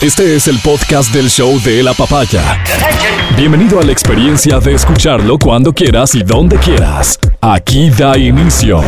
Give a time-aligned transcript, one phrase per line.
[0.00, 2.64] Este es el podcast del show de la papaya.
[3.36, 7.18] Bienvenido a la experiencia de escucharlo cuando quieras y donde quieras.
[7.42, 8.82] Aquí da inicio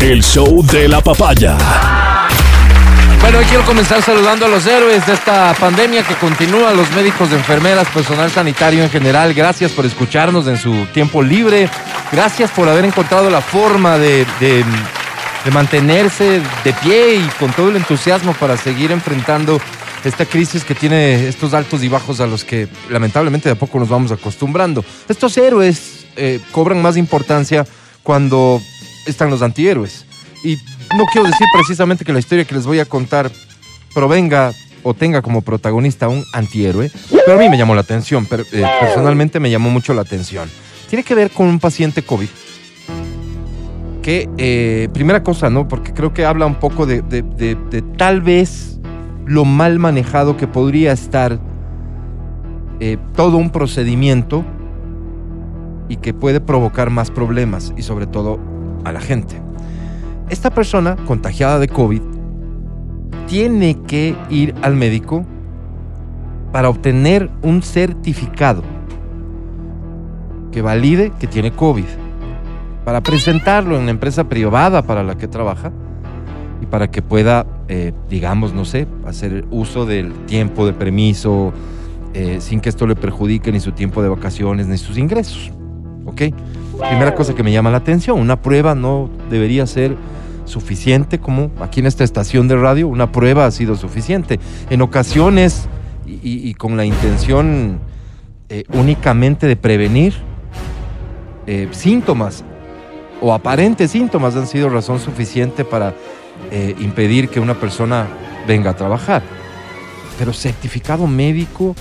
[0.00, 1.56] el show de la papaya.
[3.20, 7.30] Bueno, hoy quiero comenzar saludando a los héroes de esta pandemia que continúa, los médicos,
[7.30, 9.32] enfermeras, personal sanitario en general.
[9.32, 11.70] Gracias por escucharnos en su tiempo libre.
[12.10, 14.64] Gracias por haber encontrado la forma de, de,
[15.44, 19.60] de mantenerse de pie y con todo el entusiasmo para seguir enfrentando
[20.08, 23.78] esta crisis que tiene estos altos y bajos a los que lamentablemente de a poco
[23.78, 24.84] nos vamos acostumbrando.
[25.08, 27.66] Estos héroes eh, cobran más importancia
[28.02, 28.60] cuando
[29.06, 30.06] están los antihéroes.
[30.42, 30.56] Y
[30.96, 33.30] no quiero decir precisamente que la historia que les voy a contar
[33.94, 38.64] provenga o tenga como protagonista un antihéroe, pero a mí me llamó la atención, eh,
[38.80, 40.48] personalmente me llamó mucho la atención.
[40.88, 42.28] Tiene que ver con un paciente COVID
[44.02, 45.68] que, eh, primera cosa, ¿no?
[45.68, 48.79] Porque creo que habla un poco de tal vez
[49.30, 51.38] lo mal manejado que podría estar
[52.80, 54.44] eh, todo un procedimiento
[55.88, 58.40] y que puede provocar más problemas y sobre todo
[58.84, 59.40] a la gente.
[60.30, 62.02] Esta persona contagiada de COVID
[63.28, 65.24] tiene que ir al médico
[66.50, 68.64] para obtener un certificado
[70.50, 71.86] que valide que tiene COVID,
[72.84, 75.70] para presentarlo en la empresa privada para la que trabaja
[76.60, 81.52] y para que pueda, eh, digamos, no sé, hacer uso del tiempo de permiso
[82.12, 85.52] eh, sin que esto le perjudique ni su tiempo de vacaciones ni sus ingresos.
[86.06, 86.22] ¿Ok?
[86.88, 89.96] Primera cosa que me llama la atención, una prueba no debería ser
[90.44, 94.40] suficiente como aquí en esta estación de radio, una prueba ha sido suficiente.
[94.70, 95.68] En ocasiones
[96.06, 97.78] y, con la intención
[98.48, 100.14] eh, únicamente de prevenir
[101.46, 102.44] eh, síntomas
[103.20, 105.94] o aparentes síntomas han sido razón suficiente para
[106.50, 108.08] eh, impedir que una persona
[108.46, 109.22] venga a trabajar.
[110.18, 111.74] Pero certificado médico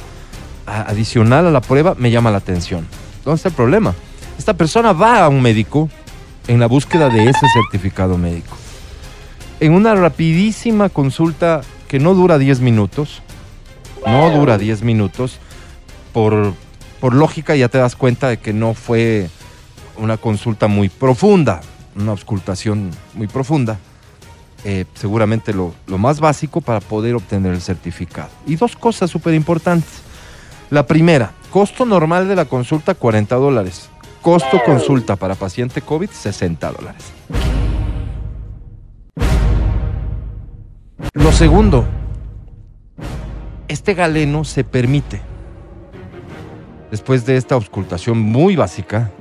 [0.65, 2.87] adicional a la prueba me llama la atención.
[3.25, 3.93] ¿Dónde está el problema?
[4.37, 5.89] Esta persona va a un médico
[6.47, 8.55] en la búsqueda de ese certificado médico.
[9.59, 13.21] En una rapidísima consulta que no dura 10 minutos,
[14.05, 15.39] no dura 10 minutos,
[16.13, 16.53] por,
[16.99, 19.29] por lógica ya te das cuenta de que no fue
[19.97, 21.61] una consulta muy profunda,
[21.95, 23.77] una auscultación muy profunda.
[24.65, 28.29] Eh, seguramente lo, lo más básico para poder obtener el certificado.
[28.45, 30.01] Y dos cosas súper importantes.
[30.69, 33.89] La primera, costo normal de la consulta 40 dólares.
[34.21, 37.03] Costo consulta para paciente COVID 60 dólares.
[41.13, 41.85] Lo segundo,
[43.67, 45.21] este galeno se permite,
[46.91, 49.11] después de esta auscultación muy básica,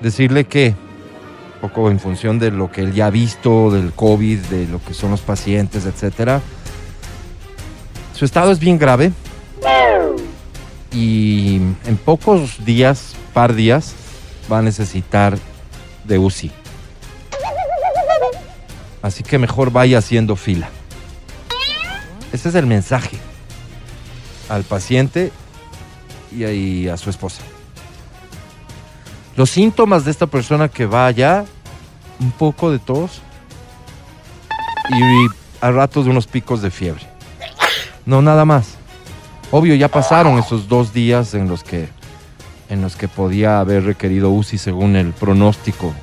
[0.00, 0.74] decirle que,
[1.68, 4.92] poco en función de lo que él ya ha visto, del COVID, de lo que
[4.92, 6.42] son los pacientes, etcétera,
[8.12, 9.12] su estado es bien grave
[10.92, 13.94] y en pocos días, par días,
[14.52, 15.38] va a necesitar
[16.04, 16.52] de UCI.
[19.00, 20.68] Así que mejor vaya haciendo fila.
[22.30, 23.16] Ese es el mensaje
[24.50, 25.32] al paciente
[26.30, 27.40] y a, su esposa.
[29.34, 31.44] Los síntomas de esta persona que va allá,
[32.20, 33.22] un poco de tos
[34.90, 35.02] y
[35.60, 37.02] a ratos de unos picos de fiebre.
[38.06, 38.76] No, nada más.
[39.50, 41.88] Obvio, ya pasaron esos dos días en los que,
[42.68, 45.94] en los que podía haber requerido UCI según el pronóstico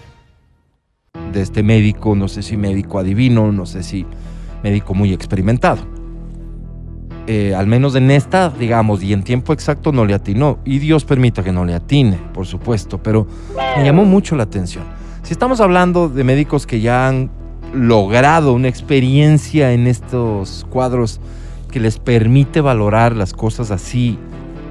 [1.32, 4.06] de este médico, no sé si médico adivino, no sé si
[4.64, 5.86] médico muy experimentado.
[7.28, 10.60] Eh, al menos en esta, digamos, y en tiempo exacto no le atinó.
[10.66, 13.28] Y Dios permita que no le atine, por supuesto, pero
[13.78, 14.84] me llamó mucho la atención.
[15.24, 17.30] Si estamos hablando de médicos que ya han
[17.74, 21.22] logrado una experiencia en estos cuadros
[21.72, 24.18] que les permite valorar las cosas así,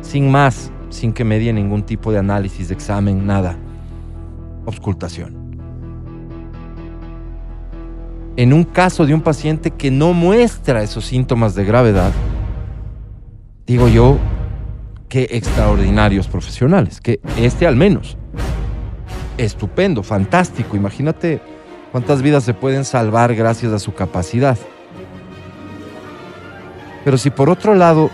[0.03, 3.57] sin más, sin que medie ningún tipo de análisis, de examen, nada.
[4.67, 5.41] Auscultación.
[8.37, 12.13] En un caso de un paciente que no muestra esos síntomas de gravedad,
[13.67, 14.19] digo yo,
[15.09, 18.17] qué extraordinarios profesionales, que este al menos,
[19.45, 21.41] estupendo, fantástico, imagínate
[21.93, 24.59] cuántas vidas se pueden salvar gracias a su capacidad.
[27.05, 28.11] Pero si por otro lado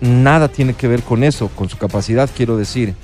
[0.00, 2.94] nada tiene que ver con eso, con su capacidad, quiero decir,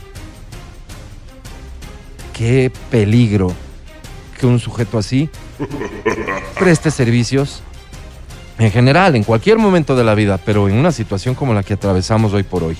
[2.32, 3.52] qué peligro
[4.38, 5.30] que un sujeto así
[6.58, 7.62] preste servicios
[8.58, 11.74] en general, en cualquier momento de la vida, pero en una situación como la que
[11.74, 12.76] atravesamos hoy por hoy.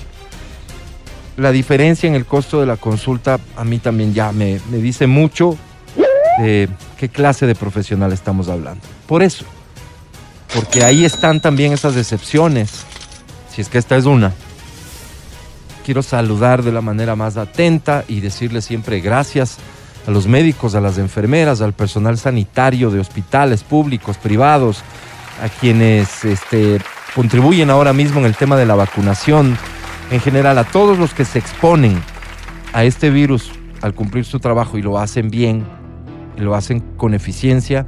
[1.37, 5.07] La diferencia en el costo de la consulta a mí también ya me, me dice
[5.07, 5.55] mucho
[6.39, 6.67] de
[6.97, 8.81] qué clase de profesional estamos hablando.
[9.05, 9.45] Por eso,
[10.53, 12.85] porque ahí están también esas decepciones,
[13.53, 14.33] si es que esta es una.
[15.85, 19.57] Quiero saludar de la manera más atenta y decirle siempre gracias
[20.07, 24.83] a los médicos, a las enfermeras, al personal sanitario de hospitales públicos, privados,
[25.43, 26.79] a quienes este,
[27.13, 29.57] contribuyen ahora mismo en el tema de la vacunación,
[30.11, 32.01] en general a todos los que se exponen
[32.73, 33.51] a este virus
[33.81, 35.65] al cumplir su trabajo y lo hacen bien,
[36.37, 37.85] lo hacen con eficiencia,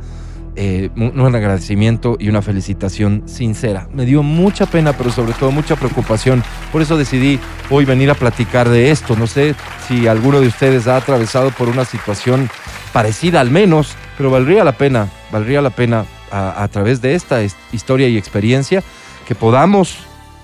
[0.56, 3.88] eh, un agradecimiento y una felicitación sincera.
[3.94, 6.44] Me dio mucha pena, pero sobre todo mucha preocupación.
[6.72, 7.40] Por eso decidí
[7.70, 9.16] hoy venir a platicar de esto.
[9.16, 9.56] No sé
[9.88, 12.50] si alguno de ustedes ha atravesado por una situación
[12.92, 17.42] parecida al menos, pero valdría la pena, valdría la pena a, a través de esta
[17.72, 18.84] historia y experiencia
[19.28, 20.00] que podamos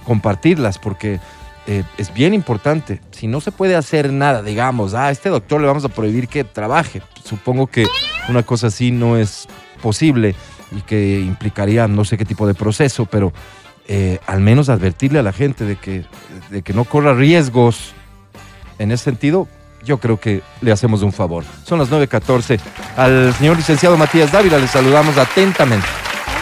[0.05, 1.19] compartirlas, porque
[1.67, 3.01] eh, es bien importante.
[3.11, 6.43] Si no se puede hacer nada, digamos, a este doctor le vamos a prohibir que
[6.43, 7.01] trabaje.
[7.23, 7.87] Supongo que
[8.29, 9.47] una cosa así no es
[9.81, 10.35] posible
[10.71, 13.33] y que implicaría no sé qué tipo de proceso, pero
[13.87, 16.05] eh, al menos advertirle a la gente de que,
[16.49, 17.93] de que no corra riesgos
[18.77, 19.47] en ese sentido,
[19.83, 21.43] yo creo que le hacemos un favor.
[21.63, 22.59] Son las 9.14.
[22.97, 25.85] Al señor licenciado Matías Dávila le saludamos atentamente.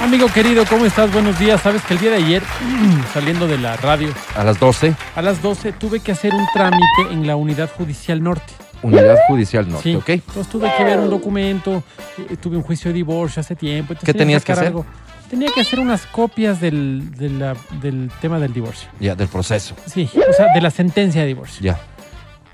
[0.04, 1.14] Amigo querido, ¿cómo estás?
[1.14, 1.62] Buenos días.
[1.62, 2.44] Sabes que el día de ayer,
[3.14, 4.10] saliendo de la radio.
[4.36, 4.94] A las 12.
[5.16, 8.52] A las 12 tuve que hacer un trámite en la Unidad Judicial Norte.
[8.82, 9.96] Unidad Judicial Norte, sí.
[9.96, 10.10] ¿ok?
[10.10, 11.86] Entonces tuve que ver un documento,
[12.18, 13.96] eh, tuve un juicio de divorcio hace tiempo.
[14.04, 14.68] ¿Qué tenías que hacer?
[14.68, 14.86] Algo.
[15.30, 18.90] Tenía que hacer unas copias del, del tema del divorcio.
[19.00, 19.74] Ya, del proceso.
[19.86, 21.64] Sí, o sea, de la sentencia de divorcio.
[21.64, 21.80] Ya.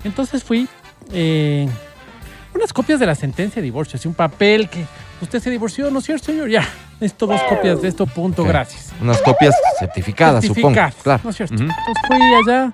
[0.04, 0.68] Entonces fui,
[1.12, 1.68] eh,
[2.54, 4.84] unas copias de la sentencia de divorcio, así un papel que
[5.20, 6.48] usted se divorció, ¿no es cierto, señor?
[6.48, 6.64] Ya,
[7.00, 8.92] esto, dos copias de esto, punto, gracias.
[9.00, 10.78] Unas copias certificadas, supongo.
[11.02, 11.20] Claro.
[11.24, 11.54] ¿No es cierto?
[11.54, 12.72] Entonces fui allá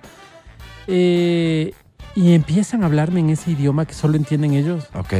[0.87, 1.73] eh,
[2.14, 4.88] y empiezan a hablarme en ese idioma que solo entienden ellos.
[4.94, 5.14] Ok.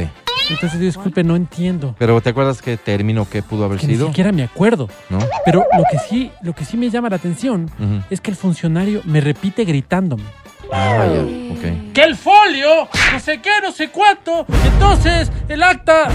[0.49, 1.95] Entonces, disculpe, no entiendo.
[1.99, 4.05] Pero ¿te acuerdas qué término que pudo haber sido?
[4.05, 4.87] Ni siquiera me acuerdo.
[5.09, 5.19] ¿No?
[5.43, 7.69] Pero lo que sí, lo que sí me llama la atención
[8.09, 10.23] es que el funcionario me repite gritándome.
[10.71, 11.21] Ah, ya,
[11.53, 11.93] ok.
[11.93, 14.45] Que el folio, no sé qué, no sé cuánto.
[14.65, 16.09] Entonces, el acta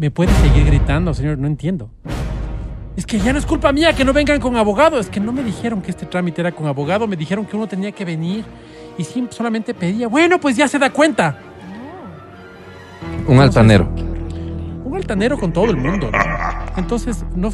[0.00, 1.90] me puede seguir gritando, señor, no entiendo.
[2.96, 4.98] Es que ya no es culpa mía que no vengan con abogado.
[4.98, 7.06] Es que no me dijeron que este trámite era con abogado.
[7.06, 8.42] Me dijeron que uno tenía que venir
[8.96, 10.08] y solamente pedía.
[10.08, 11.38] Bueno, pues ya se da cuenta.
[13.26, 13.92] Un altanero
[14.90, 16.10] un altanero con todo el mundo.
[16.76, 17.52] Entonces, no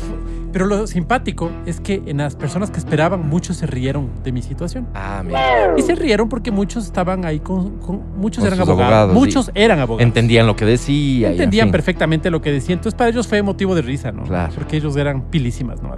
[0.57, 4.41] pero lo simpático es que en las personas que esperaban, muchos se rieron de mi
[4.41, 4.89] situación.
[4.95, 5.75] Ah, mira.
[5.77, 7.79] Y se rieron porque muchos estaban ahí con,
[8.17, 10.07] muchos eran abogados, muchos eran abogados.
[10.07, 11.31] Entendían lo que decía.
[11.33, 12.73] Entendían perfectamente lo que decía.
[12.73, 14.23] Entonces, para ellos fue motivo de risa, ¿no?
[14.23, 14.51] Claro.
[14.55, 15.95] Porque ellos eran pilísimas, ¿no?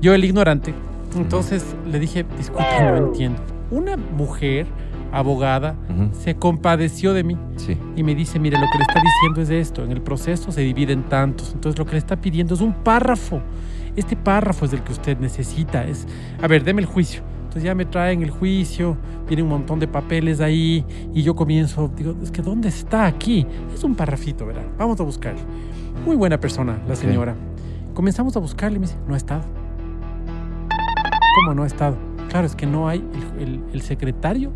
[0.00, 0.72] Yo, el ignorante.
[1.16, 3.42] Entonces le dije, disculpe, no entiendo.
[3.72, 4.66] Una mujer
[5.18, 5.76] abogada,
[6.12, 7.36] se compadeció de mí
[7.96, 10.60] y me dice, mire, lo que le está diciendo es esto, en el proceso se
[10.60, 13.40] divide en tantos, entonces lo que le está pidiendo es un párrafo.
[13.96, 16.06] Este párrafo es el que usted necesita, es,
[16.42, 17.22] a ver, deme el juicio.
[17.44, 20.84] Entonces ya me traen el juicio, viene un montón de papeles ahí
[21.14, 23.46] y yo comienzo, digo, es que ¿dónde está aquí?
[23.74, 24.66] Es un párrafito, ¿verdad?
[24.76, 25.40] Vamos a buscarle.
[26.04, 27.34] Muy buena persona, la señora.
[27.94, 29.44] Comenzamos a buscarle y me dice, no ha estado.
[31.36, 31.96] ¿Cómo no ha estado?
[32.28, 33.02] Claro, es que no hay,
[33.38, 34.52] el, secretario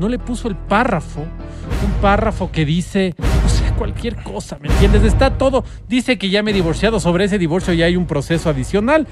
[0.00, 3.14] no le puso el párrafo, un párrafo que dice,
[3.44, 5.04] o sea, cualquier cosa, ¿me entiendes?
[5.04, 8.50] Está todo, dice que ya me he divorciado, sobre ese divorcio ya hay un proceso
[8.50, 9.06] adicional,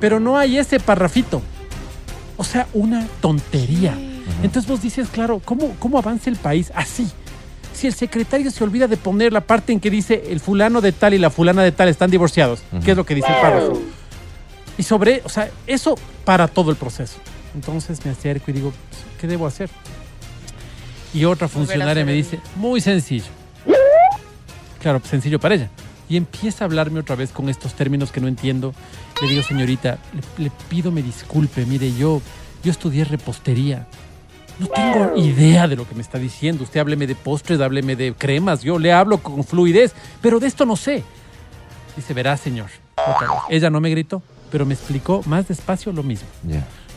[0.00, 1.42] pero no hay ese párrafito.
[2.36, 3.96] O sea, una tontería.
[4.42, 7.08] Entonces vos dices, claro, ¿cómo, ¿cómo avanza el país así?
[7.72, 10.92] Si el secretario se olvida de poner la parte en que dice el fulano de
[10.92, 13.80] tal y la fulana de tal están divorciados, ¿qué es lo que dice el párrafo?
[14.78, 17.18] Y sobre, o sea, eso para todo el proceso.
[17.54, 18.72] Entonces me acerco y digo,
[19.20, 19.70] ¿qué debo hacer?
[21.14, 23.26] Y otra funcionaria me dice, muy sencillo.
[24.80, 25.70] Claro, sencillo para ella.
[26.08, 28.74] Y empieza a hablarme otra vez con estos términos que no entiendo.
[29.20, 29.98] Le digo, señorita,
[30.38, 31.64] le, pido me disculpe.
[31.66, 32.20] Mire, yo,
[32.64, 33.86] yo estudié repostería.
[34.58, 36.64] No tengo idea de lo que me está diciendo.
[36.64, 38.62] Usted hábleme de postres, hábleme de cremas.
[38.62, 41.04] Yo le hablo con fluidez, pero de esto no sé.
[41.96, 42.68] Dice, verá, señor.
[43.48, 46.28] Ella no me gritó, pero me explicó más despacio lo mismo.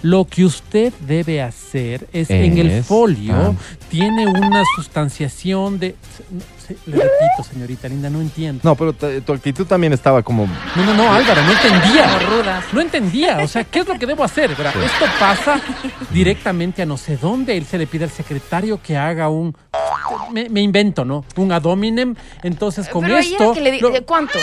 [0.01, 3.53] Lo que usted debe hacer es, en el folio ah.
[3.89, 5.95] tiene una sustanciación de
[6.85, 8.61] le repito, señorita linda, no entiendo.
[8.63, 10.47] No, pero tu actitud también estaba como.
[10.75, 12.19] No, no, no, Álvaro, no entendía.
[12.71, 13.37] No entendía.
[13.43, 14.51] O sea, ¿qué es lo que debo hacer?
[14.51, 15.61] Esto pasa
[16.11, 17.55] directamente a no sé dónde.
[17.57, 19.55] Él se le pide al secretario que haga un.
[20.31, 21.25] Me, invento, ¿no?
[21.35, 22.15] Un adominem.
[22.43, 23.53] Entonces, con esto.
[24.05, 24.39] ¿Cuánto?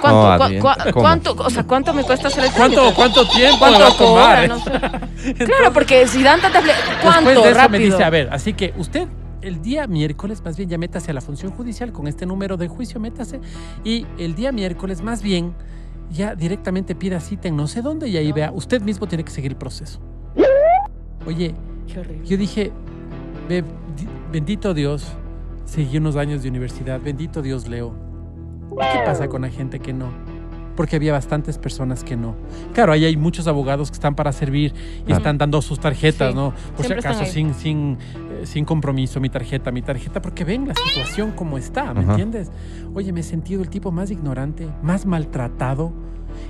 [0.00, 0.92] ¿Cuánto?
[0.94, 1.32] ¿Cuánto?
[1.38, 4.48] O sea, ¿cuánto me cuesta hacer el ¿Cuánto, ¿Cuánto tiempo ¿Cuánto va a tomar?
[5.38, 6.64] claro, porque si dan tantas...
[7.02, 7.30] ¿Cuánto?
[7.30, 7.78] Después de eso rápido.
[7.80, 9.08] me dice, a ver, así que usted
[9.40, 12.66] el día miércoles, más bien, ya métase a la función judicial con este número de
[12.68, 13.40] juicio, métase.
[13.84, 15.54] Y el día miércoles, más bien,
[16.10, 19.30] ya directamente pida cita en no sé dónde y ahí vea, usted mismo tiene que
[19.30, 20.00] seguir el proceso.
[21.26, 21.54] Oye,
[22.24, 22.72] yo dije,
[23.48, 23.62] "Ve,
[23.96, 25.04] di- bendito Dios,
[25.64, 27.94] seguí unos años de universidad, bendito Dios Leo.
[28.78, 30.06] ¿Qué pasa con la gente que no?
[30.76, 32.36] Porque había bastantes personas que no.
[32.72, 35.18] Claro, ahí hay muchos abogados que están para servir y Claro.
[35.18, 36.50] están dando sus tarjetas, Sí, ¿no?
[36.50, 37.98] Por si siempre están acaso, sin, sin,
[38.30, 42.10] eh, sin compromiso, mi tarjeta, mi tarjeta, porque ven la situación como está, ¿me Ajá.
[42.10, 42.52] entiendes?
[42.94, 45.92] Oye, me he sentido el tipo más ignorante, más maltratado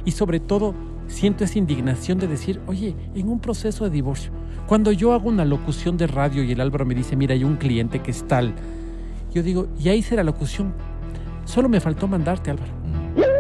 [0.05, 0.75] y sobre todo
[1.07, 4.31] siento esa indignación de decir, oye, en un proceso de divorcio,
[4.67, 7.57] cuando yo hago una locución de radio y el Álvaro me dice, mira, hay un
[7.57, 8.53] cliente que es tal,
[9.33, 10.75] yo digo, ya hice la locución,
[11.49, 12.73] solo me faltó mandarte, Álvaro,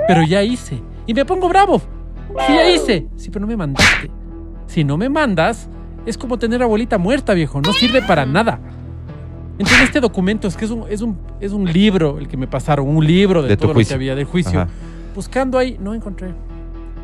[0.06, 1.80] pero ya hice y me pongo bravo.
[2.46, 4.10] Sí, ya hice, sí, pero no me mandaste.
[4.66, 5.68] Si no me mandas,
[6.04, 8.60] es como tener abuelita muerta, viejo, no sirve para nada.
[9.58, 12.46] Entonces este documento es que es un, es un, es un libro el que me
[12.46, 14.60] pasaron, un libro de, De todo lo que había del juicio.
[14.60, 14.70] Ajá.
[15.14, 16.32] Buscando ahí, no encontré.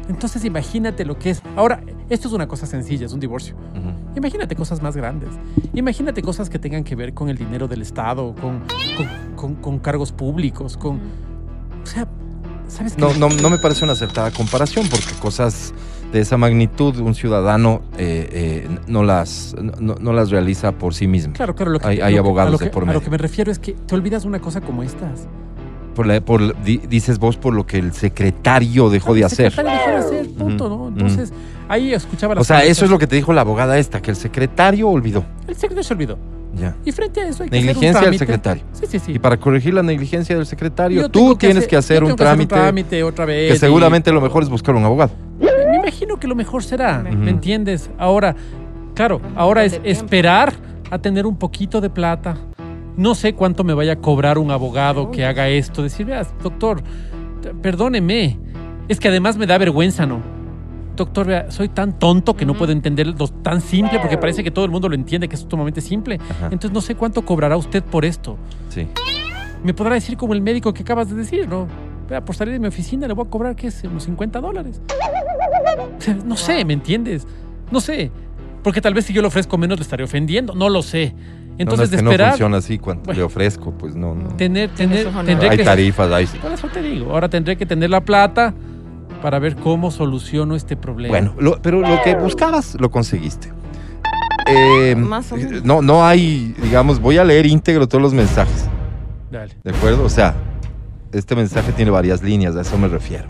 [0.09, 1.43] Entonces imagínate lo que es.
[1.57, 1.81] Ahora,
[2.11, 3.55] esto es una cosa sencilla, es un divorcio.
[3.55, 3.91] Ujú.
[4.19, 5.31] Imagínate cosas más grandes.
[5.73, 8.61] Imagínate cosas que tengan que ver con el dinero del Estado, con,
[8.97, 9.07] con,
[9.37, 11.01] con- con cargos públicos, con...
[11.83, 12.07] O sea,
[12.69, 13.01] ¿sabes qué?
[13.01, 15.73] No, no, no me parece una acertada comparación porque cosas
[16.13, 18.29] de esa magnitud un ciudadano eh,
[18.69, 21.33] eh, no, las, no, no las realiza por sí mismo.
[21.33, 21.73] Claro, claro.
[21.73, 23.01] Lo que, Hay- lo hay que- abogados a lo de que- por A medio.
[23.01, 25.27] lo que me refiero es que te olvidas una cosa como estas.
[25.95, 29.53] Por la- por- di- dices vos por lo que el secretario dejó de El hacer.
[29.53, 30.89] secretario dejó de hacer, punto, ¿no?
[30.89, 31.33] Entonces,
[31.69, 34.11] ahí escuchaba las O sea, eso es lo que te dijo la abogada esta, que
[34.11, 35.25] el secretario olvidó.
[35.47, 36.19] El secretario se olvidó.
[36.57, 36.77] Ya.
[36.85, 38.63] Y frente a eso hay que hacer un Negligencia del secretario.
[38.73, 39.13] Sí, sí, sí.
[39.13, 42.19] Y para corregir la negligencia del secretario, Yo tú tienes que hacer yo un tengo
[42.19, 43.51] que hacer trámite otra vez.
[43.51, 45.11] que y- seguramente lo mejor es buscar un abogado.
[45.41, 46.99] Me imagino que lo mejor será.
[47.03, 47.91] ¿me entiendes?
[47.99, 48.37] Ahora,
[48.95, 50.53] claro, ahora es esperar
[50.91, 52.37] a tener un poquito de plata.
[52.97, 55.83] No sé cuánto me vaya a cobrar un abogado que haga esto.
[55.83, 56.83] Decir, veas, doctor,
[57.43, 58.39] t- perdóneme.
[58.89, 60.21] Es que además me da vergüenza, ¿no?
[60.97, 64.51] Doctor, vea, soy tan tonto que no puedo entender lo tan simple porque parece que
[64.53, 66.21] todo el mundo lo entiende que es sumamente simple.
[66.31, 66.45] Ajá.
[66.47, 68.37] Entonces no sé cuánto cobrará usted por esto.
[68.69, 68.87] Sí.
[69.65, 71.67] Me podrá decir como el médico que acabas de decir, ¿no?
[72.09, 73.83] Vea, por salir de mi oficina le voy a cobrar, ¿qué es?
[73.83, 74.81] Unos 50 dólares.
[75.99, 77.27] O sea, no sé, ¿me entiendes?
[77.73, 78.13] No sé.
[78.63, 81.15] Porque tal vez si yo le ofrezco menos le estaré ofendiendo, no lo sé.
[81.57, 83.19] Entonces, no, no, es de que esperar, no funciona así cuando Bueno.
[83.19, 84.29] le ofrezco, pues no, no.
[84.37, 85.65] tener, tener, tendré Hay que...
[85.65, 86.27] tarifas, hay.
[86.27, 88.53] Por eso te digo, ahora tendré que tener la plata
[89.23, 91.13] para ver cómo soluciono este problema.
[91.13, 93.53] Bueno, lo- pero lo que buscabas lo conseguiste.
[94.47, 95.65] Eh, Más o menos.
[95.65, 98.67] no, no hay, digamos, voy a leer íntegro todos los mensajes,
[99.31, 99.55] Dale.
[99.65, 100.05] ¿de acuerdo?
[100.05, 100.35] O sea,
[101.13, 103.25] este mensaje tiene varias líneas, a eso me refiero.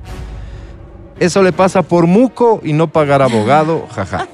[1.21, 4.27] Eso le pasa por muco y no pagar abogado, jaja.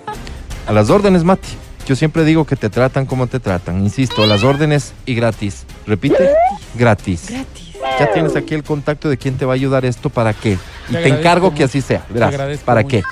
[0.67, 1.49] A las órdenes, Mati.
[1.87, 3.83] Yo siempre digo que te tratan como te tratan.
[3.83, 5.65] Insisto, las órdenes y gratis.
[5.87, 6.31] Repite,
[6.75, 7.27] gratis.
[7.31, 7.71] Gratis.
[7.99, 10.59] Ya tienes aquí el contacto de quién te va a ayudar esto, ¿para qué?
[10.89, 12.01] Y Te encargo que así sea.
[12.07, 12.97] Te Verás, agradezco ¿para mucho.
[12.99, 13.03] qué?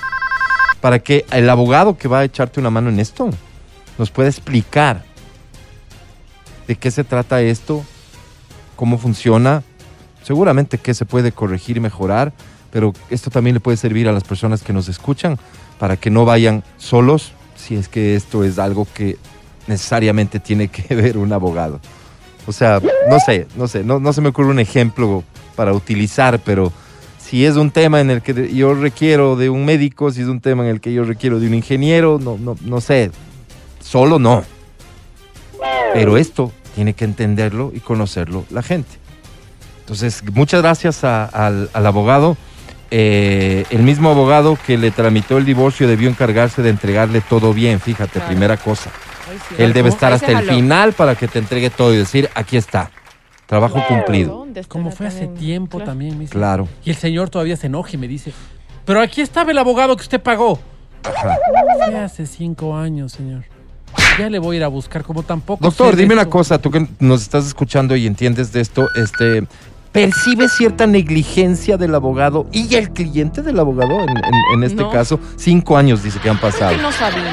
[0.81, 3.29] Para que el abogado que va a echarte una mano en esto
[3.97, 5.03] nos pueda explicar
[6.67, 7.83] de qué se trata esto,
[8.75, 9.63] cómo funciona,
[10.23, 12.31] seguramente qué se puede corregir y mejorar,
[12.71, 15.37] pero esto también le puede servir a las personas que nos escuchan
[15.79, 19.17] para que no vayan solos si es que esto es algo que
[19.67, 21.79] necesariamente tiene que ver un abogado.
[22.47, 25.23] O sea, no sé, no sé, no, no se me ocurre un ejemplo
[25.55, 26.71] para utilizar, pero
[27.19, 30.41] si es un tema en el que yo requiero de un médico, si es un
[30.41, 33.11] tema en el que yo requiero de un ingeniero, no, no, no sé,
[33.79, 34.43] solo no.
[35.93, 38.89] Pero esto tiene que entenderlo y conocerlo la gente.
[39.81, 42.37] Entonces, muchas gracias al abogado.
[42.91, 47.79] Eh, el mismo abogado que le tramitó el divorcio debió encargarse de entregarle todo bien,
[47.79, 48.27] fíjate, Claro.
[48.27, 48.89] primera cosa.
[49.29, 49.55] Ay, sí.
[49.59, 52.89] Él debe estar hasta el final para que te entregue todo y decir, aquí está,
[53.45, 54.37] trabajo cumplido.
[54.39, 55.91] ¿Dónde estará Como fue hace tiempo Claro.
[55.91, 56.33] también, me dice.
[56.33, 56.67] Claro.
[56.83, 58.33] Y el señor todavía se enoja y me dice,
[58.85, 60.59] pero aquí estaba el abogado que usted pagó.
[61.03, 61.37] Ajá.
[61.85, 63.43] Fue hace cinco años, señor.
[64.19, 65.63] Ya le voy a ir a buscar, como tampoco.
[65.63, 69.47] Doctor, dime una cosa, tú que nos estás escuchando y entiendes de esto, este,
[69.91, 74.89] ¿percibes cierta negligencia del abogado y el cliente del abogado en, en- en este No.
[74.91, 75.19] caso?
[75.35, 76.75] Cinco años dice que han pasado.
[76.75, 77.23] Que no sabía.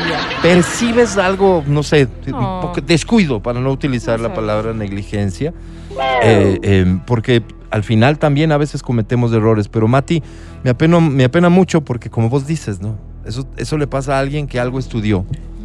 [0.42, 2.60] ¿Percibes algo, no sé, un No.
[2.62, 4.34] poco descuido, para no utilizar No la sé.
[4.34, 5.52] palabra negligencia?
[6.22, 10.22] Eh, eh, porque al final también a veces cometemos errores, pero Mati,
[10.62, 12.96] me apena, me apena mucho porque como vos dices, ¿no?
[13.24, 15.24] Eso, eso le pasa a alguien que algo estudió,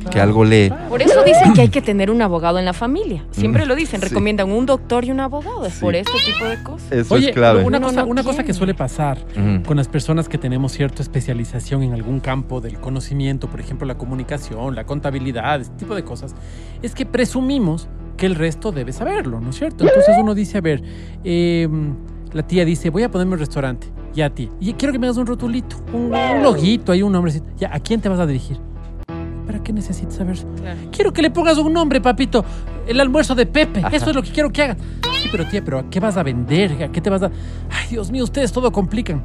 [0.10, 0.72] que algo lee.
[0.90, 3.26] Por eso dicen que hay que tener un abogado en la familia.
[3.32, 4.08] Siempre Mm, lo dicen, sí.
[4.08, 5.66] recomiendan un doctor y un abogado.
[5.66, 5.82] Es Sí.
[5.82, 6.92] por este tipo de cosas.
[6.92, 7.64] Eso Oye, es clave.
[7.64, 9.18] una, cosa, no una cosa que suele pasar
[9.66, 13.98] con las personas que tenemos cierta especialización en algún campo del conocimiento, por ejemplo, la
[13.98, 16.36] comunicación, la contabilidad, este tipo de cosas,
[16.82, 19.84] es que presumimos que el resto debe saberlo, ¿no es cierto?
[19.88, 20.84] Entonces uno dice, a ver,
[21.24, 21.68] eh,
[22.34, 23.88] la tía dice, voy a ponerme un restaurante.
[24.14, 24.50] Ya, tía.
[24.60, 27.46] Y quiero que me hagas un rotulito, un, un loguito, hay un nombrecito.
[27.58, 28.58] Ya, ¿a quién te vas a dirigir?
[29.62, 30.38] ¿Para qué necesitas saber?
[30.60, 30.80] Claro.
[30.92, 32.44] Quiero que le pongas un nombre, papito.
[32.88, 33.84] El almuerzo de Pepe.
[33.92, 34.78] Eso es lo que quiero que hagan.
[35.22, 36.82] Sí, pero tía, pero ¿a qué vas a vender?
[36.84, 37.28] ¿A qué te vas a...?
[37.70, 39.22] Ay, Dios mío, ustedes todo complican.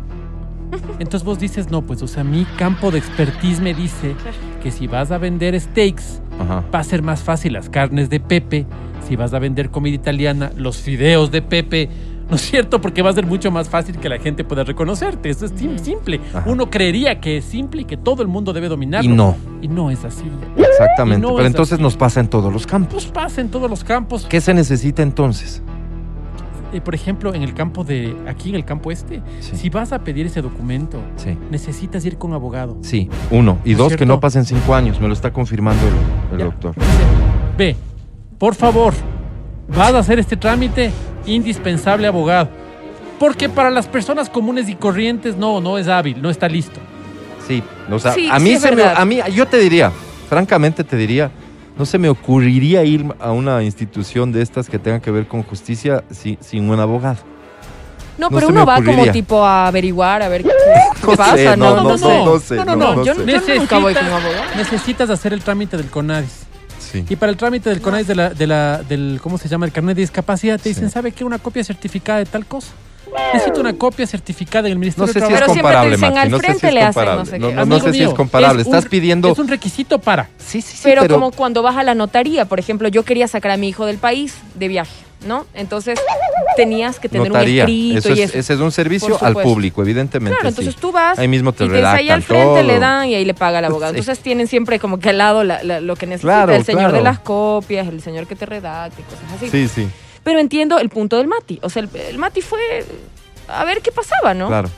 [0.99, 4.15] Entonces vos dices, no, pues, o sea, mi campo de expertise me dice
[4.63, 6.63] que si vas a vender steaks, Ajá.
[6.75, 8.67] va a ser más fácil las carnes de Pepe.
[9.09, 11.89] Si vas a vender comida italiana, los fideos de Pepe.
[12.29, 12.81] ¿No es cierto?
[12.81, 15.31] Porque va a ser mucho más fácil que la gente pueda reconocerte.
[15.31, 16.21] Eso es sim- simple.
[16.35, 16.45] Ajá.
[16.51, 19.09] Uno creería que es simple y que todo el mundo debe dominarlo.
[19.11, 19.37] Y no.
[19.63, 20.25] Y no es así.
[20.57, 21.23] Exactamente.
[21.23, 21.83] No Pero es entonces así.
[21.83, 23.05] nos pasa en todos los campos.
[23.05, 24.27] Pues pasa en todos los campos.
[24.29, 25.63] ¿Qué se necesita entonces?
[26.73, 28.17] Eh, por ejemplo, en el campo de.
[28.29, 29.55] Aquí en el campo este, Sí.
[29.55, 31.39] si vas a pedir ese documento, Sí.
[31.49, 32.77] necesitas ir con abogado.
[32.83, 33.59] Sí, uno.
[33.65, 35.01] Y ¿No es dos, que no pasen cinco años.
[35.01, 35.81] Me lo está confirmando
[36.33, 36.75] el, doctor.
[36.75, 36.87] Dice,
[37.57, 37.77] Ve,
[38.37, 38.95] por favor,
[39.69, 40.91] vas a hacer este trámite
[41.27, 42.49] indispensable abogado.
[43.19, 46.79] Porque para las personas comunes y corrientes no, no es hábil, no está listo.
[47.47, 49.91] Sí, o sea, Sí, a mí se me, a mí, yo te diría,
[50.29, 51.31] francamente te diría,
[51.79, 55.43] no se me ocurriría ir a una institución de estas que tengan que ver con
[55.43, 57.19] justicia si- sin un abogado.
[58.19, 60.49] No, No pero uno va como tipo a averiguar, a ver qué,
[61.01, 61.83] qué No sé, pasa, no, ¿no?
[61.83, 63.27] no sé, no sé, no, no, no, no, no yo, sé.
[63.27, 64.43] yo nunca voy con un abogado.
[64.57, 66.46] necesitas hacer el trámite del CONADIS.
[66.91, 67.05] Sí.
[67.09, 69.67] Y para el trámite del CONADIS de la, de la, del, ¿cómo se llama?
[69.67, 70.93] El carnet de discapacidad, te dicen, Sí.
[70.95, 71.25] ¿sabe qué?
[71.25, 72.69] Una copia certificada de tal cosa.
[73.33, 75.53] Necesito una copia certificada en el No Ministerio sé de si es Pero Trabajo.
[75.55, 77.19] siempre te comparable, dicen, Mati, al no sé si frente es le hacen comparable.
[77.25, 77.55] no sé No, qué.
[77.55, 78.61] no, no sé si es comparable.
[78.63, 79.33] es Estás un- pidiendo...
[79.33, 80.29] Es un requisito para.
[80.39, 81.15] Sí, sí, sí, pero, pero...
[81.15, 83.99] como cuando vas a la notaría, por ejemplo, yo quería sacar a mi hijo del
[83.99, 84.93] país de viaje,
[85.27, 85.47] ¿no?
[85.55, 85.99] Entonces
[86.57, 87.65] tenías que tener Notaría.
[87.65, 88.39] un escrito Eso y es, eso.
[88.39, 90.37] ese es un servicio al público, evidentemente.
[90.39, 90.61] Claro, sí.
[90.61, 92.63] entonces tú vas Ahí mismo te y ahí al frente todo.
[92.63, 93.93] le dan y ahí le paga el abogado.
[93.93, 93.99] Sí.
[94.01, 96.83] Entonces tienen siempre como que al lado la- la- lo que necesita Claro, el señor
[96.85, 96.97] claro.
[96.97, 99.49] de las copias, el señor que te redacte, cosas así.
[99.51, 99.89] Sí, sí,
[100.25, 101.59] Pero entiendo el punto del Mati.
[101.63, 102.85] O sea, el, el Mati fue
[103.49, 104.49] a ver qué pasaba, ¿no?
[104.49, 104.71] claro.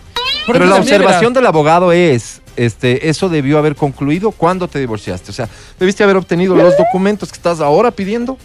[0.50, 5.30] Pero la observación del abogado es, este, eso debió haber concluido cuando te divorciaste.
[5.30, 8.36] O sea, debiste haber obtenido los documentos que estás ahora pidiendo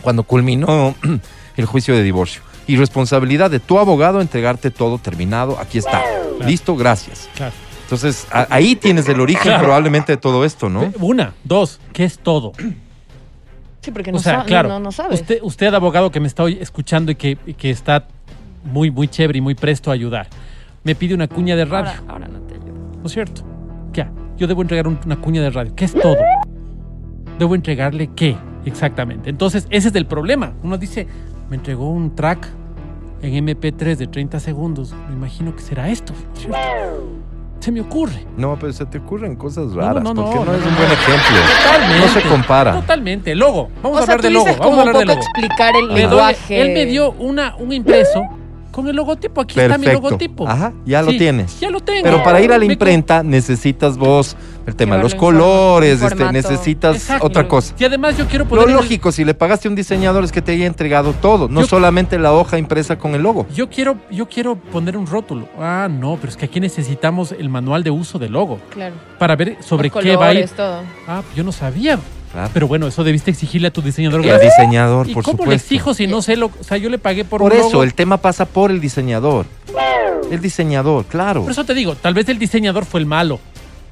[0.00, 0.94] cuando culminó
[1.56, 2.42] el juicio de divorcio.
[2.66, 5.58] Y responsabilidad de tu abogado entregarte todo terminado.
[5.58, 6.02] Aquí está.
[6.46, 7.28] Listo, gracias.
[7.34, 7.52] Claro.
[7.84, 9.64] Entonces, a- ahí tienes el origen Claro.
[9.64, 10.92] probablemente de todo esto, ¿no?
[11.00, 12.52] Una, dos, ¿qué es todo?
[13.80, 15.14] Sí, porque O no, sea, sa- claro, no, no, no sabe.
[15.14, 18.06] Usted, usted, abogado que me está hoy escuchando y que, y que está
[18.62, 20.28] muy, muy chévere y muy presto a ayudar,
[20.84, 22.74] me pide una cuña de radio, ahora, ahora no te ayudo.
[23.00, 23.42] ¿no es cierto?
[23.92, 24.06] ¿Qué?
[24.36, 25.74] Yo debo entregar un- una cuña de radio.
[25.74, 26.16] ¿Qué es todo?
[27.40, 28.36] ¿Debo entregarle qué?
[28.66, 29.30] Exactamente.
[29.30, 30.52] Entonces, ese es el problema.
[30.62, 31.06] Uno dice,
[31.48, 32.46] me entregó un track
[33.22, 34.94] en MP3 de 30 segundos.
[35.08, 36.12] Me imagino que será esto.
[36.46, 36.54] ¿no?
[37.60, 38.26] Se me ocurre.
[38.36, 40.66] No, pero se te ocurren cosas no, raras, no, no, porque no, no, es no,
[40.68, 40.78] un no.
[40.80, 41.36] buen ejemplo.
[41.64, 42.06] Totalmente.
[42.06, 42.72] No se compara.
[42.74, 43.34] Totalmente.
[43.34, 43.68] Logo.
[43.82, 44.44] Vamos a O sea, hablar de logo.
[44.44, 45.20] Vamos a como hablar de logo.
[45.20, 46.60] explicar el doy- lenguaje.
[46.60, 48.22] él me dio una, un impreso
[48.80, 49.40] con el logotipo.
[49.40, 50.08] Aquí está mi Perfecto.
[50.08, 50.48] logotipo.
[50.48, 51.58] Ajá, ya lo tienes.
[51.60, 52.02] Ya lo tengo.
[52.02, 56.96] Pero para ir a la imprenta necesitas vos el tema de los colores, este, necesitas
[56.96, 57.26] Exacto.
[57.26, 57.74] otra cosa.
[57.78, 58.68] Y además yo quiero Lo poner.
[58.68, 61.62] el- lógico, si le pagaste a un diseñador es que te haya entregado todo, no
[61.62, 63.46] Yo- solamente la hoja impresa con el logo.
[63.54, 65.48] Yo quiero, yo quiero poner un rótulo.
[65.58, 68.94] Ah, no, pero es que aquí necesitamos el manual de uso del logo Claro.
[69.18, 70.40] para ver sobre Los qué va a ir.
[70.48, 70.82] colores, todo.
[71.08, 71.98] Ah, yo no sabía.
[72.32, 72.50] Claro.
[72.54, 74.20] Pero bueno, eso debiste exigirle a tu diseñador.
[74.20, 74.52] El gráfico.
[74.56, 75.50] diseñador, ¿Y por cómo supuesto.
[75.50, 77.70] le exijo si no sé lo, o sea, yo le pagué por, Por un eso,
[77.70, 77.82] logo?
[77.82, 79.46] el tema pasa por el diseñador.
[80.30, 81.42] El diseñador, claro.
[81.42, 83.40] Por eso te digo, tal vez el diseñador fue el malo.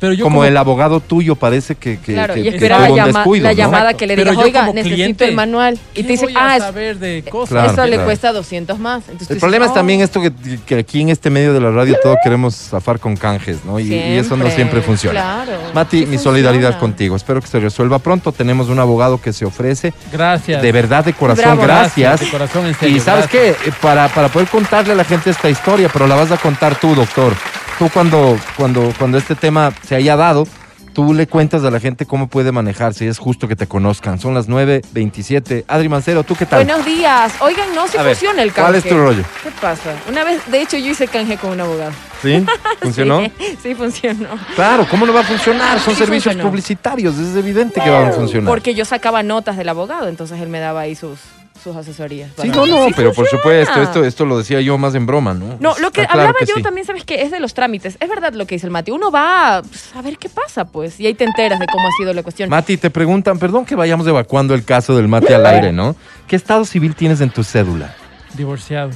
[0.01, 2.87] Pero yo como, como, el abogado tuyo parece que, que, Claro, que- y que tuvo
[2.91, 3.57] un llama- descuido, la ¿no?
[3.59, 5.75] llamada que le yo oiga, necesito cliente, el manual.
[5.93, 7.51] Y ¿qué te dice, ah, es- saber de cosas?
[7.51, 9.03] Claro, eso le cuesta 200 más.
[9.09, 9.75] Entonces El dices, problema es "Oh".
[9.75, 10.33] también esto que,
[10.67, 13.81] que aquí en este medio de la radio todo queremos zafar con canjes, ¿no?
[13.81, 15.21] Y, y eso no siempre funciona.
[15.21, 15.59] Claro.
[15.75, 17.17] Mati, mi solidaridad contigo.
[17.17, 18.31] Espero que se resuelva pronto.
[18.33, 19.93] Tenemos un abogado que se ofrece.
[20.13, 20.63] Gracias.
[20.63, 21.63] De verdad, de corazón, Bravo.
[21.63, 22.21] gracias.
[22.21, 22.97] De corazón, en serio.
[22.97, 23.57] Y sabes gracias.
[23.65, 26.37] qué, Eh, para, para poder contarle a la gente esta historia, pero la vas a
[26.37, 27.33] contar tú, doctor.
[27.79, 30.49] Tú cuando, cuando, cuando este tema se haya dado,
[30.93, 34.19] tú le cuentas a la gente cómo puede manejarse y es justo que te conozcan.
[34.19, 35.65] Son las 9.27.
[35.69, 36.65] Adri Mancero, ¿tú qué tal?
[36.65, 37.35] Buenos días.
[37.41, 38.63] Oigan, no se A ver, funciona el canje.
[38.63, 39.23] ¿Cuál es tu rollo?
[39.45, 39.95] ¿Qué pasa?
[40.09, 41.93] Una vez, de hecho, yo hice canje con un abogado.
[42.21, 42.45] ¿Sí?
[42.83, 43.21] ¿Funcionó?
[43.21, 44.31] Sí, sí funcionó.
[44.57, 45.79] Claro, ¿cómo no va a funcionar?
[45.79, 46.51] Son Sí servicios funcionó.
[46.51, 48.49] publicitarios, es evidente que van a funcionar.
[48.49, 51.21] Porque yo sacaba notas del abogado, entonces él me daba ahí sus,
[51.63, 52.31] sus asesorías.
[52.41, 55.35] Sí, no, no, Sí pero por supuesto, esto, esto lo decía yo más en broma,
[55.35, 55.57] ¿no?
[55.61, 56.63] No, lo que Está claro hablaba que yo sí.
[56.63, 57.23] también, ¿sabes qué?
[57.23, 57.97] Es de los trámites.
[58.01, 58.91] Es verdad lo que dice el Mati.
[58.91, 61.93] Uno va pues, a ver qué pasa, pues, y ahí te enteras de cómo ha
[61.99, 62.49] sido la cuestión.
[62.49, 65.97] Mati, te preguntan, perdón que vayamos evacuando el caso del Mati al aire, ¿no?
[66.27, 67.95] ¿Qué estado civil tienes en tu cédula?
[68.35, 68.91] Divorciado.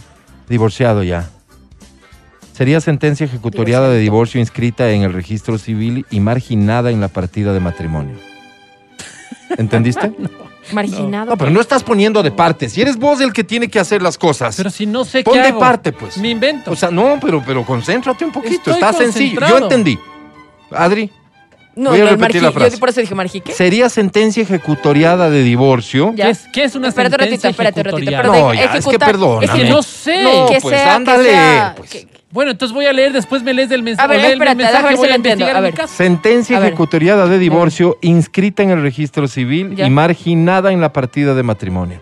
[0.49, 1.29] Divorciado ya.
[2.53, 7.53] Sería sentencia ejecutoriada de divorcio inscrita en el registro civil y marginada en la partida
[7.53, 8.17] de matrimonio.
[9.59, 10.13] ¿Entendiste?
[10.73, 11.31] Marginado.
[11.33, 12.69] No, pero no estás poniendo de parte.
[12.69, 14.57] Si eres vos el que tiene que hacer las cosas.
[14.57, 16.17] Pero si no sé Pon qué de hago, parte, pues.
[16.19, 16.71] Me invento.
[16.71, 18.71] O sea, no, pero, pero concéntrate un poquito.
[18.71, 19.41] Estoy Está sencillo.
[19.49, 19.99] Yo entendí.
[20.71, 21.11] Adri,
[21.75, 22.73] no, voy a no, repetir la frase.
[22.77, 23.53] Yo por eso dije marjique.
[23.53, 26.13] sería sentencia ejecutoriada de divorcio.
[26.15, 28.11] ¿Qué es, qué es una Espérate un ratito, sentencia espérate un ratito.
[28.11, 28.33] ejecutoriada?
[28.33, 29.45] Pero No, de ya, es que perdóname.
[29.47, 30.23] Es que no sé.
[30.23, 32.07] No, que pues, sea, que ándale, sea- pues.
[32.33, 33.81] Bueno, entonces voy a leer, después me lees del.
[33.99, 35.45] A ver, el mensaje, déjame ver si voy a lo entiendo.
[35.45, 35.75] investigar A en mi ver.
[35.81, 35.95] caso.
[35.95, 39.87] Sentencia A ejecutoriada de divorcio inscrita en el registro civil Ya.
[39.87, 42.01] y marginada en la partida de matrimonio.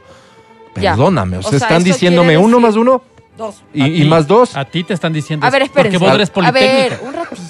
[0.72, 3.02] Perdóname, o O sea, sea, están diciéndome uno más uno
[3.36, 3.62] Dos.
[3.74, 4.56] y, A más dos.
[4.56, 6.06] A ti te están diciendo A ver, eso, Porque espérense.
[6.06, 7.08] vos eres A ver, politécnica.
[7.08, 7.42] un ratito.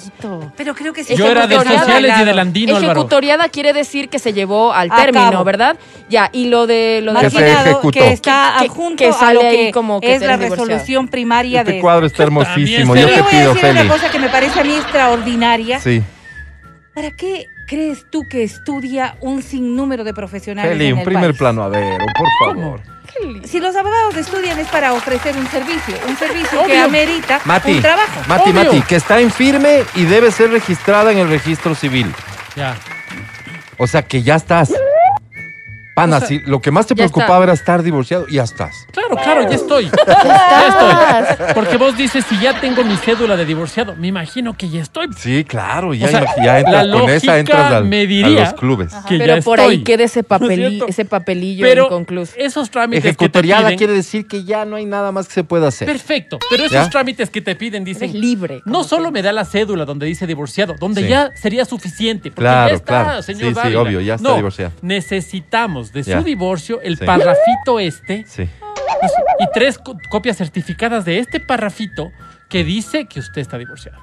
[0.57, 1.15] Pero creo que sí.
[1.15, 1.85] Yo era de Ejecutoriada.
[1.85, 2.91] sociales y del andino, Álvaro.
[2.93, 5.43] Ejecutoriada quiere decir que se llevó al A término, cabo.
[5.43, 5.77] ¿verdad?
[6.09, 9.33] Ya, y lo de lo de Que Marginado, que está Que- adjunto que a sale
[9.35, 12.95] lo ahí que como que es la resolución primaria Este de cuadro está hermosísimo.
[12.95, 13.79] Yo te yo voy a pido, decir Feli.
[13.81, 15.79] una cosa que me parece a mí extraordinaria.
[15.79, 16.01] Sí.
[16.93, 21.37] ¿Para qué crees tú que estudia un sinnúmero de profesionales Feli, en un primer país?
[21.37, 22.81] plano, a ver, por favor.
[23.45, 26.85] Si los abogados estudian es para ofrecer un servicio, un servicio que Obvio.
[26.85, 28.21] amerita Mati, un trabajo.
[28.27, 28.63] Mati, Obvio.
[28.63, 32.13] Mati, que está en firme y debe ser registrada en el registro civil.
[32.55, 32.75] Ya.
[33.77, 34.71] O sea, que ya estás.
[35.95, 37.43] Pana, O sea, si lo que más te preocupaba está.
[37.43, 38.87] era estar divorciado, ya estás.
[38.93, 39.89] Claro, claro, ya estoy.
[40.23, 41.53] Ya estoy.
[41.53, 45.07] Porque vos dices, si ya tengo mi cédula de divorciado, me imagino que ya estoy.
[45.17, 48.05] Sí, claro, ya, O sea, ya entras la con esa, lógica entras al- me a
[48.05, 48.93] diría- los clubes.
[49.07, 49.75] Que Pero ya por estoy.
[49.75, 52.33] ahí queda ese, ¿No es ese papelillo Pero inconcluso.
[52.37, 53.77] esos trámites que te piden...
[53.77, 55.87] quiere decir que ya no hay nada más que se pueda hacer.
[55.87, 56.89] Perfecto, pero esos ¿Ya?
[56.89, 58.09] trámites que te piden dicen...
[58.09, 58.61] Eres libre.
[58.65, 61.09] No solo me da la cédula donde dice divorciado, donde Sí.
[61.09, 62.29] ya sería suficiente.
[62.31, 63.21] Porque Claro, ya está, claro.
[63.23, 64.71] señor Sí, sí, obvio, ya está No, divorciado.
[64.81, 66.19] Necesitamos de Ya.
[66.19, 67.05] su divorcio el Sí.
[67.05, 68.47] parrafito este Sí.
[68.99, 72.11] pues, y tres co- copias certificadas de este parrafito
[72.49, 73.97] que dice que usted está divorciado.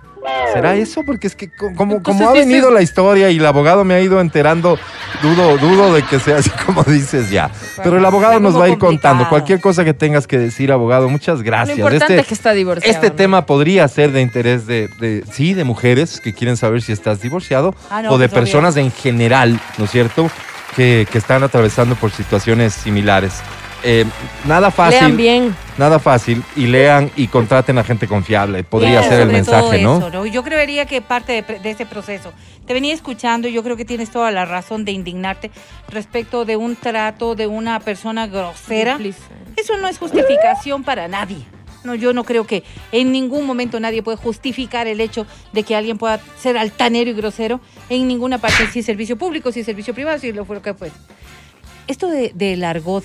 [0.53, 1.05] ¿Será eso?
[1.05, 3.85] Porque es que co- como, Entonces como ha dices- venido la historia y el abogado
[3.85, 4.79] me ha ido enterando,
[5.22, 7.51] dudo, dudo de que sea así como dices ya.
[7.83, 9.14] Pero el abogado nos va a ir complicado.
[9.14, 9.29] contando.
[9.29, 11.79] Cualquier cosa que tengas que decir, abogado, muchas Lo gracias.
[11.79, 12.92] importante Este- es que está divorciado.
[12.92, 13.14] Este ¿no?
[13.16, 17.20] tema podría ser de interés de, de- sí, de mujeres que quieren saber si estás
[17.22, 18.44] divorciado Ah, no, o de pues, obvio.
[18.44, 20.31] personas en general, ¿no es cierto?
[20.78, 23.42] Que, que están atravesando por situaciones similares.
[23.82, 24.04] Eh,
[24.44, 25.56] nada fácil, Lean bien.
[25.76, 28.62] nada fácil y lean y contraten a gente confiable.
[28.62, 29.98] Podría ser el mensaje, ¿no?
[29.98, 30.24] eso, ¿no?
[30.24, 32.32] Yo creería que parte de, de ese proceso.
[32.64, 35.50] Te venía escuchando y yo creo que tienes toda la razón de indignarte
[35.90, 38.98] respecto de un trato de una persona grosera.
[39.56, 41.44] Eso no es justificación para nadie.
[41.88, 45.74] No, yo no creo que en ningún momento nadie puede justificar el hecho de que
[45.74, 49.66] alguien pueda ser altanero y grosero en ninguna parte, si es servicio público, si es
[49.66, 50.90] servicio privado, si lo fue lo que fue.
[51.87, 53.05] Esto de, del argot,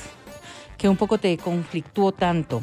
[0.78, 2.62] que un poco te conflictuó tanto,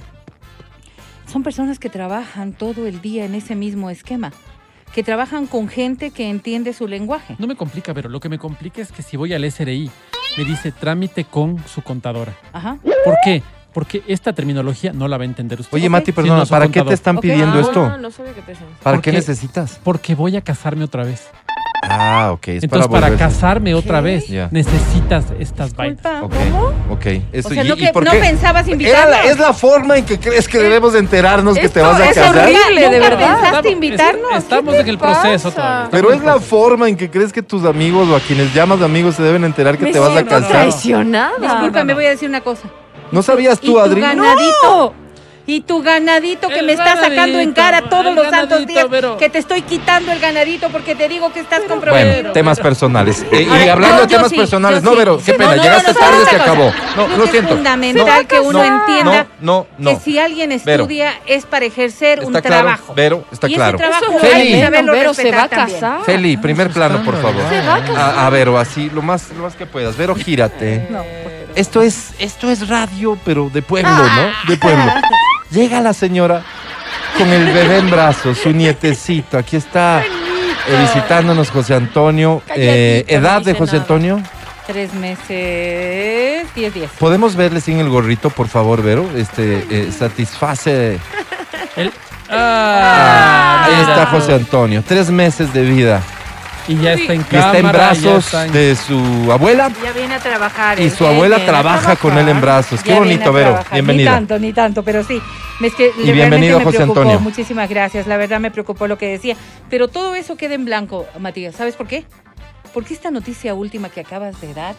[1.27, 4.31] son personas que trabajan todo el día en ese mismo esquema,
[4.93, 7.35] que trabajan con gente que entiende su lenguaje.
[7.39, 9.91] No me complica, pero lo que me complica es que si voy al SRI,
[10.37, 12.37] me dice trámite con su contadora.
[12.53, 12.77] Ajá.
[13.07, 13.43] ¿Por qué?
[13.73, 15.75] Porque esta terminología no la va a entender usted.
[15.77, 15.89] Oye.
[15.89, 17.89] Mati, perdona, no, ¿para qué te están pidiendo esto?
[17.89, 18.55] No, no sabía que te.
[18.83, 19.81] ¿Para ¿Por qué necesitas?
[19.85, 21.29] Porque voy a casarme otra vez.
[21.83, 22.49] Ah, ok.
[22.49, 24.49] Es Entonces, para, casarme otra vez, Ya.
[24.51, 26.05] necesitas estas vainas.
[26.23, 26.73] Ok, ¿cómo?
[26.95, 27.07] ok.
[27.33, 28.19] Eso, O sea, y- no, y que, por no qué?
[28.19, 29.11] pensabas Era invitarnos.
[29.11, 32.01] la- es la forma en que crees que debemos de enterarnos que te Esto vas
[32.01, 32.37] a es casar.
[32.37, 33.19] horrible, de ¿Nunca verdad.
[33.19, 34.31] pensaste Estamos- invitarnos?
[34.33, 35.21] es- Estamos ¿Qué en el pasa?
[35.23, 35.89] proceso todavía.
[35.91, 39.15] Pero es la forma en que crees que tus amigos o a quienes llamas amigos
[39.15, 40.51] se deben enterar que Me te vas a siento casar.
[40.51, 41.31] traicionada.
[41.41, 41.95] Disculpa, no, me no.
[41.97, 42.69] voy a decir una cosa.
[43.13, 44.01] ¿No sabías y tú, tu Adri?
[44.01, 44.95] ganadito.
[45.47, 48.87] Y tu ganadito que El me está sacando en cara todos los santos días.
[48.89, 52.13] pero- Que te estoy quitando el ganadito porque te digo que estás comprometido.
[52.15, 53.27] Bueno, temas personales.
[53.33, 54.97] Eh, y hablando de temas sí, personales, no, sí.
[54.99, 56.73] pero qué pena, no, no, llegaste no, tarde, ¿sabes se acabó.
[56.97, 57.49] No, lo que siento.
[57.51, 60.01] Es fundamental que uno no, entienda No, no, que no.
[60.01, 60.83] si alguien Vero.
[60.85, 62.95] estudia es para ejercer un trabajo.
[62.95, 63.77] Vero, está y claro.
[63.79, 64.53] ese trabajo Eso es Feli.
[64.55, 65.81] hay que Vero se va a respetar también.
[65.81, 66.05] casar.
[66.05, 67.43] Feli, primer plano, por favor.
[67.49, 67.99] Se va a casar.
[68.19, 69.97] A, a Vero, así, lo más, lo más que puedas.
[69.97, 70.87] Vero, gírate.
[70.91, 71.03] No,
[71.55, 74.31] Esto es, esto es radio, pero de pueblo, ¿no?
[74.49, 74.85] De pueblo.
[75.51, 76.43] Llega la señora
[77.19, 79.37] con el bebé en brazos, su nietecito.
[79.37, 80.07] Aquí está eh,
[80.81, 82.43] visitándonos José Antonio.
[82.55, 83.77] Eh, ¿Edad de José.
[83.79, 84.21] Antonio?
[84.67, 86.91] Tres meses, diez días.
[86.99, 89.09] ¿Podemos verle sin el gorrito, por favor, Vero?
[89.17, 90.99] Este, eh, satisface.
[91.77, 91.93] El-
[92.33, 94.85] Ah, Ahí está José Antonio.
[94.87, 96.01] Tres meses de vida.
[96.71, 99.71] Y ya está en Y está en cámara, ya brazos está en- de su abuela.
[99.83, 100.79] Ya viene a trabajar.
[100.79, 102.83] Y él, su abuela viene trabaja con él en brazos.
[102.83, 103.51] Qué bonito, Vero.
[103.51, 103.73] trabajar.
[103.75, 104.11] Bienvenida.
[104.13, 105.21] Ni tanto, ni tanto, pero sí.
[105.61, 107.01] Es que Y bienvenido, realmente me José preocupó.
[107.01, 107.21] Antonio.
[107.21, 108.07] Muchísimas gracias.
[108.07, 109.37] La verdad me preocupó lo que decía.
[109.69, 111.55] Pero todo eso queda en blanco, Matías.
[111.57, 112.05] ¿Sabes por qué?
[112.73, 114.75] Porque esta noticia última que acabas de dar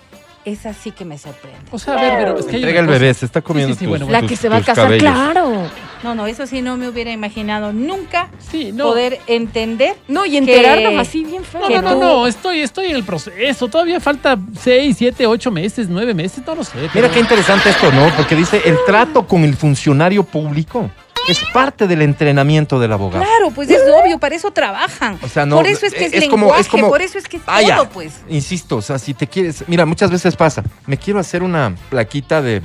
[0.45, 1.59] es así que me sorprende.
[1.71, 3.79] O sea, a ver, pero es que Entrega el cosa- bebé, se está comiendo Sí,
[3.79, 5.01] sí, sí, tus- bueno, La que se va a casar, cabellos.
[5.03, 5.69] claro.
[6.03, 8.85] No, no, eso sí no me hubiera imaginado nunca Sí, no.
[8.85, 9.95] poder entender.
[10.07, 11.61] No, y enterarnos así bien feo.
[11.61, 13.67] No, no, no, no, estoy, estoy en el proceso.
[13.67, 16.77] Todavía falta 6, 7, 8 meses, 9 meses, no lo sé.
[16.95, 18.09] Mira qué interesante esto, ¿no?
[18.17, 20.89] Porque dice, el trato con el funcionario público
[21.27, 23.23] es parte del entrenamiento del abogado.
[23.23, 25.19] Claro, pues es obvio, para eso trabajan.
[25.21, 27.17] O sea, no, por eso es que es, es como- lenguaje, es como- por eso
[27.17, 27.75] es que es Ah, ya.
[27.77, 28.21] todo, pues.
[28.29, 29.63] Insisto, o sea, si te quieres...
[29.67, 32.61] Mira, muchas veces pasa, me quiero hacer una plaquita de,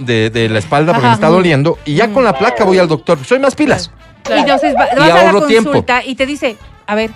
[0.00, 1.16] de, de la espalda porque Ajá.
[1.16, 3.18] me está doliendo y ya con la placa voy al doctor.
[3.24, 3.90] Soy más pilas.
[4.28, 5.70] Y entonces va- Y vas a la ahorro tiempo.
[5.70, 7.10] consulta y te dice, a ver,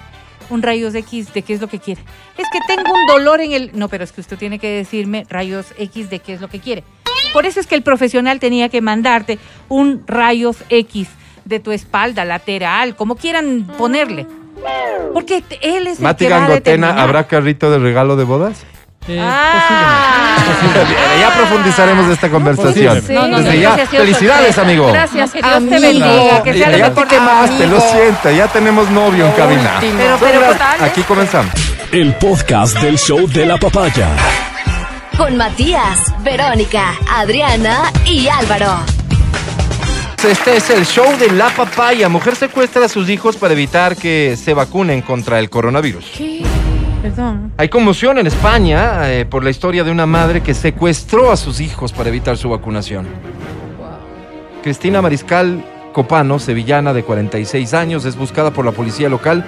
[0.51, 2.03] un rayos X de qué es lo que quiere.
[2.37, 3.71] Es que tengo un dolor en el...
[3.75, 6.61] No, pero es que usted tiene que decirme rayos X de qué es lo que
[6.61, 6.83] quiere.
[7.35, 11.09] Por eso es que el profesional tenía que mandarte un rayos X
[11.45, 14.27] de tu espalda, lateral, como quieran ponerle.
[15.13, 16.99] Porque él es el Mati que va a determinar.
[16.99, 18.65] ¿habrá carrito de regalo de bodas?
[19.07, 20.37] Eh, Ah.
[21.21, 23.03] Ya profundizaremos de esta conversación.
[23.03, 23.13] sí.
[23.13, 24.63] No, no, Desde no, ya, eso sí ha sido felicidades, sorpresa.
[24.63, 24.93] amigo.
[24.93, 28.91] Gracias, Que Dios te bendiga, que sea Ya lo te quemaste, lo siento, ya tenemos
[28.91, 29.81] novio en cabina.
[29.81, 30.47] Pero-
[30.85, 31.53] Aquí comenzamos.
[31.93, 34.09] El podcast del show de la papaya.
[35.17, 38.81] Con Matías, Verónica, Adriana y Álvaro.
[40.29, 42.09] Este es el show de la papaya.
[42.09, 46.05] Mujer secuestra a sus hijos para evitar que se vacunen contra el coronavirus.
[47.01, 47.53] Perdón.
[47.57, 51.61] Hay conmoción en España eh, por la historia de una madre que secuestró a sus
[51.61, 53.07] hijos para evitar su vacunación.
[54.63, 59.47] Cristina Mariscal Copano, sevillana de 46 años, es buscada por la policía local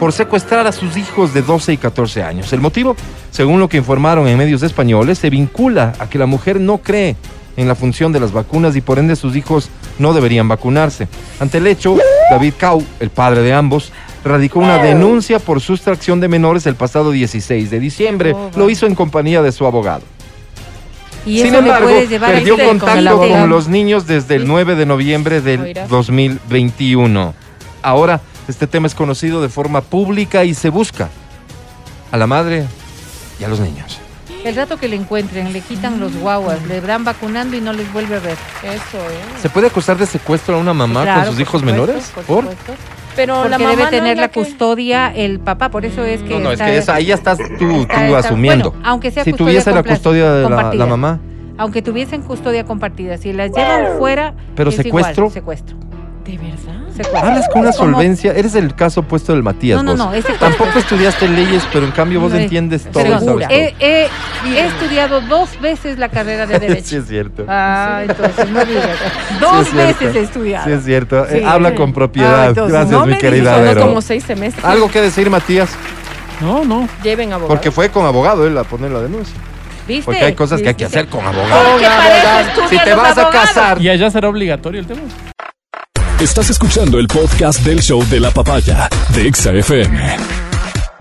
[0.00, 2.52] por secuestrar a sus hijos de 12 y 14 años.
[2.52, 2.96] El motivo,
[3.30, 7.14] según lo que informaron en medios españoles, se vincula a que la mujer no cree
[7.56, 11.06] en la función de las vacunas y por ende sus hijos no deberían vacunarse.
[11.38, 11.96] Ante el hecho,
[12.30, 13.92] David Cau, el padre de ambos,
[14.24, 18.34] radicó una denuncia por sustracción de menores el pasado 16 de diciembre.
[18.56, 20.02] Lo hizo en compañía de su abogado.
[21.24, 24.46] Y Sin eso le embargo, llevar a perdió este- contacto con, los niños desde el
[24.48, 25.88] 9 de noviembre del Oirás.
[25.88, 27.34] 2021.
[27.82, 31.08] Ahora, este tema es conocido de forma pública y se busca
[32.10, 32.66] a la madre
[33.40, 33.98] y a los niños.
[34.44, 37.92] El rato que le encuentren, le quitan los guaguas, le van vacunando y no les
[37.92, 38.36] vuelve a ver.
[38.64, 39.40] Eso, ¿eh?
[39.40, 42.10] ¿Se puede acusar de secuestro a una mamá Claro, con sus hijos supuesto, menores?
[42.12, 42.38] Por ¿Por?
[42.50, 42.72] supuesto.
[43.16, 46.30] Pero Porque la mamá debe tener la que- custodia el papá, por eso es que.
[46.34, 48.70] No, no, es que esa- ahí ya estás tú, está- tú está- asumiendo.
[48.70, 51.20] bueno, aunque sea si tuviese la custodia de la mamá,
[51.58, 54.34] Aunque tuviesen custodia compartida, si las llevan fuera.
[54.56, 55.24] Pero es secuestro.
[55.26, 55.76] igual, secuestro.
[56.24, 56.81] ¿De verdad?
[57.04, 57.30] Secuestro.
[57.30, 58.32] hablas con una Es como- solvencia.
[58.32, 59.76] Eres el caso opuesto del Matías.
[59.76, 59.98] No, no, vos.
[59.98, 62.92] no, ese- Tampoco estudiaste leyes, pero en cambio vos No, entiendes todo.
[63.02, 63.40] Pero y sabes todo.
[63.50, 64.08] he, he-
[64.46, 66.88] he estudiado dos veces la carrera de Derecho.
[66.88, 67.44] Sí, es cierto.
[67.48, 68.88] Ah, entonces no digas.
[69.40, 70.66] Dos Sí, veces he estudiado.
[70.66, 71.26] Sí, es cierto.
[71.30, 71.38] Sí.
[71.38, 72.42] Eh, habla con propiedad.
[72.44, 73.82] Ah, entonces, Gracias, no mi me querida Vero.
[73.82, 74.64] como seis semestres.
[74.64, 75.70] Algo que decir, Matías,
[76.40, 76.88] No, no.
[77.02, 77.48] Lleven abogado.
[77.48, 79.34] porque fue con abogado él a poner la denuncia.
[79.86, 80.04] ¿Viste?
[80.04, 81.72] Porque hay cosas que hay que hacer con abogado.
[81.72, 83.34] Porque para eso estudian Si te vas a abogados.
[83.50, 85.00] casar, Y allá será obligatorio el tema.
[86.22, 90.16] Estás escuchando el podcast del show de la papaya de Exa FM.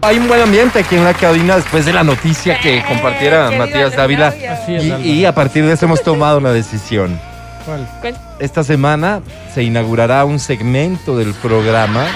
[0.02, 3.66] hay un buen ambiente aquí en la cabina después de la noticia que compartiera querido
[3.68, 4.28] Matías Dávila.
[4.30, 5.04] Así es, Y, Álvaro.
[5.06, 7.20] y a partir de eso hemos tomado una decisión.
[7.66, 7.88] ¿Cuál?
[8.02, 8.18] ¿Cuál?
[8.40, 9.22] Esta semana
[9.54, 12.08] se inaugurará un segmento del programa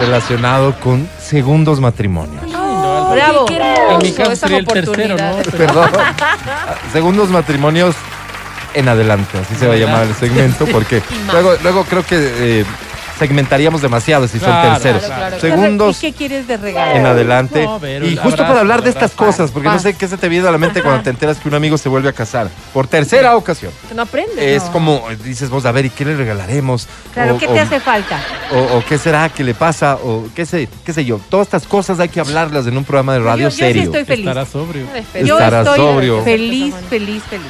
[0.00, 2.42] relacionado con segundos matrimonios.
[2.50, 3.46] Bravo.
[3.48, 5.30] En mi caso esa sería el tercero, ¿no?
[5.30, 5.44] oportunidad.
[5.56, 5.90] Perdón.
[6.92, 7.94] segundos matrimonios
[8.74, 12.64] en adelante, así se va a llamar el segmento, porque luego, luego creo que eh,
[13.18, 15.02] segmentaríamos demasiado si son terceros.
[15.04, 15.40] claro, claro.
[15.40, 16.92] Segundos ¿Y qué quieres de regalo?
[16.96, 17.64] en adelante.
[17.64, 20.16] No, Vero, y justo abrazo, para hablar de estas cosas, porque no sé qué se
[20.16, 22.48] te viene a la mente cuando te enteras que un amigo se vuelve a casar.
[22.72, 23.72] Por tercera ocasión.
[23.94, 24.38] No aprendes.
[24.38, 24.72] Es No.
[24.72, 26.88] como, dices vos, a ver, ¿y qué le regalaremos?
[27.12, 28.20] Claro, O- ¿qué o- te hace falta?
[28.52, 31.20] o, o qué será que le pasa, o qué sé, qué sé yo.
[31.28, 33.82] Todas estas cosas hay que hablarlas en un programa de radio yo, yo sí serio.
[33.84, 34.26] estoy feliz.
[34.26, 34.86] Estará sobrio.
[35.24, 36.22] Yo Estará estoy sobrio.
[36.24, 37.46] feliz, feliz, feliz.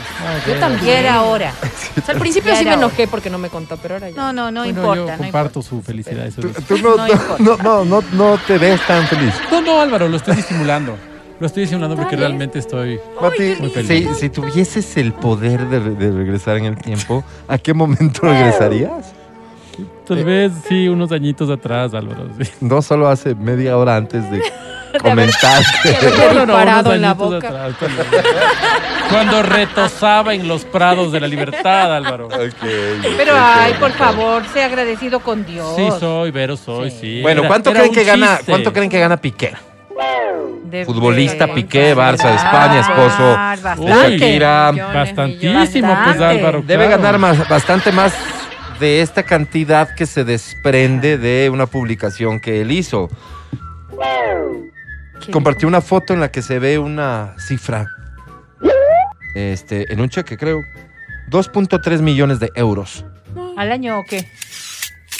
[0.46, 0.84] Yo también.
[0.84, 1.52] Y era hora.
[1.96, 4.16] O sea, al principio sí me enojé porque no me contó, pero ahora ya.
[4.16, 5.16] No, no, no Bueno, importa.
[5.16, 6.26] no comparto su felicidad.
[6.26, 7.36] Eso Tú, no, No no, importa.
[7.38, 9.32] no, no, no, no te ves tan feliz.
[9.50, 10.96] No, no, Álvaro, lo estoy disimulando.
[11.40, 12.98] Lo estoy disimulando porque realmente estoy.
[13.20, 14.08] Mati, Muy si, feliz.
[14.18, 19.12] si tuvieses el poder de, re- de regresar en el tiempo, ¿a qué momento regresarías?
[20.06, 22.28] Tal vez sí, unos añitos atrás, Álvaro.
[22.40, 22.48] sí.
[22.60, 24.40] No solo hace media hora antes de
[25.02, 25.62] comentar.
[25.84, 27.48] haber disparado en la añitos boca.
[27.48, 28.06] atrás, vez.
[29.10, 32.28] Cuando retosaba en los prados de la libertad, Álvaro.
[33.16, 35.74] Pero, ay, por favor, sea agradecido con Dios.
[35.76, 37.20] Sí, soy, Vero, soy, sí.
[37.22, 38.38] Bueno, ¿cuánto era creen que gana?
[38.46, 39.54] ¿Cuánto creen que gana Piqué?
[40.64, 44.18] De- Futbolista, de- Piqué, Barça de España, esposo de Bastante.
[44.18, 44.72] Shakira.
[44.72, 46.20] Bastantísimo, pues.
[46.20, 46.62] Álvaro.
[46.66, 47.02] Debe claro.
[47.02, 48.12] ganar más, bastante más
[48.80, 53.08] de esta cantidad que se desprende de una publicación que él hizo.
[55.32, 57.86] Compartió una foto en la que se ve una cifra,
[59.34, 60.62] este, en un cheque creo,
[61.30, 63.04] 2.3 millones de euros.
[63.56, 64.26] ¿Al año o qué?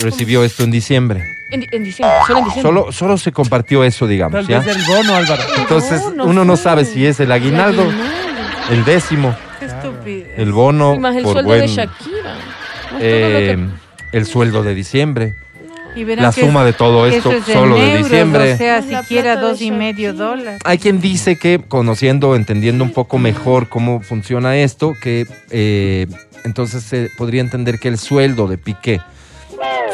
[0.01, 1.23] recibió esto en diciembre.
[1.53, 2.63] En, di- en diciembre, solo en diciembre.
[2.81, 4.59] Solo, solo se compartió eso, digamos, Tal ¿ya?
[4.59, 5.41] vez el bono, Álvaro.
[5.57, 7.85] Entonces, No, no uno no sabe si es el aguinaldo,
[8.71, 10.27] el décimo, Qué estúpido.
[10.37, 12.35] el bono, Y más el por sueldo buen, de Shakira.
[12.93, 13.57] Más eh,
[14.11, 15.37] que- el sueldo de diciembre,
[15.95, 18.55] Y verán la que suma de todo esto es solo de euros, diciembre.
[18.55, 20.61] O sea, siquiera dos y medio dólares.
[20.65, 26.07] Hay quien dice que, conociendo, entendiendo un poco mejor cómo funciona esto, que eh,
[26.45, 29.01] entonces se podría entender que el sueldo de Piqué,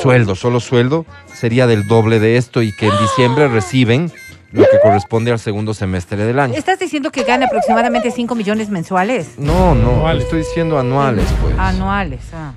[0.00, 4.12] sueldo, solo sueldo, sería del doble de esto y que en diciembre reciben
[4.52, 6.54] lo que corresponde al segundo semestre del año.
[6.54, 9.34] ¿Estás diciendo que gana aproximadamente 5 millones mensuales?
[9.38, 10.24] No, no, Anuales.
[10.24, 11.56] estoy diciendo anuales, pues.
[11.58, 12.20] Anuales.
[12.32, 12.52] ah.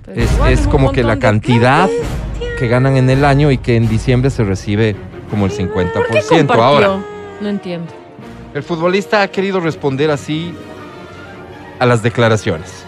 [0.49, 1.89] Es, como que la cantidad
[2.58, 4.95] que ganan en el año y que en diciembre se recibe
[5.29, 5.93] como el 50%.
[5.93, 6.63] ¿Por qué compartió?
[6.63, 6.99] Ahora,
[7.41, 7.91] No entiendo.
[8.53, 10.53] El futbolista ha querido responder así
[11.79, 12.86] a las declaraciones.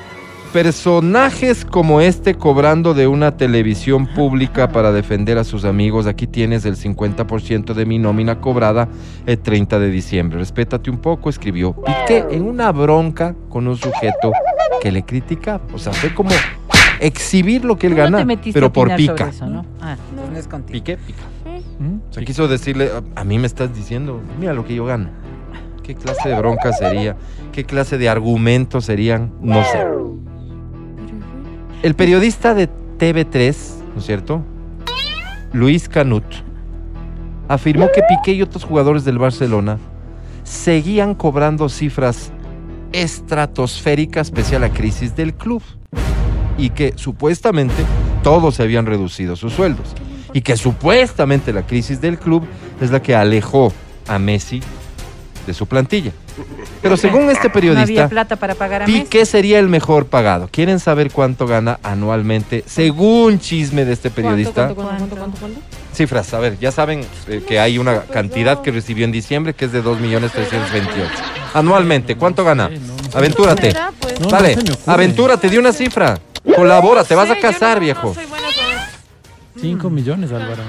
[0.55, 6.07] Personajes como este cobrando de una televisión pública para defender a sus amigos.
[6.07, 8.87] Aquí tienes el 50% de mi nómina cobrada
[9.25, 10.39] el 30 de diciembre.
[10.39, 14.31] Respétate un poco, escribió Piqué en una bronca con un sujeto
[14.81, 15.59] que le critica.
[15.73, 16.29] O sea, fue como
[17.01, 19.27] exhibir lo que él no gana, metiste pero por pica.
[19.27, 19.65] eso, ¿no?
[19.81, 20.71] Ah, no es contigo.
[20.71, 21.23] Piqué, pica.
[21.79, 21.97] ¿Mm?
[22.09, 25.09] O sea, quiso decirle, a, a mí me estás diciendo, mira lo que yo gano.
[25.83, 27.17] ¿Qué clase de bronca sería?
[27.51, 29.33] ¿Qué clase de argumentos serían?
[29.41, 29.85] No sé.
[31.85, 32.67] El periodista de
[32.97, 33.55] TV3,
[33.93, 34.43] ¿no es cierto?
[35.53, 36.23] Luis Canut,
[37.47, 39.77] afirmó que Piqué y otros jugadores del Barcelona
[40.43, 42.31] seguían cobrando cifras
[42.91, 45.61] estratosféricas pese a la crisis del club
[46.57, 47.85] y que supuestamente
[48.23, 49.93] todos se habían reducido sus sueldos
[50.33, 52.47] y que supuestamente la crisis del club
[52.81, 53.71] es la que alejó
[54.07, 54.59] a Messi
[55.45, 56.11] de su plantilla.
[56.81, 59.01] Pero según este No había periodista, plata para pagar a Messi.
[59.01, 60.49] Piqué sería el mejor pagado.
[60.51, 62.63] ¿Quieren saber cuánto gana anualmente?
[62.67, 65.59] Según chisme de este periodista, ¿Cuánto, cuánto, cuánto, cuánto, cuánto?
[65.93, 69.65] cifras, a ver, ya saben eh, que hay una cantidad que recibió en diciembre que
[69.65, 70.29] es de 2.328.
[71.53, 72.67] Anualmente, ¿cuánto gana?
[72.69, 72.93] No, no.
[73.17, 73.73] Aventúrate.
[73.99, 74.19] Pues.
[74.19, 76.19] No, Dale, aventúrate, di una cifra.
[76.55, 78.07] Colabora, te vas a casar, no- viejo.
[78.09, 79.61] No soy buena con eso.
[79.61, 80.63] Cinco millones, Álvaro.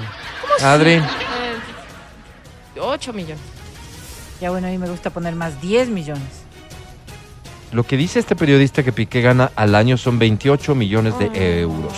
[0.63, 1.01] Adri, Eh,
[2.79, 3.39] 8 millones.
[4.41, 6.45] Ya bueno, a mí me gusta poner más 10 millones.
[7.71, 11.93] lo que dice este periodista que Piqué gana al año son 28 millones de euros.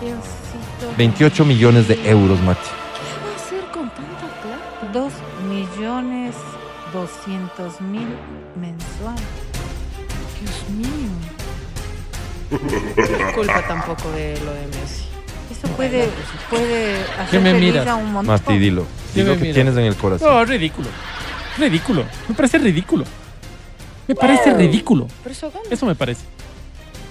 [0.00, 0.96] Diosito.
[0.98, 2.60] 28 millones de euros, Mati.
[2.60, 4.92] ¿Qué va a hacer con tanta plata?
[4.92, 5.12] 2
[5.48, 6.34] millones
[6.92, 8.08] 200 mil
[8.60, 9.16] mensual.
[10.40, 11.10] Dios mío.
[13.34, 15.05] Culpa tampoco de lo de Messi.
[15.56, 16.08] Eso puede,
[16.50, 17.86] puede ¿Qué hacer me feliz miras?
[17.86, 18.26] a un montón.
[18.34, 18.86] Mati, dilo.
[19.14, 19.54] ¿Qué Dilo me que miras?
[19.54, 20.28] tienes en el corazón.
[20.28, 20.88] No, ridículo.
[21.58, 22.04] Ridículo.
[22.28, 23.04] Me parece ridículo.
[24.08, 25.06] Me parece ridículo.
[25.22, 25.64] Pero eso gana.
[25.70, 26.22] Eso me parece.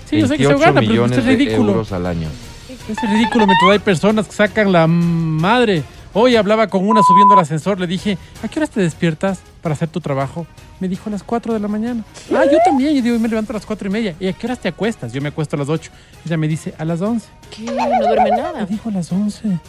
[0.10, 1.72] Sí, yo sé que se 28 gana, pero millones es de ridículo.
[1.72, 2.28] euros al año.
[2.88, 5.84] Es ridículo mientras hay personas que sacan la madre.
[6.18, 9.74] Hoy hablaba con una subiendo al ascensor, le dije, ¿a qué horas te despiertas para
[9.74, 10.48] hacer tu trabajo?
[10.80, 12.06] Me dijo a las 4 de la mañana.
[12.34, 12.96] Ah, yo también.
[12.96, 14.16] Yo digo, me levanto a las 4 y media.
[14.18, 15.12] ¿Y a qué horas te acuestas?
[15.12, 15.92] Yo me acuesto a las 8.
[16.26, 17.28] Ella me dice, a las 11.
[17.54, 17.64] ¿Qué?
[17.66, 18.66] No duerme Me nada.
[18.66, 19.60] dijo a las 11.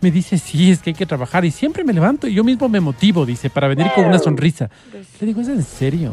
[0.00, 1.44] Me dice, sí, es que hay que trabajar.
[1.44, 4.68] Y siempre me levanto y yo mismo me motivo, dice, para venir con una sonrisa.
[5.20, 6.10] Le digo, ¿es en serio?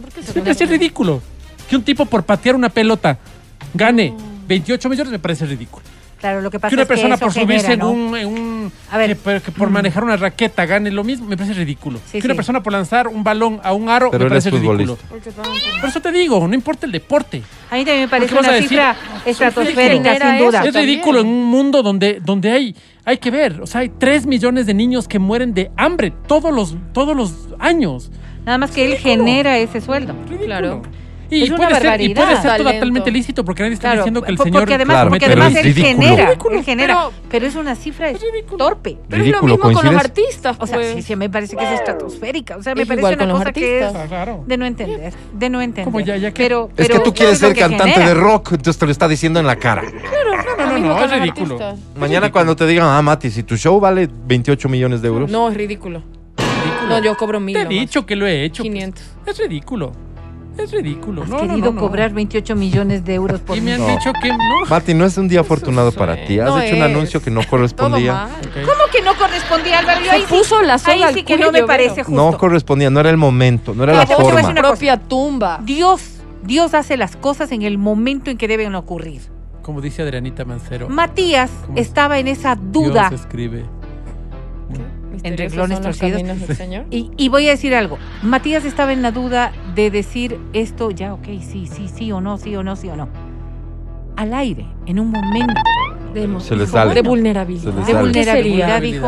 [0.00, 1.20] ¿Por qué se Me parece ridículo.
[1.68, 3.18] Que un tipo por patear una pelota
[3.74, 4.14] gane
[4.46, 5.84] 28 millones me parece ridículo.
[6.20, 7.90] Claro, lo que pasa Que una es que persona eso por subirse genera, en, ¿no?
[7.90, 8.51] un, en un-
[8.90, 9.08] A ver.
[9.10, 11.98] que, por- que por manejar una raqueta gane lo mismo, me parece ridículo.
[12.06, 12.36] Sí, que una sí.
[12.36, 14.96] persona por lanzar un balón a un aro Pero me parece ridículo.
[15.80, 17.42] Por eso te digo, no importa el deporte.
[17.70, 20.58] A mí también me parece una cifra estratosférica, sin duda.
[20.60, 20.84] es también.
[20.84, 24.66] ridículo en un mundo donde, donde hay, hay que ver, o sea, hay 3 millones
[24.66, 28.10] de niños que mueren de hambre todos los, todos los años.
[28.44, 30.14] Nada más que él genera ese sueldo.
[30.24, 30.46] Ridículo.
[30.46, 30.82] Claro.
[31.34, 32.72] Y Es una puede, ser, y puede ser Talento.
[32.72, 35.42] totalmente lícito porque nadie está Claro, diciendo que el señor porque además, Claro, porque pero
[35.42, 35.86] además es él ridículo.
[36.06, 36.58] genera, Ridículo.
[36.58, 38.56] él genera, Pero- pero es una cifra ridículo.
[38.58, 38.98] torpe.
[39.08, 40.56] Pero Ridículo, es lo mismo con los artistas.
[40.60, 40.94] O sea, pues.
[40.94, 42.56] sí, sí, me parece que es estratosférica.
[42.58, 44.44] O sea, me Es parece una cosa que es claro.
[44.46, 45.84] de no entender, de no entender.
[45.84, 48.08] Como ya- ya que- pero, Es que tú quieres ser cantante genera.
[48.08, 49.82] de rock, entonces te lo está diciendo en la cara.
[49.82, 51.58] No, no, mismo no, con es ridículo.
[51.98, 55.30] Mañana cuando te digan, ah, Mati, si tu show vale 28 millones de euros.
[55.30, 56.02] No, es ridículo.
[56.88, 57.54] No, yo cobro mil.
[57.54, 58.62] Te he dicho que lo he hecho.
[58.62, 58.72] pues.
[58.72, 59.04] 500.
[59.26, 59.92] Es ridículo.
[60.58, 61.22] Es ridículo.
[61.22, 61.80] Has No, querido no, no.
[61.80, 63.86] cobrar 28 millones de euros por Y me han No.
[63.88, 64.38] dicho que no.
[64.68, 66.38] Mati, no es un día afortunado para ti.
[66.38, 66.88] Has No hecho un es.
[66.90, 68.28] anuncio que no correspondía.
[68.54, 70.00] ¿Cómo que no correspondía, Álvaro?
[70.00, 72.04] Yo Se ahí sí- puso la soga ahí al sí que no me parece veo.
[72.04, 72.30] justo.
[72.32, 74.60] No correspondía, no era el momento, no era la Fíjate, te voy a decir forma.
[74.60, 74.72] una cosa.
[74.72, 75.60] propia tumba.
[75.62, 76.02] Dios,
[76.44, 79.22] Dios hace las cosas en el momento en que deben ocurrir.
[79.62, 80.88] Como dice Adrianita Mancero.
[80.88, 81.86] Matías ¿Cómo es?
[81.86, 83.08] estaba en esa duda.
[83.08, 83.64] Dios escribe.
[85.30, 86.22] Misteriosos renglones son los torcidos.
[86.22, 86.84] caminos del Señor.
[86.90, 87.98] Y, y voy a decir algo.
[88.22, 92.38] Matías estaba en la duda de decir esto ya, ok, sí, sí, sí o no,
[92.38, 93.08] sí o no, sí o no.
[94.16, 95.54] Al aire, en un momento.
[96.12, 96.94] De emo- Se le dijo, sale.
[96.94, 97.62] De vulnerabilidad.
[97.72, 99.06] Se le De vulnerabilidad, ¿Qué dijo.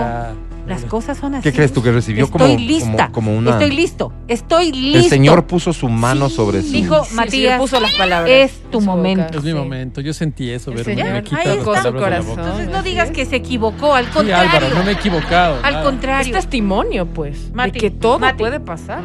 [0.67, 1.43] Las cosas son así.
[1.43, 3.11] ¿Qué crees tú que recibió Estoy como, lista.
[3.11, 3.51] como, como una...
[3.51, 4.13] Estoy listo.
[4.29, 4.99] Estoy listo.
[5.01, 6.73] El Señor puso su mano sobre su...
[6.73, 9.25] Dijo Sí, sí, Matías, puso las palabras es tu su momento.
[9.25, 9.37] boca.
[9.39, 9.57] Es mi Sí.
[9.57, 10.01] momento.
[10.01, 12.27] Yo sentí eso, señor me quita palabras Su de la corazón.
[12.29, 12.43] boca.
[12.43, 13.15] Entonces no digas es.
[13.17, 14.51] que se equivocó, al Sí, contrario.
[14.51, 15.59] Álvaro, no me he equivocado.
[15.63, 15.85] Al nada.
[15.85, 16.35] contrario.
[16.35, 18.39] Es testimonio, pues, Mati, de que todo Mati.
[18.39, 19.01] puede pasar.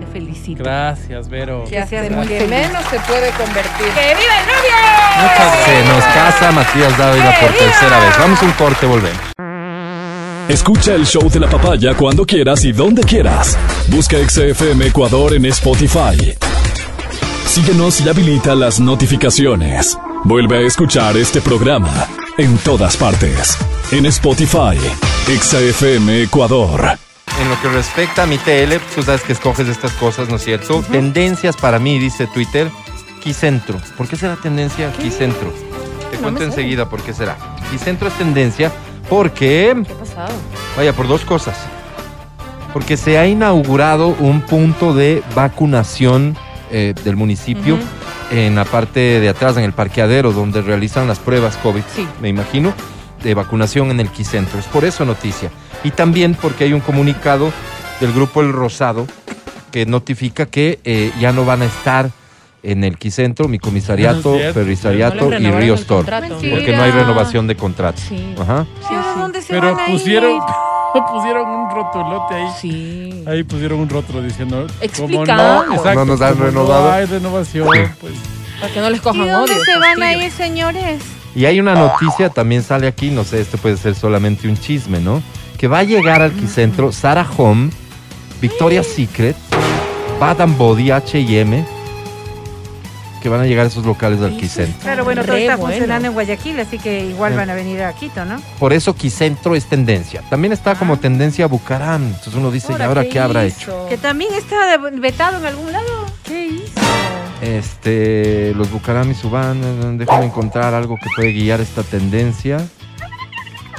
[0.00, 0.62] Te felicito.
[0.62, 1.64] Gracias, Vero.
[1.64, 3.86] Que seas Hasta muy que menos se puede convertir.
[3.94, 5.64] ¡Que viva el novio!
[5.64, 8.18] Se nos casa Matías Dávila por tercera vez.
[8.18, 9.20] Vamos a un corte, volvemos.
[10.50, 13.56] Escucha el show de la papaya cuando quieras y donde quieras.
[13.86, 16.34] Busca XFM Ecuador en Spotify.
[17.46, 19.96] Síguenos y habilita las notificaciones.
[20.24, 23.56] Vuelve a escuchar este programa en todas partes.
[23.92, 24.76] En Spotify,
[25.28, 26.98] XFM Ecuador.
[27.40, 30.42] En lo que respecta a mi TL, tú sabes que escoges estas cosas, ¿no es
[30.42, 30.82] cierto?
[30.90, 32.68] Tendencias para mí, dice Twitter,
[33.22, 33.80] Quicentro.
[33.96, 35.54] ¿Por qué será tendencia Quicentro?
[36.10, 37.38] Te No cuento enseguida por qué será.
[37.70, 38.72] Quicentro es tendencia
[39.10, 40.32] porque, ¿Qué ha pasado?
[40.76, 41.56] vaya, por dos cosas.
[42.72, 46.36] Porque se ha inaugurado un punto de vacunación
[46.70, 47.76] eh, del municipio
[48.30, 52.06] en la parte de atrás, en el parqueadero, donde realizan las pruebas COVID, Sí.
[52.22, 52.72] me imagino,
[53.24, 54.58] de vacunación en el Quicentro.
[54.58, 55.50] Es por eso noticia.
[55.82, 57.52] Y también porque hay un comunicado
[58.00, 59.06] del grupo El Rosado
[59.72, 62.10] que notifica que eh, ya no van a estar
[62.62, 64.54] en el Quicentro, mi comisariato, cierto.
[64.60, 66.06] ferrisariato No y Río Store.
[66.28, 68.00] Porque no hay renovación de contrato.
[68.08, 68.34] Sí.
[68.40, 68.66] Ajá.
[68.90, 70.40] ¿Y ahora dónde se Pero van pusieron,
[71.12, 72.48] pusieron un rotulote ahí.
[72.60, 73.24] Sí.
[73.26, 75.34] Ahí pusieron un rótulo diciendo, como Explicando.
[75.66, 76.88] no, exacto, No nos han como renovado.
[76.88, 77.68] No hay renovación,
[78.00, 78.12] pues.
[78.60, 79.64] Para que no les ¿Y cojan dónde odio.
[79.64, 80.26] se van a fastidio.
[80.26, 81.02] ir, señores?
[81.34, 84.98] Y hay una noticia, también sale aquí, no sé, esto puede ser solamente un chisme,
[85.00, 85.22] ¿no?
[85.56, 87.70] Que va a llegar al Quicentro Sarah Home,
[88.42, 89.36] Victoria's Secret,
[90.18, 91.64] Bath and Body, H&M,
[93.20, 94.80] que van a llegar a esos locales del Eso Quicentro.
[94.82, 95.72] Claro, bueno, todo Re está bueno.
[95.72, 97.36] funcionando en Guayaquil, así que igual Sí.
[97.38, 98.40] van a venir a Quito, ¿no?
[98.58, 100.22] Por eso Quicentro es tendencia.
[100.30, 102.02] También está como tendencia Bucaram.
[102.04, 103.86] Entonces uno dice, ¿y ahora qué habrá hecho?
[103.88, 106.06] Que también está vetado en algún lado.
[106.24, 106.80] ¿Qué hizo?
[107.42, 112.58] Este, los Bucaram y Subán, eh, déjame encontrar algo que puede guiar esta tendencia.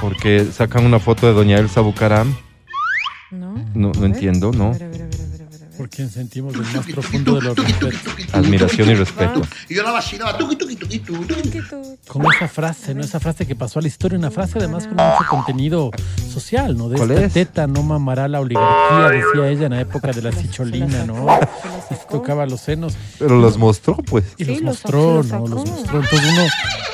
[0.00, 2.34] Porque sacan una foto de doña Elsa Bucaram.
[3.30, 3.54] ¿No?
[3.74, 4.64] No, no entiendo, ¿no?
[4.64, 5.11] A a a ver, a ver, a ver.
[5.82, 7.94] Por quien sentimos el más profundo de los respetos.
[8.32, 9.42] Admiración y respeto.
[9.68, 11.60] Y yo la vacilaba, tuqui, tuqui, tuqui, tuqui, tuqui.
[12.06, 13.00] Con esa frase, ¿no?
[13.02, 15.90] Esa frase que pasó a la historia, una frase además con mucho contenido
[16.32, 16.88] social, ¿no?
[16.88, 17.32] De ¿Cuál esta es?
[17.32, 21.26] teta no mamará la oligarquía, decía ella en la época de la cicholina, ¿no?
[21.90, 24.22] Y se tocaba los senos Pero los mostró, pues.
[24.38, 25.48] y Sí, los mostró, ¿no?
[25.48, 26.00] los mostró.
[26.00, 26.46] Entonces uno,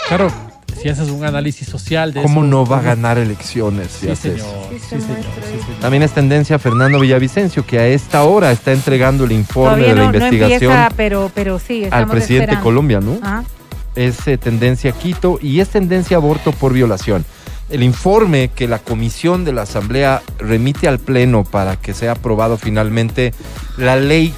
[0.09, 0.33] claro,
[0.81, 4.13] si haces un análisis social de ¿Cómo eso, no va a ganar elecciones si Sí,
[4.13, 4.47] hace señor.
[4.47, 4.69] eso?
[4.71, 5.81] Sí, Sí, se señor.
[5.81, 9.95] También es tendencia Fernando Villavicencio, que a esta hora está entregando el informe Todavía de
[9.95, 12.63] la no, no investigación empieza, pero, pero sí, al presidente de.
[12.63, 13.19] Colombia, ¿no?
[13.23, 13.43] Ah,
[13.95, 17.25] es eh, tendencia Quito y es tendencia aborto por violación.
[17.71, 22.57] El informe que la comisión de la Asamblea remite al Pleno para que sea aprobado
[22.57, 23.35] finalmente
[23.77, 24.33] la ley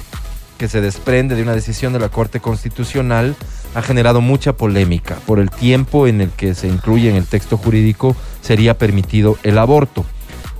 [0.57, 3.35] que se desprende de una decisión de la Corte Constitucional
[3.73, 7.57] ha generado mucha polémica por el tiempo en el que se incluye en el texto
[7.57, 10.05] jurídico sería permitido el aborto.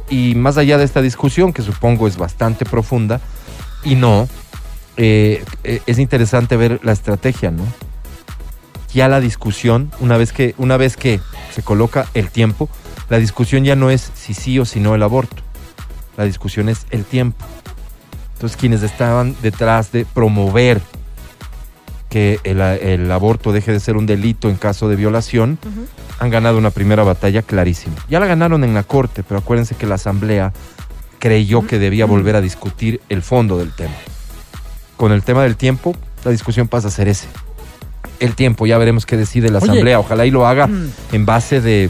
[0.10, 3.22] Y más allá de esta discusión, que supongo es bastante profunda,
[3.84, 4.28] y no,
[4.98, 7.64] eh, eh, es interesante ver la estrategia, ¿no?
[8.94, 11.20] ya la discusión, una vez que, una vez que
[11.54, 12.70] se coloca el tiempo,
[13.10, 15.38] la discusión ya no es si sí o si no el aborto.
[16.18, 17.46] La discusión es el tiempo.
[18.34, 20.82] Entonces, quienes estaban detrás de promover
[22.12, 25.58] que el, el aborto deje de ser un delito en caso de violación,
[26.20, 27.96] han ganado una primera batalla clarísima.
[28.10, 30.52] Ya la ganaron en la corte, pero acuérdense que la asamblea
[31.20, 33.94] creyó que debía volver a discutir el fondo del tema.
[34.98, 35.96] Con el tema del tiempo,
[36.26, 37.28] la discusión pasa a ser ese.
[38.20, 39.72] El tiempo, ya veremos qué decide la Oye.
[39.72, 40.00] asamblea.
[40.00, 40.92] Ojalá y lo haga Mm.
[41.14, 41.90] en base de...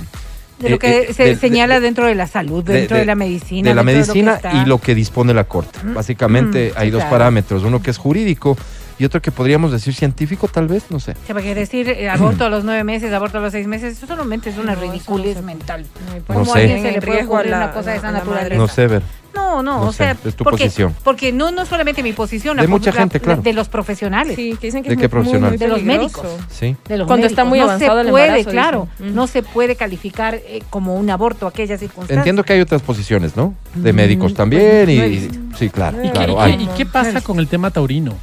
[0.60, 2.96] de lo eh, que eh, se de- señala de- dentro de la salud, de- dentro
[2.96, 3.70] de, de- la medicina.
[3.70, 5.80] de la lo medicina y lo que dispone la corte.
[5.84, 8.56] Básicamente Mm, hay dos parámetros, uno que es jurídico
[9.00, 11.16] y otro que podríamos decir científico tal vez, no sé.
[11.26, 13.98] Se va a decir eh, aborto a los nueve meses, aborto a los seis meses,
[13.98, 15.86] eso solamente es una No, no ridiculez se- mental.
[16.08, 16.46] No, No pone sé.
[16.46, 18.56] ¿Cómo a alguien en se le puede ocurrir una cosa de esa naturaleza?
[18.56, 19.02] No sé, ver.
[19.34, 20.94] No, no, No o sé, sea, es tu porque, posición.
[21.06, 23.42] porque no, no solamente mi posición, De la mucha la- gente, claro.
[23.42, 24.36] De los profesionales.
[24.36, 25.50] Sí, que dicen que ¿De es qué muy, muy, profesional?
[25.52, 26.26] muy De los médicos.
[26.50, 26.76] Sí.
[26.88, 29.16] de los Cuando está muy no avanzado se el puede, embarazo, claro, dicen.
[29.16, 32.18] No se puede calificar eh, como un aborto aquella circunstancia.
[32.18, 33.54] Entiendo que hay otras posiciones, ¿no?
[33.74, 35.30] De Mm, médicos pues, también no y...
[35.58, 36.54] Sí, claro, ¿Y ¿Y, claro, qué, hay.
[36.64, 38.16] y qué pasa con el tema taurino?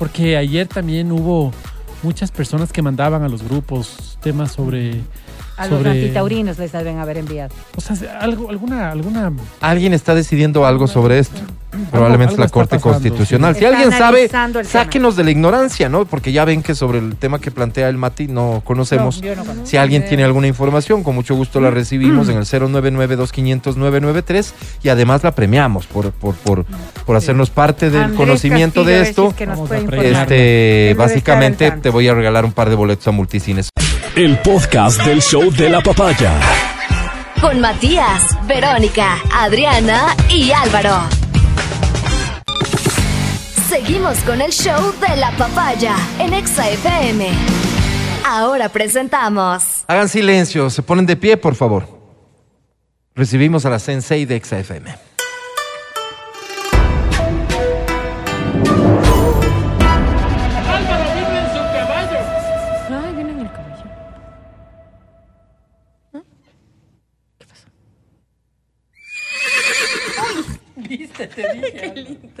[0.00, 1.52] Porque ayer también hubo
[2.02, 5.02] muchas personas que mandaban a los grupos temas sobre...
[5.58, 7.54] A los sobre- antitaurinos les deben haber enviado.
[7.76, 9.30] O sea, algo, alguna, alguna...
[9.60, 11.42] Alguien está decidiendo algo sobre esto.
[11.90, 13.54] Probablemente algo la Corte pasando, Constitucional.
[13.54, 13.60] sí.
[13.60, 14.28] Si Está alguien sabe,
[14.64, 16.04] sáquenos de la ignorancia, ¿no?
[16.04, 19.22] Porque ya ven que sobre el tema que plantea el Mati no conocemos.
[19.22, 19.44] No, no.
[19.66, 24.52] Si alguien tiene alguna información, con mucho gusto la recibimos en el 099-2500-993
[24.82, 26.64] y además la premiamos por, por, por,
[27.06, 29.34] por hacernos parte del Andrés conocimiento Castillo de es esto.
[29.36, 29.48] que.
[30.10, 33.68] Este, básicamente te voy a regalar un par de boletos a multicines.
[34.16, 36.32] El podcast del show de la papaya.
[37.40, 41.29] Con Matías, Verónica, Adriana y Álvaro.
[43.70, 47.28] Seguimos con el show de la papaya en Exa FM.
[48.26, 49.84] Ahora presentamos.
[49.86, 51.86] Hagan silencio, se ponen de pie, por favor.
[53.14, 54.90] Recibimos a la Sensei de XFM.
[60.66, 62.18] Álvaro vive en su caballo.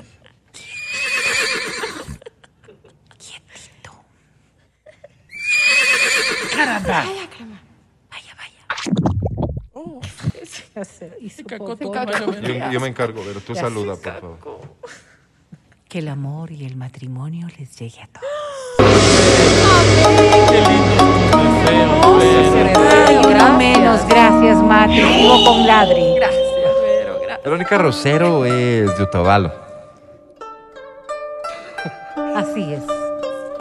[6.62, 8.64] Ay, viene en el caballo.
[10.02, 10.64] Viste, te dije.
[10.72, 10.74] Caramba.
[10.74, 11.92] Ya sé, y su Cacó tu popó.
[11.92, 12.80] caballo, ven.
[12.80, 13.60] me encargo, pero tú Ya.
[13.62, 14.60] saluda, por favor.
[15.88, 18.26] Que el amor y el matrimonio les llegue a todos.
[20.48, 21.04] Qué lindo.
[22.06, 23.58] Uno gracias.
[23.58, 25.00] menos, gracias, Mati.
[25.02, 26.14] Jugó con ladri.
[26.16, 26.42] Gracias,
[26.82, 27.44] Vero, gracias.
[27.44, 29.52] Verónica Rosero es de Otavalo.
[32.36, 32.82] Así es.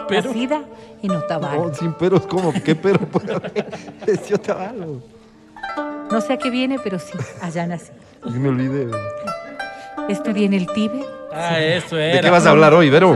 [0.10, 0.62] Pero- Nacida
[1.02, 1.68] en Otavalo.
[1.68, 2.52] No, sin peros, ¿cómo?
[2.52, 3.66] ¿Qué pero puede haber?
[6.12, 7.92] No sé a qué viene, pero sí, allá nací.
[8.26, 8.88] Me olvidé.
[10.08, 11.06] Estudié en el Tíbet.
[11.32, 12.16] Ah, eso era.
[12.16, 13.16] ¿De qué vas a hablar hoy, Vero?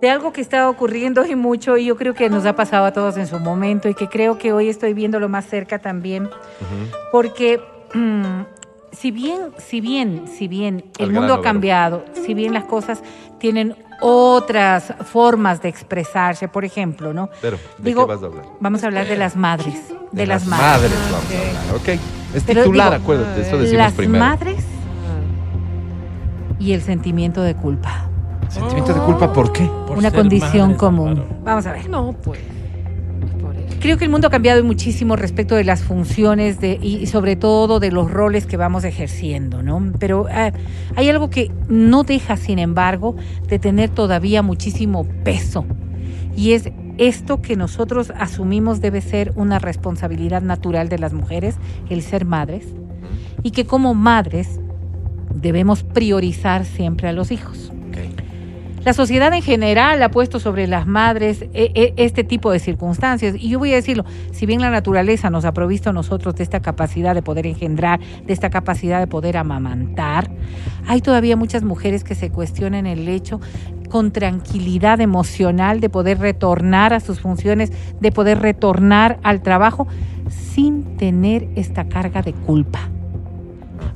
[0.00, 2.92] De algo que está ocurriendo y mucho y yo creo que nos ha pasado a
[2.92, 6.28] todos en su momento y que creo que hoy estoy viéndolo más cerca también
[7.10, 7.60] porque
[7.94, 8.42] mm,
[8.92, 12.64] si bien si bien si bien el Al mundo grano, ha cambiado si bien las
[12.64, 13.02] cosas
[13.38, 18.44] tienen otras formas de expresarse por ejemplo no Vero, ¿de Digo, qué vas a hablar?
[18.60, 19.74] vamos a hablar de las madres
[20.12, 21.88] de, las, madres madres vamos a hablar, ok.
[22.34, 24.24] Es Pero titular, digo, acuérdate, eso decimos las primero.
[24.24, 24.64] madres
[26.58, 28.04] y el sentimiento de culpa
[28.48, 29.70] Sentimiento de culpa, ¿por qué?
[29.86, 32.40] Por una condición madres, común vamos a ver No, pues.
[33.80, 37.78] Creo que el mundo ha cambiado muchísimo respecto de las funciones de, y sobre todo
[37.78, 39.92] de los roles que vamos ejerciendo, ¿no?
[40.00, 40.52] Pero eh,
[40.96, 43.14] hay algo que no deja, sin embargo,
[43.46, 45.64] de tener todavía muchísimo peso.
[46.36, 51.56] Y es esto que nosotros asumimos debe ser una responsabilidad natural de las mujeres,
[51.88, 52.66] el ser madres,
[53.44, 54.60] y que como madres
[55.32, 57.72] debemos priorizar siempre a los hijos.
[57.88, 58.27] Ok.
[58.88, 63.34] La sociedad en general ha puesto sobre las madres eh, eh, este tipo de circunstancias.
[63.38, 66.42] Y yo voy a decirlo, si bien la naturaleza nos ha provisto a nosotros de
[66.42, 70.30] esta capacidad de poder engendrar, de esta capacidad de poder amamantar,
[70.86, 73.42] hay todavía muchas mujeres que se cuestionan el hecho
[73.90, 77.70] con tranquilidad emocional de poder retornar a sus funciones,
[78.00, 79.86] de poder retornar al trabajo
[80.30, 82.88] sin tener esta carga de culpa.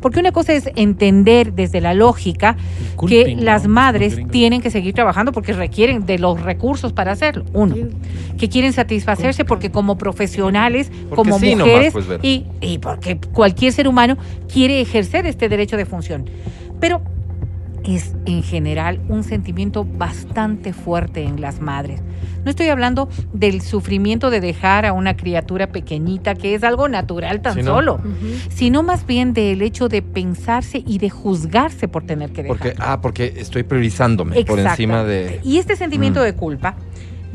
[0.01, 2.57] Porque una cosa es entender desde la lógica
[3.07, 3.71] que las ¿no?
[3.71, 7.45] madres tienen que seguir trabajando porque requieren de los recursos para hacerlo.
[7.53, 7.75] Uno,
[8.39, 13.19] que quieren satisfacerse porque como profesionales, Porque como sí nomás, mujeres pues, y, y porque
[13.33, 14.17] cualquier ser humano
[14.53, 16.25] quiere ejercer este derecho de función.
[16.81, 17.01] Pero
[17.85, 22.01] es en general un sentimiento bastante fuerte en las madres.
[22.45, 27.41] No estoy hablando del sufrimiento de dejar a una criatura pequeñita, que es algo natural
[27.41, 28.01] tan solo,
[28.49, 32.59] sino más bien del hecho de pensarse y de juzgarse por tener que dejar.
[32.59, 35.41] Porque, ah, porque estoy priorizándome por encima de...
[35.45, 36.25] Y este sentimiento Mm.
[36.25, 36.75] de culpa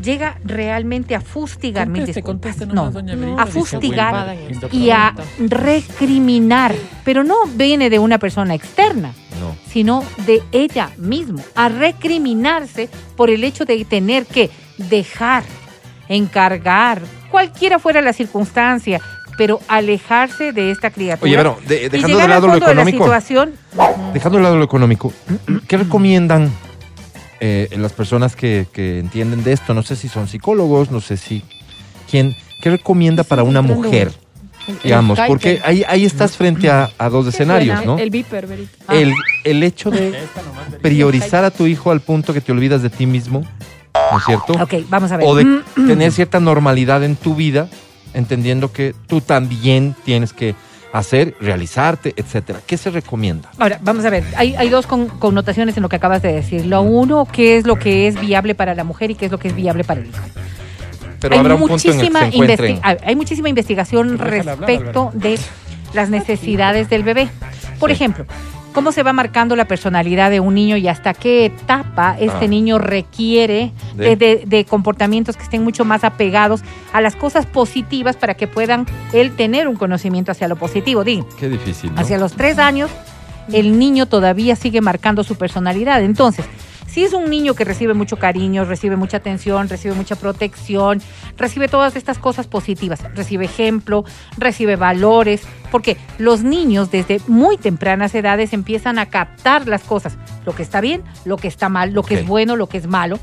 [0.01, 2.67] llega realmente a fustigar mis disculpas.
[2.67, 4.35] No, no, a fustigar
[4.71, 9.55] y a recriminar, pero no viene de una persona externa, No.
[9.71, 15.43] sino de ella misma, a recriminarse por el hecho de tener que dejar,
[16.09, 19.01] encargar, cualquiera fuera la circunstancia,
[19.37, 21.29] pero alejarse de esta criatura.
[21.29, 23.53] Oye, de- y dejando de lado lo de la económico, situación,
[24.13, 25.13] dejando de lado lo económico,
[25.67, 26.51] ¿qué recomiendan
[27.39, 29.73] eh, las personas que, que entienden de esto?
[29.75, 31.43] No sé si son psicólogos, no sé si...
[32.09, 32.35] ¿Quién?
[32.63, 34.11] ¿Qué recomienda para una mujer?
[34.83, 37.97] Digamos, porque ahí, ahí estás frente a, a dos escenarios, ¿no?
[37.97, 38.71] El viper, Verito.
[38.91, 39.13] El,
[39.43, 40.13] el hecho de
[40.81, 43.43] priorizar a tu hijo al punto que te olvidas de ti mismo,
[44.11, 44.53] ¿no es cierto?
[44.53, 45.25] ok, vamos a ver.
[45.27, 47.67] O de tener cierta normalidad en tu vida,
[48.13, 50.55] entendiendo que tú también tienes que
[50.93, 52.59] hacer, realizarte, etcétera.
[52.65, 53.51] ¿Qué se recomienda?
[53.59, 56.65] Ahora, vamos a ver, hay, hay dos con- connotaciones en lo que acabas de decir.
[56.65, 59.37] Lo uno, qué es lo que es viable para la mujer y qué es lo
[59.37, 60.23] que es viable para el hijo.
[61.19, 62.75] Pero hay, habrá un punto en el que muchísima se encuentren.
[62.77, 65.39] investi- hay muchísima investigación respecto de
[65.93, 67.29] las necesidades del bebé.
[67.79, 67.95] Por Sí.
[67.95, 68.25] ejemplo,
[68.73, 72.47] cómo se va marcando la personalidad de un niño y hasta qué etapa este Ah.
[72.47, 76.61] niño requiere De- de, de- de comportamientos que estén mucho más apegados
[76.93, 81.03] a las cosas positivas para que puedan él tener un conocimiento hacia lo positivo.
[81.03, 82.01] Di, Qué difícil, ¿no?
[82.01, 82.91] hacia los tres años,
[83.51, 86.03] el niño todavía sigue marcando su personalidad.
[86.03, 86.45] Entonces,
[86.87, 91.01] si es un niño que recibe mucho cariño, recibe mucha atención, recibe mucha protección,
[91.37, 94.03] recibe todas estas cosas positivas, recibe ejemplo,
[94.37, 100.55] recibe valores, porque los niños desde muy tempranas edades empiezan a captar las cosas, lo
[100.55, 103.19] que está bien, lo que está mal, lo que es bueno, lo que es malo.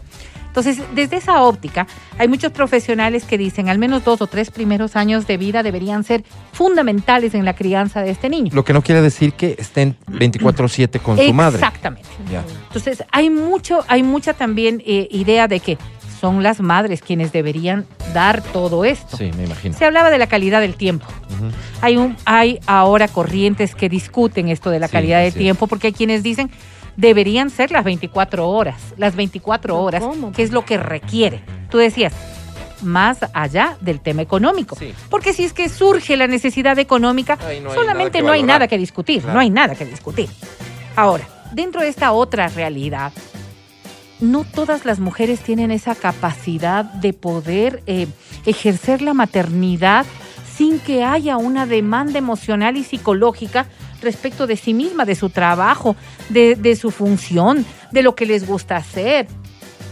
[0.54, 4.94] Entonces, desde esa óptica, hay muchos profesionales que dicen al menos dos o tres primeros
[4.94, 8.52] años de vida deberían ser fundamentales en la crianza de este niño.
[8.54, 11.56] Lo que no quiere decir que estén 24/7 con su madre.
[11.56, 12.08] Exactamente.
[12.30, 12.44] Ya.
[12.68, 15.76] Entonces, hay mucho, hay mucha también eh, idea de que
[16.20, 17.84] son las madres quienes deberían
[18.14, 19.16] dar todo esto.
[19.16, 19.76] Sí, me imagino.
[19.76, 21.04] Se hablaba de la calidad del tiempo.
[21.80, 25.88] Hay, un, hay ahora corrientes que discuten esto de la Sí, calidad del tiempo, porque
[25.88, 26.48] hay quienes dicen
[26.96, 30.32] deberían ser las 24 horas, las 24 horas, ¿Cómo?
[30.32, 31.40] que es lo que requiere.
[31.70, 32.12] Tú decías,
[32.82, 34.76] más allá del tema económico.
[34.76, 34.92] Sí.
[35.10, 38.42] Porque si es que surge la necesidad económica, no hay solamente nada que no hay
[38.42, 39.34] nada que discutir, Claro.
[39.34, 40.28] no hay nada que discutir.
[40.96, 43.12] Ahora, dentro de esta otra realidad,
[44.20, 48.06] no todas las mujeres tienen esa capacidad de poder eh,
[48.46, 50.06] ejercer la maternidad
[50.56, 53.66] sin que haya una demanda emocional y psicológica
[54.02, 55.96] respecto de sí misma, de su trabajo,
[56.28, 59.26] de, de su función, de lo que les gusta hacer.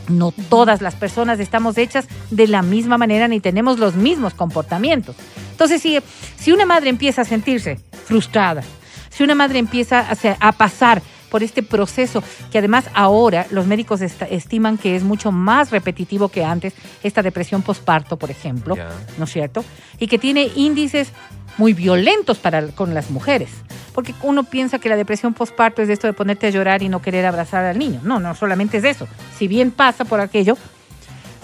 [0.09, 5.17] No todas las personas estamos hechas de la misma manera ni tenemos los mismos comportamientos.
[5.53, 5.99] Entonces, si,
[6.37, 8.63] si una madre empieza a sentirse frustrada,
[9.11, 10.07] si una madre empieza
[10.41, 11.03] a pasar
[11.33, 16.45] por este proceso, que además ahora los médicos estiman que es mucho más repetitivo que
[16.45, 18.77] antes, esta depresión posparto, por ejemplo.
[19.17, 19.65] ¿no es cierto?
[19.99, 21.09] Y que tiene índices
[21.57, 23.49] muy violentos para, con las mujeres.
[23.95, 27.01] Porque uno piensa que la depresión postparto es esto de ponerte a llorar y no
[27.01, 28.01] querer abrazar al niño.
[28.05, 29.09] No, no solamente es eso.
[29.39, 30.59] Si bien pasa por aquello,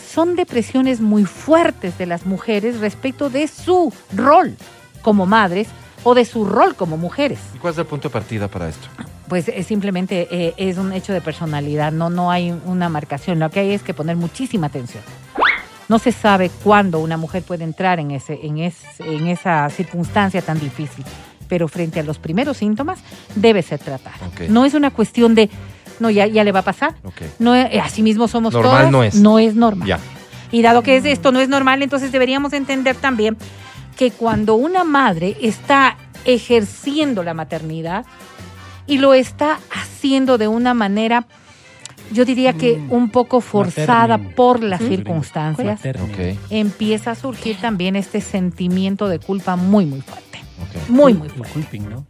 [0.07, 4.55] son depresiones muy fuertes de las mujeres respecto de su rol
[5.01, 5.69] como madres
[6.05, 7.39] o de su rol como mujeres.
[7.55, 8.87] ¿Y cuál es el punto de partida para esto?
[9.29, 13.39] Pues es simplemente eh, es un hecho de personalidad, no, no hay una marcación.
[13.39, 15.03] Lo que hay es que poner muchísima atención.
[15.89, 20.43] No se sabe cuándo una mujer puede entrar en, ese, en, es- en esa circunstancia
[20.43, 21.05] tan difícil,
[21.49, 22.99] pero frente a los primeros síntomas
[23.35, 24.17] debe ser tratada.
[24.49, 25.49] No es una cuestión de,
[25.99, 26.95] no, ya, ya le va a pasar.
[27.39, 28.91] No, es- así mismo somos Normal todas.
[28.93, 29.15] no es.
[29.15, 29.89] No es normal.
[29.89, 29.99] Ya.
[30.53, 33.37] Y dado que es esto no es normal, entonces deberíamos entender también
[33.97, 38.05] que cuando una madre está ejerciendo la maternidad
[38.89, 41.27] y lo está haciendo de una manera,
[42.11, 42.93] yo diría que Mm.
[42.93, 44.89] un poco forzada por las ¿Mm?
[44.89, 46.13] circunstancias, Materni.
[46.35, 46.39] Ok.
[46.51, 50.39] empieza a surgir también este sentimiento de culpa muy, muy fuerte.
[50.89, 51.53] Muy, muy El fuerte.
[51.53, 52.07] culping, ¿no?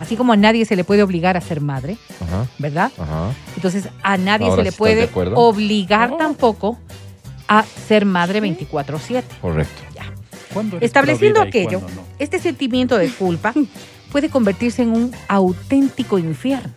[0.00, 2.46] Así como a nadie se le puede obligar a ser madre, Ajá.
[2.58, 2.90] ¿verdad?
[2.98, 3.32] Ajá.
[3.54, 6.16] Entonces a nadie Ahora se le sí puede obligar Oh.
[6.16, 6.78] tampoco
[7.46, 9.24] a ser madre 24/7.
[9.40, 9.82] Correcto.
[10.52, 11.86] ¿Cuándo eres Estableciendo aquello, no?
[12.18, 13.52] este sentimiento de culpa
[14.10, 16.72] puede convertirse en un auténtico infierno.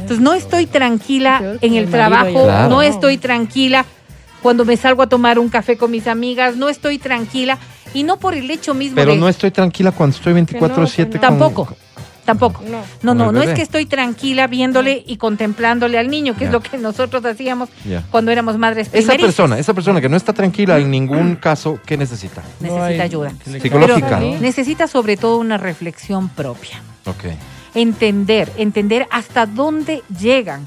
[0.00, 3.84] Entonces no estoy tranquila en el trabajo, no estoy tranquila
[4.42, 7.58] cuando me salgo a tomar un café con mis amigas, no estoy tranquila
[7.94, 11.04] y no por el hecho mismo Pero de no estoy tranquila cuando estoy 24/7 Que
[11.04, 11.76] no, con- tampoco.
[12.26, 12.60] Tampoco.
[13.02, 13.14] No.
[13.14, 16.76] No, no, es que estoy tranquila viéndole y contemplándole al niño, que es lo que
[16.76, 17.70] nosotros hacíamos
[18.10, 19.26] cuando éramos madres Esa primerizas.
[19.26, 22.42] persona, esa persona que no está tranquila en ningún caso, ¿qué necesita?
[22.60, 23.32] necesita hay- ayuda.
[23.60, 24.20] Psicológica.
[24.20, 26.82] Necesita sobre todo una reflexión propia.
[27.06, 27.24] Ok.
[27.74, 30.64] entender, entender hasta dónde llegan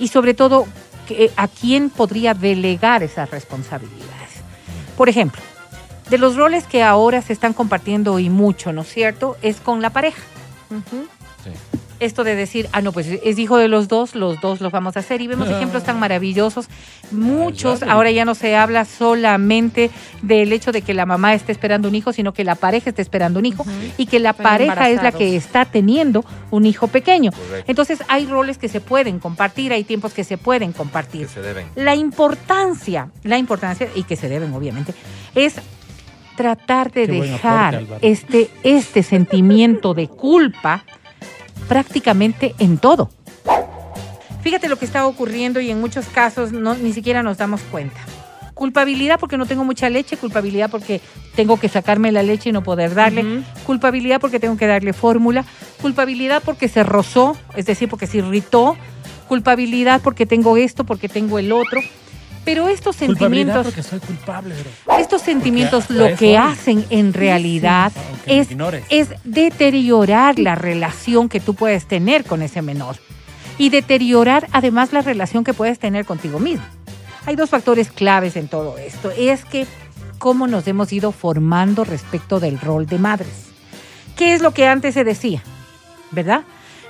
[0.00, 0.66] y sobre todo
[1.06, 4.06] que- a quién podría delegar esas responsabilidades.
[4.96, 5.40] Por ejemplo,
[6.08, 9.36] de los roles que ahora se están compartiendo y mucho, ¿no es cierto?
[9.42, 10.22] Es con la pareja.
[12.00, 14.96] Esto de decir, ah, no, pues es hijo de los dos, los dos los vamos
[14.96, 15.20] a hacer.
[15.20, 16.68] Y vemos ejemplos tan maravillosos.
[17.10, 19.90] Muchos, ahora ya no se habla solamente
[20.22, 23.02] del hecho de que la mamá esté esperando un hijo, sino que la pareja esté
[23.02, 23.66] esperando un hijo
[23.96, 27.32] y que la Están pareja es la que está teniendo un hijo pequeño.
[27.32, 27.64] Correcto.
[27.66, 31.26] Entonces hay roles que se pueden compartir, hay tiempos que se pueden compartir.
[31.26, 31.66] Que se deben.
[31.74, 34.94] La importancia, la importancia, y que se deben obviamente,
[35.34, 35.56] es
[36.38, 40.84] tratar de Qué dejar aporte, este, este sentimiento de culpa
[41.68, 43.10] prácticamente en todo.
[44.42, 47.98] Fíjate lo que está ocurriendo y en muchos casos no, ni siquiera nos damos cuenta.
[48.54, 51.00] Culpabilidad porque no tengo mucha leche, culpabilidad porque
[51.34, 55.44] tengo que sacarme la leche y no poder darle, culpabilidad porque tengo que darle fórmula,
[55.82, 58.76] culpabilidad porque se rozó, es decir, porque se irritó,
[59.26, 61.80] culpabilidad porque tengo esto, porque tengo el otro.
[62.44, 64.98] Pero estos sentimientos, porque soy culpable, bro.
[64.98, 67.92] estos sentimientos Porque lo que hacen en realidad
[68.26, 68.48] es,
[68.88, 72.96] es deteriorar la relación que tú puedes tener con ese menor
[73.58, 76.64] y deteriorar además la relación que puedes tener contigo mismo.
[77.26, 79.10] Hay dos factores claves en todo esto.
[79.10, 79.66] Es que
[80.18, 83.48] cómo nos hemos ido formando respecto del rol de madres.
[84.16, 85.42] ¿Qué es lo que antes se decía?
[86.10, 86.42] ¿Verdad?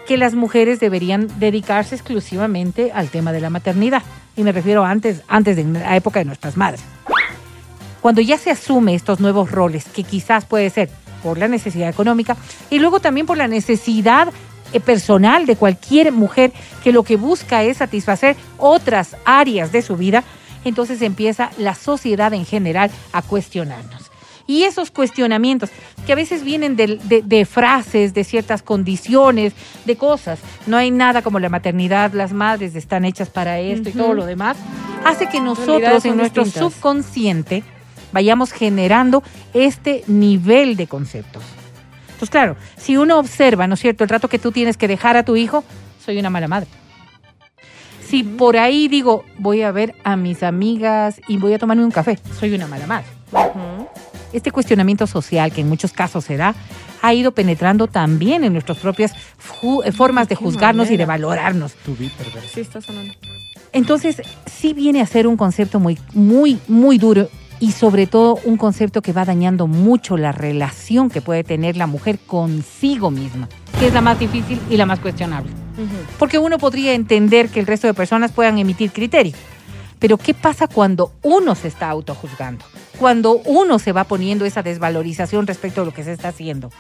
[0.09, 4.03] Que las mujeres deberían dedicarse exclusivamente al tema de la maternidad.
[4.37, 6.81] Y me refiero antes, antes de la época de nuestras madres.
[8.01, 10.89] Cuando ya se asume estos nuevos roles, que quizás puede ser
[11.23, 12.37] por la necesidad económica
[12.71, 14.33] y luego también por la necesidad
[14.73, 16.53] eh, personal de cualquier mujer
[16.83, 20.25] que lo que busca es satisfacer otras áreas de su vida,
[20.65, 24.08] entonces empieza la sociedad en general a cuestionarnos.
[24.49, 25.70] Y esos cuestionamientos,
[26.07, 29.53] que a veces vienen de, de- de frases, de ciertas condiciones,
[29.84, 33.92] de cosas, no hay nada como la maternidad, las madres están hechas para esto y
[33.92, 34.57] todo lo demás,
[35.05, 36.72] hace que nosotros en nuestro distintas.
[36.72, 37.62] subconsciente
[38.11, 39.22] vayamos generando
[39.53, 41.42] este nivel de conceptos.
[42.18, 45.16] Pues claro, si uno observa, ¿no es cierto?, el rato que tú tienes que dejar
[45.18, 45.62] a tu hijo,
[46.05, 46.68] soy una mala madre.
[48.05, 51.90] Si por ahí digo, voy a ver a mis amigas y voy a tomarme un
[51.90, 53.07] café, soy una mala madre.
[54.33, 56.55] Este cuestionamiento social que en muchos casos se da,
[57.03, 61.29] ha ido penetrando también en nuestras propias eh, formas de juzgarnos y de manera.
[61.29, 61.74] valorarnos.
[61.74, 61.97] Tu.
[62.53, 63.14] Sí, está sonando.
[63.72, 67.29] Entonces, sí viene a ser un concepto muy, muy, muy duro
[67.61, 71.87] y sobre todo un concepto que va dañando mucho la relación que puede tener la
[71.87, 73.49] mujer consigo misma,
[73.79, 75.51] que es la más difícil y la más cuestionable.
[76.18, 79.33] Porque uno podría entender que el resto de personas puedan emitir criterio.
[79.99, 82.64] Pero ¿qué pasa cuando uno se está autojuzgando?
[82.99, 86.70] Cuando uno se va poniendo esa desvalorización respecto a lo que se está haciendo.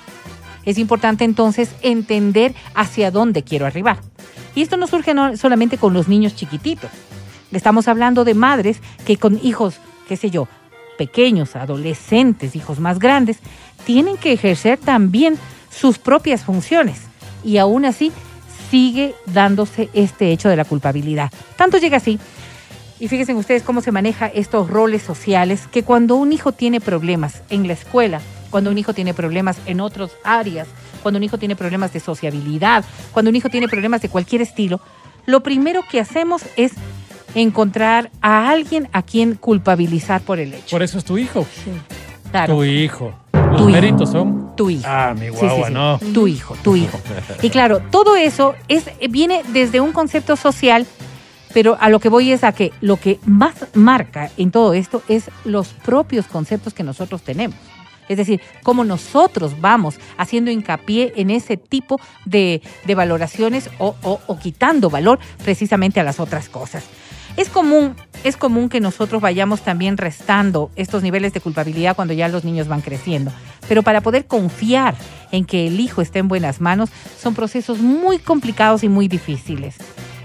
[0.64, 3.98] Es importante entonces entender hacia dónde quiero arribar.
[4.54, 6.90] Y esto no surge no solamente con los niños chiquititos.
[7.52, 9.76] Estamos hablando de madres que con hijos,
[10.08, 10.48] qué sé yo,
[10.98, 13.38] pequeños, adolescentes, hijos más grandes,
[13.86, 15.38] tienen que ejercer también
[15.70, 17.02] sus propias funciones.
[17.44, 18.12] Y aún así
[18.70, 21.32] sigue dándose este hecho de la culpabilidad.
[21.56, 22.18] Tanto llega así
[23.00, 27.42] y fíjense ustedes cómo se maneja estos roles sociales, que cuando un hijo tiene problemas
[27.50, 28.20] en la escuela,
[28.50, 30.66] cuando un hijo tiene problemas en otras áreas,
[31.02, 34.80] cuando un hijo tiene problemas de sociabilidad, cuando un hijo tiene problemas de cualquier estilo,
[35.26, 36.72] lo primero que hacemos es
[37.34, 40.70] encontrar a alguien a quien culpabilizar por el hecho.
[40.70, 41.46] Por eso es tu hijo.
[42.30, 43.12] Claro, Tu hijo.
[43.32, 43.68] Los Tu hijo.
[43.70, 44.56] méritos son.
[44.56, 44.82] tu hijo.
[44.86, 45.72] Ah, mi Sí, guagua, sí, sí.
[45.72, 45.98] no.
[46.12, 46.98] Tu hijo, tu hijo.
[47.42, 50.86] Y claro, todo eso es, viene desde un concepto social,
[51.52, 55.02] pero a lo que voy es a que lo que más marca en todo esto
[55.08, 57.56] es los propios conceptos que nosotros tenemos.
[58.08, 63.94] Es decir, cómo nosotros vamos haciendo hincapié en ese tipo de, de valoraciones o,
[64.40, 66.84] quitando valor precisamente a las otras cosas.
[67.36, 67.94] Es común,
[68.24, 72.66] es común que nosotros vayamos también restando estos niveles de culpabilidad cuando ya los niños
[72.66, 73.30] van creciendo.
[73.68, 74.96] Pero para poder confiar
[75.30, 79.76] en que el hijo esté en buenas manos, son procesos muy complicados y muy difíciles.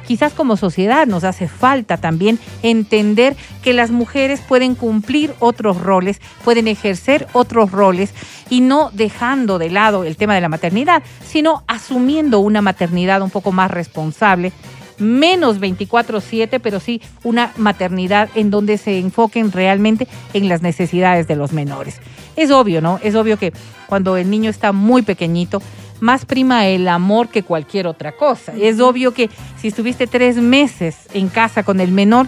[0.07, 6.19] Quizás como sociedad nos hace falta también entender que las mujeres pueden cumplir otros roles,
[6.43, 8.13] pueden ejercer otros roles
[8.49, 13.29] y no dejando de lado el tema de la maternidad, sino asumiendo una maternidad un
[13.29, 14.51] poco más responsable
[14.99, 21.35] menos 24/7, pero sí una maternidad en donde se enfoquen realmente en las necesidades de
[21.35, 21.99] los menores.
[22.35, 22.99] Es obvio, ¿no?
[23.03, 23.53] Es obvio que
[23.87, 25.61] cuando el niño está muy pequeñito,
[26.03, 28.53] más prima el amor que cualquier otra cosa.
[28.59, 32.27] Es obvio que si estuviste tres meses en casa con el menor,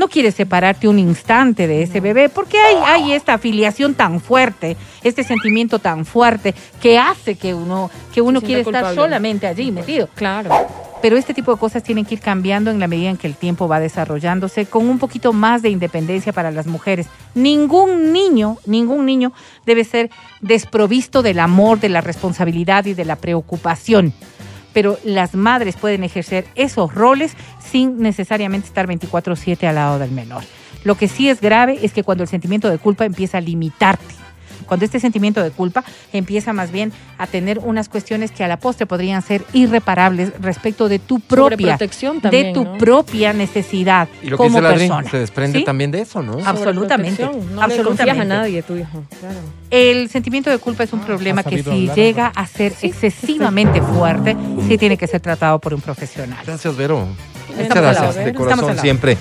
[0.00, 4.78] no quieres separarte un instante de ese bebé, porque hay, hay esta afiliación tan fuerte,
[5.04, 10.08] este sentimiento tan fuerte que hace que uno, que uno quiere estar solamente allí metido.
[10.14, 10.48] Claro.
[11.02, 13.34] Pero este tipo de cosas tienen que ir cambiando en la medida en que el
[13.34, 17.06] tiempo va desarrollándose con un poquito más de independencia para las mujeres.
[17.34, 19.32] Ningún niño, ningún niño
[19.66, 24.14] debe ser desprovisto del amor, de la responsabilidad y de la preocupación.
[24.72, 27.34] Pero las madres pueden ejercer esos roles
[27.70, 30.42] sin necesariamente estar 24/7 al lado del menor.
[30.84, 34.14] Lo que sí es grave es que cuando el sentimiento de culpa empieza a limitarte,
[34.66, 38.58] cuando este sentimiento de culpa empieza más bien a tener unas cuestiones que a la
[38.58, 42.78] postre podrían ser irreparables respecto de tu propia, también, de tu ¿no?
[42.78, 45.10] propia necesidad Y lo que como dice la Adri, persona.
[45.10, 45.64] se desprende ¿Sí?
[45.64, 46.38] también de eso, ¿no?
[46.44, 47.22] Absolutamente.
[47.24, 47.76] No absolutamente.
[47.78, 49.02] le confías a nadie, tu hijo.
[49.18, 49.38] Claro.
[49.70, 53.82] El sentimiento de culpa es un Ah, problema que si hablar, llega a ser excesivamente
[53.82, 54.36] fuerte,
[54.68, 56.38] sí tiene que ser tratado por un profesional.
[56.46, 57.08] Gracias, Vero.
[57.62, 58.24] Muchas Estamos gracias, ¿eh?
[58.24, 59.18] de corazón siempre.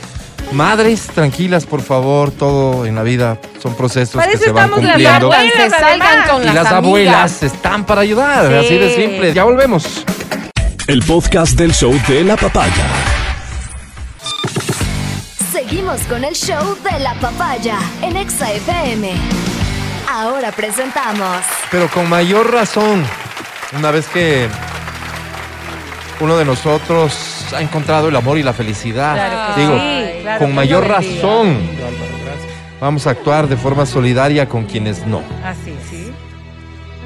[0.52, 4.64] Madres, tranquilas, por favor, todo en la vida son procesos Para que eso se van
[4.66, 5.26] estamos las cumpliendo.
[5.34, 6.30] abuelas, Que salgan además.
[6.30, 6.74] con Y las las amigas.
[6.86, 8.66] abuelas están para ayudar, Sí.
[8.66, 9.34] así de simple.
[9.34, 10.04] Ya volvemos.
[10.88, 12.84] El podcast del show de la papaya.
[15.52, 19.12] Seguimos con el show de la papaya en Exa FM.
[20.12, 21.38] Ahora presentamos
[21.70, 23.04] Pero con mayor razón,
[23.78, 24.48] una vez que
[26.22, 30.40] uno de nosotros ha encontrado el amor y la felicidad, Claro que digo, sí, claro
[30.40, 31.58] con que mayor razón
[32.80, 35.22] vamos a actuar de forma solidaria con quienes no.
[35.44, 35.90] Así es.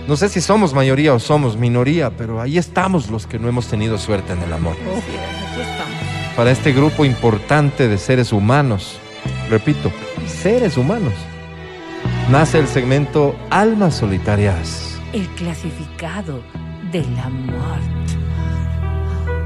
[0.07, 3.68] No sé si somos mayoría o somos minoría, pero ahí estamos los que no hemos
[3.68, 4.74] tenido suerte en el amor.
[4.74, 6.36] Aquí estamos.
[6.36, 8.99] Para este grupo importante de seres humanos,
[9.49, 9.91] repito,
[10.28, 11.14] seres humanos,
[12.30, 14.99] nace el segmento Almas Solitarias.
[15.14, 16.41] El clasificado
[16.91, 17.80] del amor.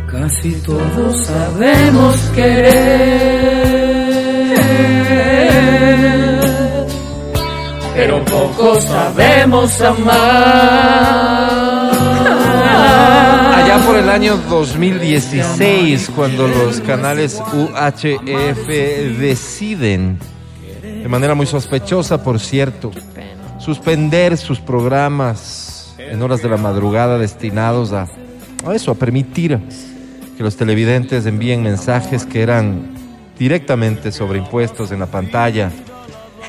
[0.07, 2.77] Casi todos sabemos querer,
[7.93, 10.07] pero pocos sabemos amar.
[13.53, 18.67] Allá por el año 2016, cuando los canales UHF
[19.19, 20.19] deciden,
[20.83, 22.91] de manera muy sospechosa, por cierto,
[23.59, 28.07] suspender sus programas en horas de la madrugada destinados a,
[28.65, 29.59] a eso, a permitir
[30.37, 32.93] que los televidentes envíen mensajes que eran
[33.39, 35.71] directamente sobreimpuestos en la pantalla.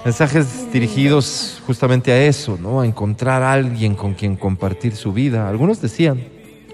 [0.05, 2.82] Mensajes dirigidos justamente a eso, ¿no?
[2.82, 5.49] A encontrar a alguien con quien compartir su vida.
[5.49, 6.22] Algunos decían,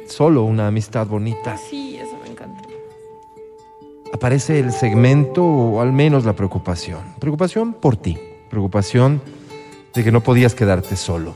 [0.09, 1.57] solo una amistad bonita.
[1.57, 2.62] Sí, eso me encanta.
[4.12, 7.01] Aparece el segmento o al menos la preocupación.
[7.21, 8.19] Preocupación por ti.
[8.51, 9.23] Preocupación
[9.95, 11.35] de que no podías quedarte solo,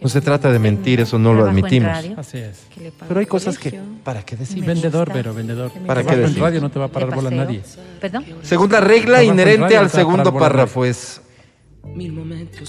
[0.03, 1.91] No se trata de mentir, eso no lo admitimos.
[2.17, 2.67] Así es.
[3.09, 3.81] Pero hay cosas que.
[4.05, 4.65] ¿para qué decir?
[4.65, 5.71] Vendedor, pero vendedor.
[5.87, 6.41] ¿Para qué decir?
[6.41, 7.45] radio no te va a parar De bola paseo.
[7.45, 7.63] nadie.
[8.01, 8.25] ¿Perdón?
[8.43, 11.21] Segunda regla inherente al segundo párrafo es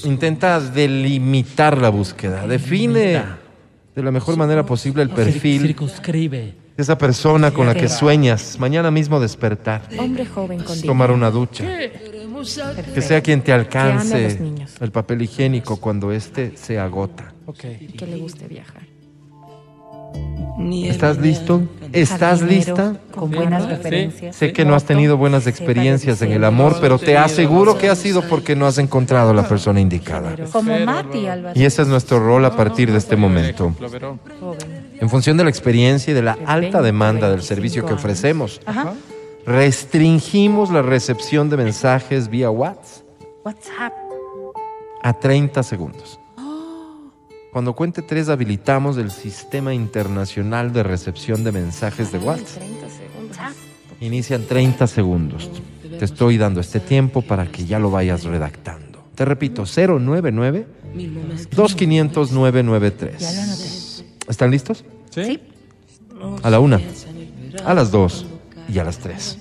[0.04, 2.48] intenta delimitar la búsqueda.
[2.48, 3.24] Define
[3.96, 6.38] de la mejor manera posible el perfil Circunscribe.
[6.78, 8.58] de esa persona con la que sueñas.
[8.60, 11.66] Mañana mismo despertar, Hombre joven con tomar una ducha.
[12.38, 12.94] Perfecto.
[12.94, 14.76] Que sea quien te alcance niños.
[14.80, 17.34] el papel higiénico cuando éste se agota.
[17.46, 17.60] Ok.
[17.98, 18.88] Que le guste viajar.
[20.60, 21.62] ¿Estás listo?
[21.94, 22.96] ¿Estás lista?
[23.12, 24.36] Con buenas referencias.
[24.36, 27.96] Sé que no has tenido buenas experiencias en el amor, pero te aseguro que ha
[27.96, 30.36] sido porque no has encontrado la persona indicada.
[30.52, 31.28] Como Mati.
[31.54, 33.74] Y ese es nuestro rol a partir de este momento.
[35.00, 37.94] En función de la experiencia y de la alta 20, demanda del 25 servicio que
[37.94, 38.94] ofrecemos, Ajá.
[39.48, 43.06] Restringimos la recepción de mensajes vía WhatsApp
[43.46, 43.94] WhatsApp.
[45.02, 46.20] a 30 segundos.
[47.54, 52.62] Cuando cuente tres, habilitamos el Sistema Internacional de Recepción de Mensajes de WhatsApp.
[52.62, 53.38] 30 segundos.
[54.02, 55.50] Inician 30 segundos.
[55.98, 59.02] Te estoy dando este tiempo para que ya lo vayas redactando.
[59.16, 61.50] Te repito, 099 mil momentos.
[61.52, 63.20] 2500 993.
[63.20, 63.64] Ya lo anoté.
[64.28, 64.84] ¿Están listos?
[65.10, 65.40] ¿Sí?
[66.44, 66.82] A la una,
[67.64, 68.26] a las dos
[68.68, 69.38] y a las tres.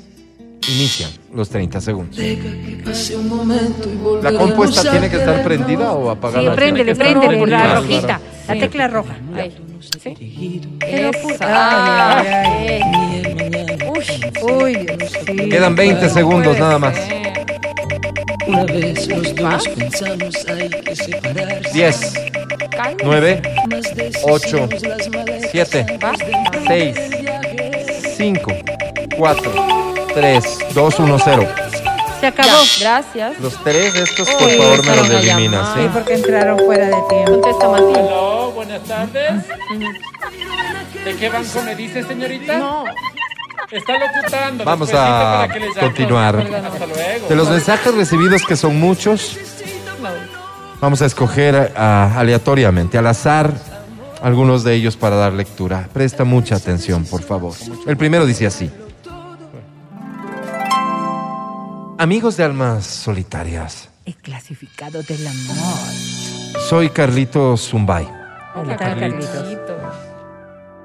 [0.68, 2.18] Inician los 30 segundos.
[4.22, 6.50] ¿La compuesta tiene que estar prendida o apagada?
[6.50, 7.74] Sí, préndele, préndele, la bonito.
[7.74, 8.20] rojita.
[8.48, 8.60] La Sí.
[8.60, 9.16] tecla roja.
[9.36, 9.54] Ahí.
[10.02, 10.60] ¿Sí?
[10.80, 12.18] Esa.
[12.20, 12.80] Ay.
[13.88, 14.04] Uy,
[14.42, 15.48] uy, sí.
[15.48, 16.96] Quedan 20 segundos nada más.
[18.46, 21.70] Una vez los dos pensamos hay que separarse.
[21.72, 22.14] 10,
[22.70, 22.96] Calma.
[23.04, 26.12] 9, Más de eso 8, somos las maletas 7, Va.
[26.66, 26.96] 6,
[28.16, 28.52] 5,
[29.16, 29.52] 4,
[30.14, 31.48] 3, 2, 1, 0.
[32.20, 32.48] Se acabó.
[32.48, 33.40] Ya, gracias.
[33.40, 35.74] Los tres estos, Uy, por favor, me los esa eliminas.
[35.74, 37.32] Sí, porque entraron fuera de tiempo.
[37.32, 37.96] Contesta, Martín.
[37.96, 39.32] Aló, buenas tardes.
[41.04, 42.58] ¿De qué banco me dice, señorita?
[42.58, 42.84] No.
[43.70, 44.64] Está locutando.
[44.64, 46.36] Vamos despuesito a para que continuar.
[46.36, 47.28] Hasta luego.
[47.28, 49.36] De los mensajes recibidos, que son muchos,
[50.80, 53.52] vamos a escoger aleatoriamente, al azar,
[54.22, 55.88] algunos de ellos para dar lectura.
[55.92, 57.54] Presta mucha atención, por favor.
[57.86, 58.70] El primero dice así.
[61.98, 66.60] Amigos de almas solitarias, El clasificado del amor.
[66.68, 68.06] Soy Carlitos Zumbay.
[68.68, 69.56] ¿Qué tal, Carlitos?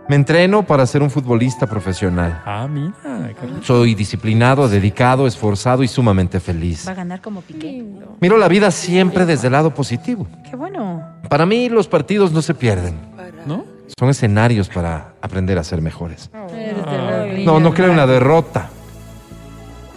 [0.07, 2.41] Me entreno para ser un futbolista profesional.
[2.45, 2.93] Ah, mira,
[3.39, 3.66] Carlitos.
[3.66, 6.88] Soy disciplinado, dedicado, esforzado y sumamente feliz.
[6.88, 7.84] Va a ganar como Piqué.
[8.22, 10.28] Miro la vida siempre desde el lado positivo.
[10.49, 11.03] Qué bueno.
[11.30, 12.97] Para mí los partidos no se pierden.
[13.45, 13.66] ¿No?
[13.99, 16.30] Son escenarios para aprender a ser mejores.
[16.34, 18.14] La No, no creo en la blanca.
[18.14, 18.70] derrota.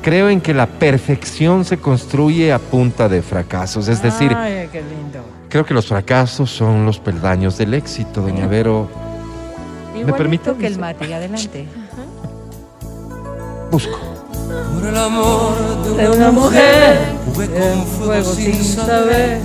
[0.05, 3.89] Creo en que la perfección se construye a punta de fracasos.
[3.89, 5.21] Es decir, Ay, qué lindo.
[5.49, 8.89] creo que los fracasos son los peldaños del éxito, doña Vero.
[9.95, 10.53] Igualito permite?
[10.55, 11.15] que el mate.
[11.15, 11.67] Adelante.
[13.71, 13.99] Busco.
[14.75, 15.55] Por el amor
[15.97, 16.99] de De una mujer.
[17.33, 19.41] Jugué con fuego sin saber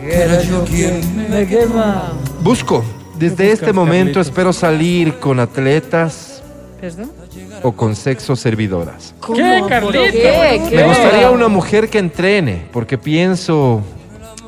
[0.00, 2.12] que era yo quien me quema.
[2.40, 2.84] Busco.
[3.18, 6.42] Desde ¿Qué este momento espero salir con atletas
[6.80, 7.10] ¿Perdón?
[7.62, 9.14] O con sexo servidoras.
[9.34, 10.10] ¿Qué, Carlitos?
[10.12, 10.62] ¿Qué?
[10.68, 10.76] ¿Qué?
[10.76, 13.82] Me gustaría una mujer que entrene, porque pienso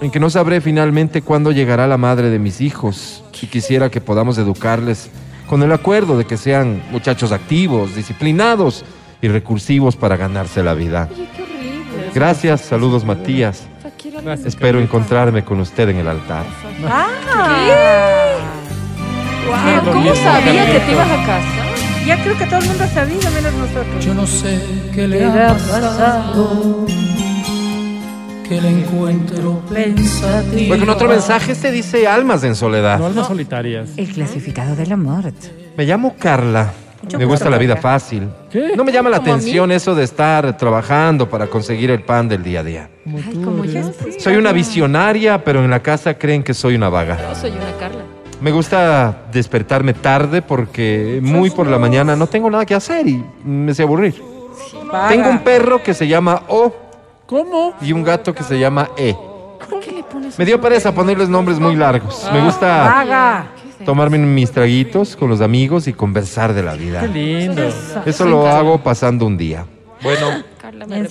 [0.01, 4.01] en que no sabré finalmente cuándo llegará la madre de mis hijos y quisiera que
[4.01, 5.11] podamos educarles
[5.49, 8.85] con el acuerdo de que sean muchachos activos, disciplinados
[9.23, 11.09] y recursivos para ganarse la vida.
[11.13, 12.11] Oye, qué horrible.
[12.15, 13.67] Gracias, saludos Matías.
[14.23, 14.47] Gracias.
[14.47, 16.45] Espero encontrarme con usted en el altar.
[16.89, 17.07] Ah.
[19.47, 21.66] Wow, lo ¿Cómo sabía que te ibas a casa?
[22.07, 24.05] Ya creo que todo el mundo ha sabido, menos nosotros.
[24.05, 24.61] Yo no sé
[24.95, 26.87] qué le ha pasado
[28.49, 33.01] Que le encuentro pensativo Bueno, con otro mensaje este dice almas en soledad.
[33.01, 33.91] No, almas solitarias.
[33.97, 35.33] El clasificado del amor.
[35.77, 36.73] Me llamo Carla.
[37.03, 38.29] Mucho Me gusta la vida fácil.
[38.53, 38.77] ¿Qué?
[38.77, 42.61] No me llama la atención eso de estar trabajando para conseguir el pan del día
[42.61, 42.91] a día.
[43.05, 43.81] Ay, como yo.
[43.81, 44.17] ¿eh?
[44.21, 47.19] Soy una visionaria, pero en la casa creen que soy una vaga.
[47.31, 48.16] Yo soy una Carla.
[48.47, 53.21] Me gusta despertarme tarde porque muy por la mañana no tengo nada que hacer y
[53.45, 54.23] me sé aburrir.
[55.09, 56.73] Tengo un perro que se llama O
[57.27, 57.75] ¿Cómo?
[57.81, 59.17] y un gato que se llama E.
[59.69, 62.25] ¿Por qué le pones Me dio pereza ponerles nombres muy largos.
[62.33, 63.47] Me gusta Vaga.
[63.85, 67.01] tomarme mis traguitos con los amigos y conversar de la vida.
[67.01, 67.69] Qué lindo.
[68.07, 69.67] Eso lo hago pasando un día.
[70.05, 70.45] Bueno,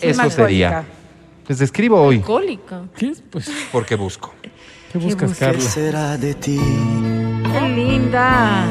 [0.01, 0.85] Eso sería.
[1.49, 2.83] les escribo hoy Alcohólica.
[2.95, 3.11] ¿Qué?
[3.29, 4.33] Pues, porque busco.
[4.93, 5.37] ¿qué buscas, buscas?
[5.37, 5.59] Carla?
[5.69, 6.57] será de ti?
[7.55, 8.65] Qué linda.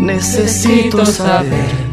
[0.00, 1.88] Necesito saber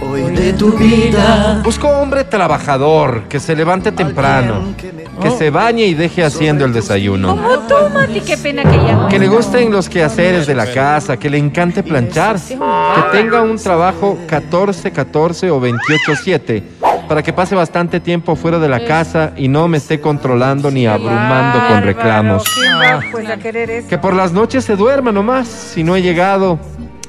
[0.00, 4.74] hoy de tu vida Busco hombre trabajador, que se levante temprano,
[5.20, 7.30] que se bañe y deje haciendo el desayuno.
[7.30, 8.20] ¿Cómo tú, Mati?
[8.20, 9.08] Qué pena que ya no.
[9.08, 13.58] Que le gusten los quehaceres de la casa, que le encante planchar, que tenga un
[13.58, 16.62] trabajo 14-14 o 28-7,
[17.10, 20.86] para que pase bastante tiempo fuera de la casa y no me esté controlando ni
[20.86, 22.44] abrumando con reclamos.
[22.54, 23.88] ¿Quién va pues a querer eso?
[23.88, 26.60] Que por las noches se duerma nomás, si no he llegado,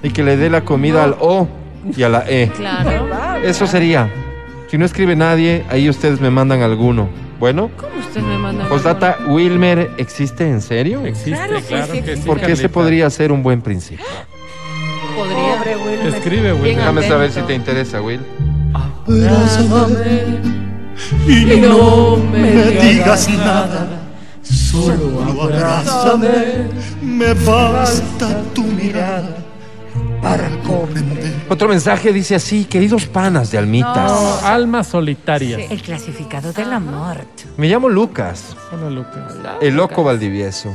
[0.01, 1.47] y que le dé la comida al O
[1.95, 2.49] y a la E.
[2.55, 3.07] Claro.
[3.43, 4.09] Eso sería.
[4.71, 7.07] Si no escribe nadie, ahí ustedes me mandan alguno.
[7.39, 8.67] Bueno, ¿Cómo usted me manda?
[8.69, 11.05] postdata, Wilmer, ¿existe en serio?
[11.05, 12.23] Existe, Claro, claro, que sí.
[12.25, 14.03] Porque ese podría ser un buen principio.
[15.15, 15.57] Podría.
[15.57, 16.07] Pobre Wilmer.
[16.07, 16.53] Escribe.
[16.53, 18.21] Bien Déjame saber si te interesa, Will.
[19.07, 20.39] Abrázame
[21.27, 23.87] y no me digas nada
[24.43, 26.67] Solo abrázame
[27.01, 29.37] Me basta tu mirada
[30.21, 34.11] para comprender Otro mensaje dice así, queridos panas de almitas.
[34.11, 35.61] No, almas solitarias.
[35.71, 37.17] El clasificado del amor.
[37.57, 39.33] Me llamo Lucas, Hola, Lucas.
[39.61, 40.69] el loco Valdivieso.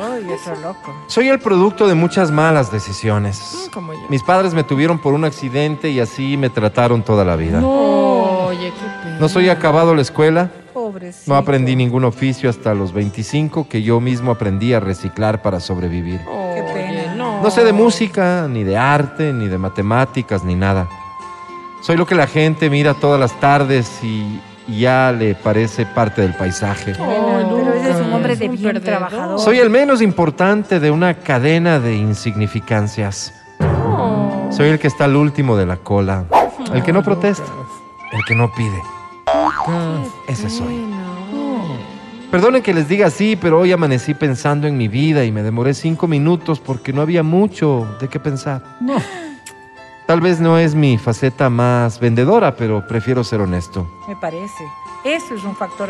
[0.00, 0.94] Ay, eso loco.
[1.06, 3.68] Soy el producto de muchas malas decisiones.
[3.72, 4.00] Como yo.
[4.08, 7.64] Mis padres me tuvieron por un accidente y así me trataron toda la vida.
[7.64, 9.18] Oye, qué pena.
[9.20, 11.32] No soy acabado la escuela, Pobrecito.
[11.32, 16.20] no aprendí ningún oficio hasta los 25 que yo mismo aprendí a reciclar para sobrevivir.
[16.28, 17.14] Oye, pena.
[17.14, 17.42] No.
[17.42, 20.88] No sé de música, ni de arte, ni de matemáticas, ni nada.
[21.82, 26.34] Soy lo que la gente mira todas las tardes y ya le parece parte del
[26.34, 26.92] paisaje.
[26.92, 27.06] Pena,
[27.48, 29.38] pero ese es un hombre de bien trabajador.
[29.38, 33.34] Soy el menos importante de una cadena de insignificancias.
[33.60, 34.48] No.
[34.50, 36.24] Soy el que está al último de la cola,
[36.72, 37.44] el que no protesta,
[38.12, 38.80] el que no pide.
[40.28, 40.84] Ese soy.
[42.30, 45.72] Perdonen que les diga así, pero hoy amanecí pensando en mi vida y me demoré
[45.72, 48.60] cinco minutos porque no había mucho de qué pensar.
[48.80, 48.94] No.
[50.06, 53.86] Tal vez no es mi faceta más vendedora, pero prefiero ser honesto.
[54.06, 54.64] Me parece.
[55.02, 55.88] Eso es un factor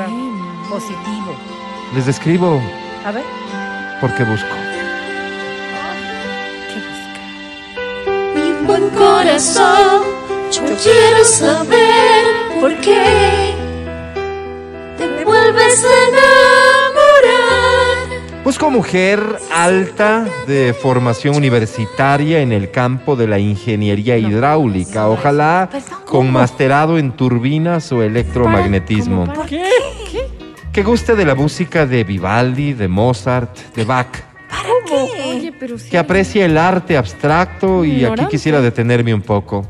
[0.68, 1.34] positivo.
[1.94, 2.60] Les describo
[3.04, 3.24] A ver.
[4.00, 4.48] porque busco.
[8.34, 10.02] Mi buen corazón,
[10.52, 12.24] yo quiero saber
[12.60, 13.54] por qué
[14.96, 16.43] te vuelves a enamorar.
[18.44, 19.20] Busco mujer
[19.50, 25.70] alta de formación universitaria en el campo de la ingeniería hidráulica, ojalá
[26.04, 29.32] con masterado en turbinas o electromagnetismo.
[29.48, 29.64] ¿Qué?
[30.74, 34.08] que guste de la música de Vivaldi, de Mozart, de Bach,
[35.26, 35.88] Oye, pero sí.
[35.88, 39.66] que aprecie el arte abstracto y aquí quisiera detenerme un poco.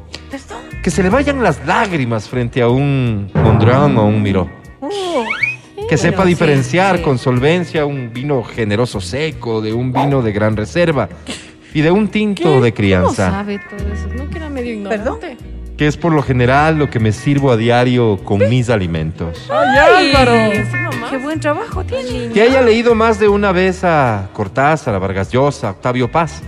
[0.82, 4.50] Que se le vayan las lágrimas frente a un Mondrian o un Miró.
[5.94, 7.02] Que sepa sí, diferenciar sí.
[7.04, 11.08] con solvencia un vino generoso seco de un vino de gran reserva
[11.72, 14.08] y de un tinto de ¿Cómo crianza, sabe todo eso?
[14.12, 15.36] No que era medio ignorante.
[15.76, 19.48] que es por lo general lo que me sirvo a diario con mis alimentos.
[19.52, 20.50] ¡Ay, Álvaro!
[21.10, 22.32] Qué buen trabajo tiene.
[22.32, 26.42] Que haya leído más de una vez a Cortázar, a Vargas Llosa, a Octavio Paz.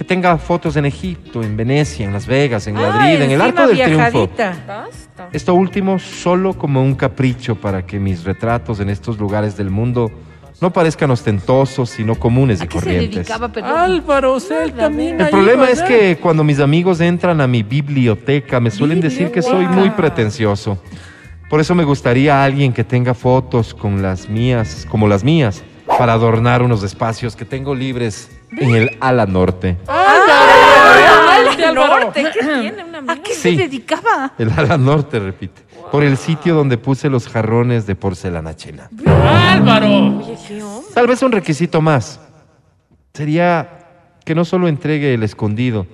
[0.00, 3.38] Que tenga fotos en Egipto, en Venecia, en Las Vegas, en Madrid, Ah, en el
[3.42, 3.96] Arco del Triunfo.
[4.28, 4.56] viajadita.
[4.66, 5.28] Basta.
[5.30, 10.10] Esto último solo como un capricho para que mis retratos en estos lugares del mundo
[10.58, 13.28] no parezcan ostentosos, sino comunes ¿A y qué se corrientes.
[13.28, 13.50] dedicaba?
[13.84, 17.62] Álvaro, o sea, él también El problema es que cuando mis amigos entran a mi
[17.62, 20.78] biblioteca me suelen decir que soy muy pretencioso.
[21.50, 25.62] Por eso me gustaría alguien que tenga fotos con las mías, como las mías,
[25.98, 29.76] para adornar unos espacios que tengo libres en el ala norte.
[29.86, 33.56] Ay, del norte, ¿qué tiene una ¿A qué Sí.
[33.56, 34.32] se dedicaba?
[34.38, 35.62] El ala norte, repite.
[35.90, 38.88] Por el sitio donde puse los jarrones de porcelana china.
[39.06, 40.22] ¡Álvaro!
[40.94, 42.20] Tal vez un requisito más.
[43.12, 43.68] Sería
[44.24, 45.86] que no solo entregue el escondido,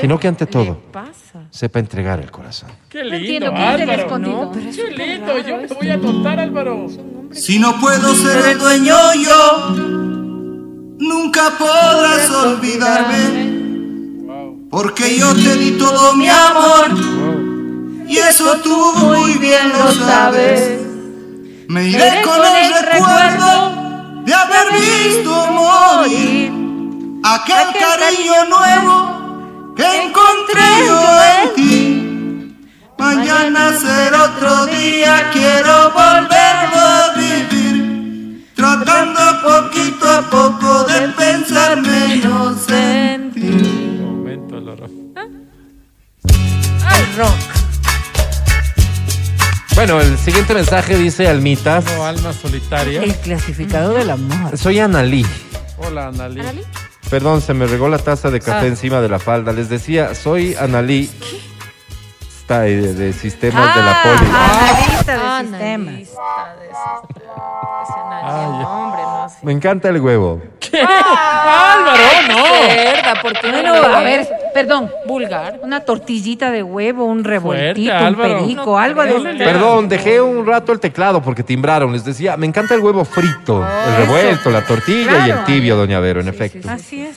[0.00, 1.44] sino que ante todo ¿Qué pasa?
[1.50, 2.70] sepa entregar el corazón.
[2.88, 4.02] ¡Qué lindo, entiendo qué es el Álvaro!
[4.02, 4.44] escondido.
[4.44, 5.26] No, pero es ¡Qué súper lindo!
[5.28, 6.86] raro Yo me voy a tontar, Álvaro.
[7.30, 10.05] Si no puedo ser el dueño yo,
[10.98, 13.56] nunca podrás olvidarme.
[14.70, 16.90] Porque yo te di todo mi amor.
[18.08, 20.80] Y eso tú muy bien lo sabes.
[21.68, 26.52] Me iré con el recuerdo de haber visto morir
[27.24, 31.96] aquel cariño nuevo que encontré yo en ti.
[32.98, 37.05] Mañana será otro día, quiero volverlo
[38.96, 43.40] Tratando poquito a poco de pensar menos en ti.
[43.42, 44.86] Un momento, Álvaro.
[49.74, 51.82] Bueno, el siguiente mensaje dice Almita.
[51.82, 53.02] No, alma solitaria.
[53.02, 54.56] El clasificador del amor.
[54.56, 55.26] Soy Analí.
[55.76, 56.40] Hola, Analí.
[56.40, 56.62] ¿Analí?
[57.10, 58.68] Perdón, se me regó la taza de café Ah.
[58.68, 59.52] encima de la falda.
[59.52, 61.10] Les decía, soy Analí.
[62.48, 64.30] Ahí de, de sistemas de la poli.
[64.30, 65.88] analista de Ah, sistemas.
[65.94, 66.68] analista de
[67.28, 68.02] Ay.
[68.06, 69.36] analista, hombre, no así.
[69.46, 70.40] Me encanta el huevo.
[70.60, 70.80] ¿Qué?
[70.80, 72.44] ¡Álvaro, no!
[72.44, 73.96] Cerda, ¿por qué Bueno, no?
[73.96, 74.90] a ver, perdón.
[75.06, 75.58] Vulgar.
[75.62, 78.38] Una tortillita de huevo, un revoltito, un Álvaro.
[78.40, 81.92] perico, No algo de Perdón, dejé un rato el teclado porque timbraron.
[81.92, 85.44] Les decía, me encanta el huevo frito, el revuelto, la tortilla y el Claro.
[85.46, 86.68] tibio, doña Vero, en efecto.
[86.70, 87.16] Así es.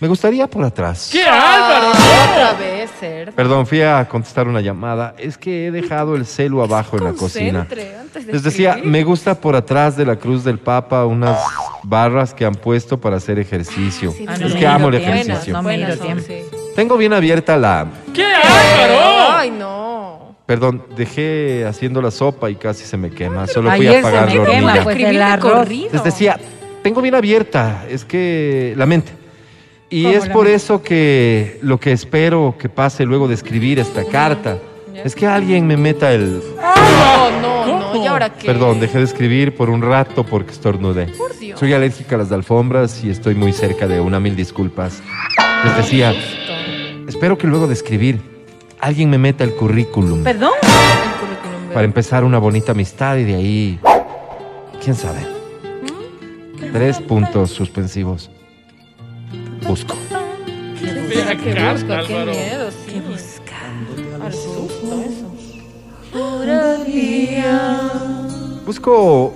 [0.00, 1.10] Me gustaría por atrás.
[1.12, 1.90] ¿Qué, Álvaro?
[1.90, 3.32] Otra vez, cerda.
[3.32, 5.14] Perdón, fui a contestar una llamada.
[5.18, 7.58] Es que he dejado el celu abajo en la cocina.
[7.66, 8.90] Concentre antes de Les decía, escribir.
[8.92, 11.38] me gusta por atrás de la cruz del Papa unas
[11.82, 14.12] barras que han puesto para hacer ejercicio.
[14.12, 15.52] sí, Ah, es me que amo el tiempo, ejercicio.
[15.52, 16.24] no me he ido Buenas, tiempo.
[16.26, 16.56] sí.
[16.74, 17.86] Tengo bien abierta la...
[18.14, 19.32] ¿Qué, Álvaro?
[19.36, 20.34] Ay, no.
[20.46, 23.46] Perdón, dejé haciendo la sopa y casi se me quema.
[23.46, 24.82] Solo fui a apagar me la hornilla.
[24.82, 25.68] pues, el arroz.
[25.68, 26.40] Les decía,
[26.82, 29.19] tengo bien abierta, es que la mente.
[29.92, 30.54] Y ¿Cómo es por mente?
[30.54, 34.58] eso que lo que espero que pase luego de escribir esta carta
[34.94, 35.02] Ya.
[35.02, 36.40] es que alguien me meta el...
[36.56, 37.90] No, no, no.
[37.90, 38.04] ¿Cómo?
[38.04, 38.46] ¿Y ahora qué?
[38.46, 41.06] Perdón, dejé de escribir por un rato porque estornudé.
[41.18, 41.58] Por Dios.
[41.58, 45.02] Soy alérgica a las alfombras y estoy muy cerca de una mil disculpas.
[45.64, 46.14] Les decía,
[47.08, 48.20] espero que luego de escribir
[48.78, 50.52] alguien me meta el currículum Perdón.
[50.62, 50.68] El
[51.20, 53.80] currículum para empezar una bonita amistad y de ahí,
[54.82, 55.20] quién sabe.
[56.72, 58.30] Tres puntos suspensivos.
[59.70, 59.94] Busco.
[60.80, 62.32] Qué busca, qué Álvaro.
[62.32, 63.00] miedo, sí.
[64.20, 65.30] Al susto eso.
[68.66, 69.32] Busco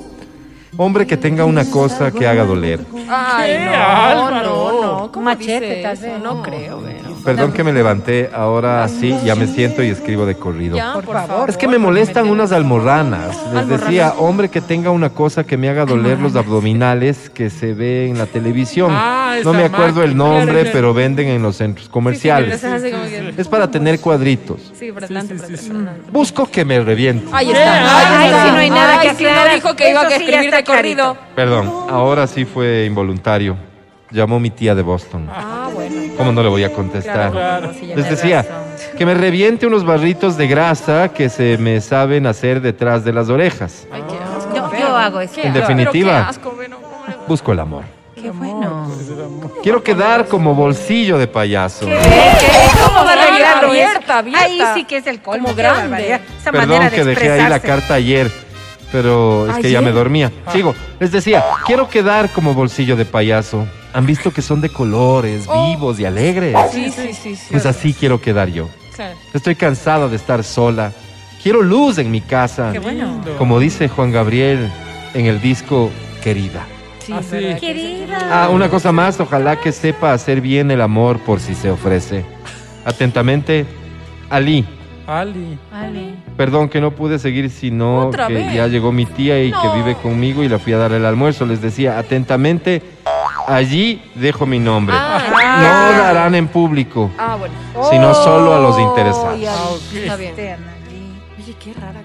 [0.77, 2.81] hombre que tenga una cosa que haga doler.
[3.09, 4.43] Ay, ¿Qué, no, no,
[4.83, 5.13] no.
[5.13, 6.21] ¿Cómo Machete, tal vez.
[6.21, 6.83] No creo.
[7.25, 10.77] Perdón que me levanté, ahora sí, ya me siento y escribo de corrido.
[10.77, 11.29] Ya, Por por, favor.
[11.29, 11.51] favor.
[11.51, 13.37] Es que me molestan unas almorranas.
[13.53, 17.73] Les decía, hombre que tenga una cosa que me haga doler los abdominales que se
[17.73, 18.91] ve en la televisión.
[18.93, 22.63] Ah, no me acuerdo el nombre, pero venden en los centros comerciales.
[22.63, 22.91] Así
[23.37, 24.73] Es para tener cuadritos.
[24.79, 24.93] Sí.
[26.13, 27.27] Busco que me reviente.
[27.33, 28.19] Ahí está.
[28.19, 28.45] Ay, está.
[28.45, 29.55] sí, no hay nada que aclarar.
[29.55, 31.17] dijo que iba a escribir de corrido.
[31.35, 33.57] Perdón, ahora sí fue involuntario.
[34.15, 35.29] Llamó mi tía de Boston.
[35.29, 36.15] Ah, bueno.
[36.17, 37.33] ¿Cómo no le voy a contestar?
[37.33, 37.73] Claro.
[37.97, 38.47] Les decía
[38.97, 43.29] que me reviente unos barritos de grasa que se me saben hacer detrás de las
[43.29, 43.89] orejas.
[43.93, 44.55] Ay, qué asco.
[44.55, 45.35] Yo, yo hago eso.
[45.35, 46.13] Qué En definitiva.
[46.13, 46.77] qué asco, Vero.
[46.81, 47.83] ¿Cómo le- Busco el amor.
[48.15, 48.89] Qué bueno.
[49.65, 51.85] Quiero quedar como bolsillo de payaso.
[51.87, 54.45] ¿Cómo va a arreglarlo Abierta, abierta.
[54.45, 55.47] Ahí sí que es el colmo.
[55.47, 56.21] Como qué grande.
[56.41, 58.31] Esa Perdón manera de que dejé ahí la carta ayer.
[58.93, 60.31] pero es que ya me dormía.
[60.53, 60.73] Sigo.
[61.01, 63.67] Les decía, quiero quedar como bolsillo de payaso.
[63.95, 65.69] Han visto que son de colores, Oh.
[65.71, 66.55] vivos y alegres.
[66.73, 67.47] Sí, sí, sí, sí.
[67.51, 68.69] Pues así quiero quedar yo.
[68.95, 69.17] Claro.
[69.33, 70.93] Estoy cansado de estar sola.
[71.43, 72.71] Quiero luz en mi casa.
[72.73, 73.21] Qué bueno.
[73.39, 74.71] Como dice Juan Gabriel
[75.15, 75.91] en el disco
[76.23, 76.65] Querida.
[77.01, 77.37] Sí, Ah, sí.
[77.61, 78.19] Querida.
[78.45, 82.25] Ah, una cosa más, ojalá que sepa hacer bien el amor por si se ofrece.
[82.85, 83.67] Atentamente,
[84.31, 84.65] Ali.
[85.07, 85.59] Ali.
[85.71, 86.15] Vale.
[86.37, 88.55] Perdón que no pude seguir, sino Otra que vez.
[88.55, 91.45] ya llegó mi tía y que vive conmigo y la fui a dar el almuerzo.
[91.45, 92.83] Les decía, atentamente,
[93.47, 94.95] allí dejo mi nombre.
[94.99, 95.99] Ah, No ya.
[96.13, 97.55] darán en público, Ah, bueno.
[97.91, 99.39] sino solo a los interesados.
[99.49, 99.95] Ah, ok.
[99.95, 100.31] Está bien.
[100.31, 100.57] Este.
[101.39, 102.03] Oye, qué rara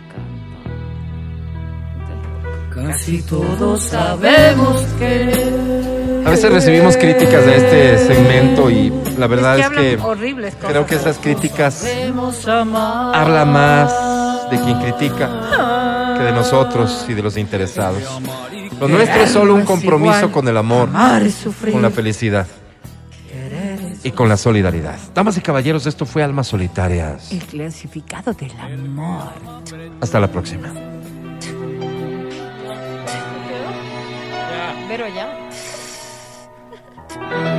[2.74, 2.92] canta.
[2.94, 6.24] Casi todos sabemos que.
[6.26, 10.06] A veces recibimos críticas de este segmento y la verdad Es es que que hablan
[10.10, 10.70] horribles cosas.
[10.70, 13.16] creo que esas críticas Sabemos amar.
[13.16, 15.30] habla más de quien critica
[16.18, 18.04] que de nosotros y de los interesados.
[18.80, 21.74] Lo nuestro es solo un compromiso con el amor, Amar y sufrir.
[21.74, 22.48] con la felicidad
[24.04, 24.98] y con la solidaridad.
[25.14, 27.32] Damas y caballeros, esto fue Almas Solitarias.
[27.32, 29.34] El clasificado del amor.
[30.02, 30.74] Hasta la próxima.
[34.88, 35.50] Pero ya.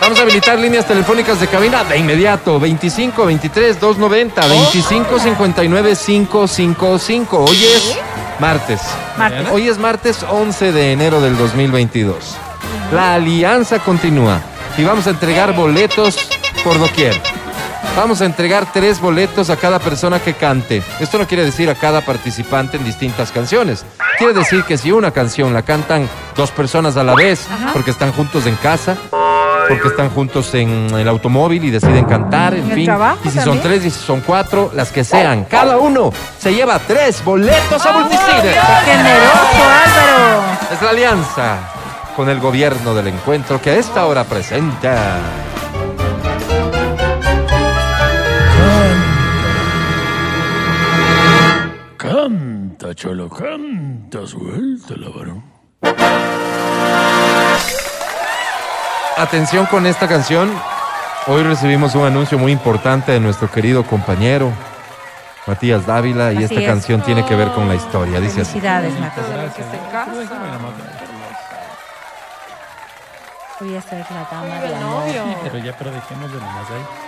[0.00, 2.58] Vamos a habilitar líneas telefónicas de cabina de inmediato.
[2.58, 7.38] 25 23 290 25 59 555.
[7.44, 7.98] Hoy es
[8.38, 8.80] martes.
[9.18, 9.48] Martes.
[9.52, 12.36] Hoy es martes 11 de enero del 2022.
[12.92, 14.40] La alianza continúa
[14.78, 16.16] y vamos a entregar boletos
[16.64, 17.20] por doquier.
[17.96, 20.82] Vamos a entregar tres boletos a cada persona que cante.
[21.00, 23.84] Esto no quiere decir a cada participante en distintas canciones.
[24.18, 28.12] Quiere decir que si una canción la cantan dos personas a la vez, porque están
[28.12, 28.96] juntos en casa,
[29.68, 32.90] porque están juntos en el automóvil y deciden cantar, en ¿En el fin.
[33.24, 35.44] y si son tres y si son cuatro, las que sean.
[35.44, 38.42] Cada uno se lleva tres boletos a multicine.
[38.42, 40.42] ¡Qué generoso, Álvaro!
[40.72, 41.56] Es la alianza
[42.16, 45.16] con el gobierno del encuentro que a esta hora presenta.
[52.08, 55.44] Canta, cholo, canta, suéltala, varón.
[59.18, 60.50] Atención con esta canción.
[61.26, 64.50] Hoy recibimos un anuncio muy importante de nuestro querido compañero
[65.46, 66.66] Matías Dávila y Así esta es.
[66.66, 68.20] canción tiene que ver con la historia.
[68.20, 68.52] Dice así.
[68.52, 69.54] Felicidades, Matías.
[69.54, 70.12] Que se casa.
[73.60, 75.24] Voy a ser la dama del novio.
[75.42, 77.07] Pero ya, pero dejémoslo nomás ahí.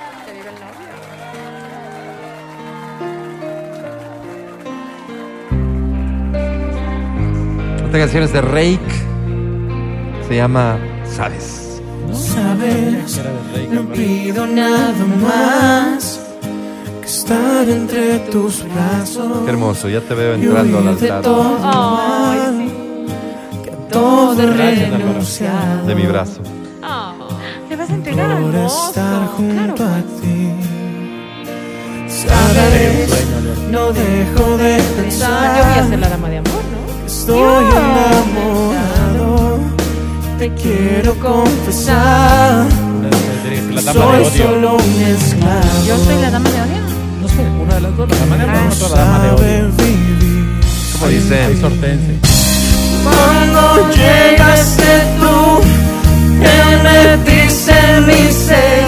[7.90, 8.78] Esta canción es de Rake.
[10.28, 11.82] Se llama Sabes.
[12.12, 13.22] Sabes, de
[13.52, 16.20] Rey, no pido nada más
[17.00, 19.42] que estar entre tus brazos.
[19.44, 25.86] Qué hermoso, ya te veo entrando al altar todo Ay, mal, que a todo renunciado
[25.88, 26.42] de mi brazo.
[26.84, 27.12] Ah.
[27.68, 29.94] ¿Le vas a entregar al estar junto Claro.
[29.94, 30.52] a ti.
[32.06, 33.26] Sabes,
[33.68, 36.69] no dejo de Ah, yo voy a pensar ser la dama de amor, ¿no?
[37.10, 39.58] Estoy enamorado,
[40.38, 42.68] te quiero confesar.
[43.82, 44.30] Soy de odio.
[44.30, 45.84] solo un esclavo.
[45.88, 46.82] Yo soy la dama de odio.
[47.20, 48.08] No sé, una de las dos.
[48.10, 49.70] La dama de amor, No otra la dama de odio.
[50.92, 52.12] Como dice, sortense.
[53.02, 55.36] Cuando llegaste tú,
[56.42, 56.54] te
[56.86, 58.86] metiste en mi ser,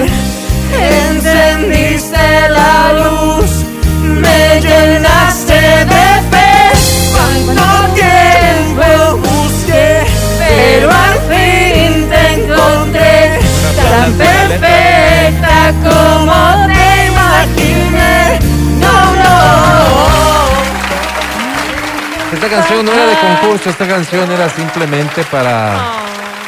[22.32, 26.02] esta canción no era de concurso, esta canción era simplemente para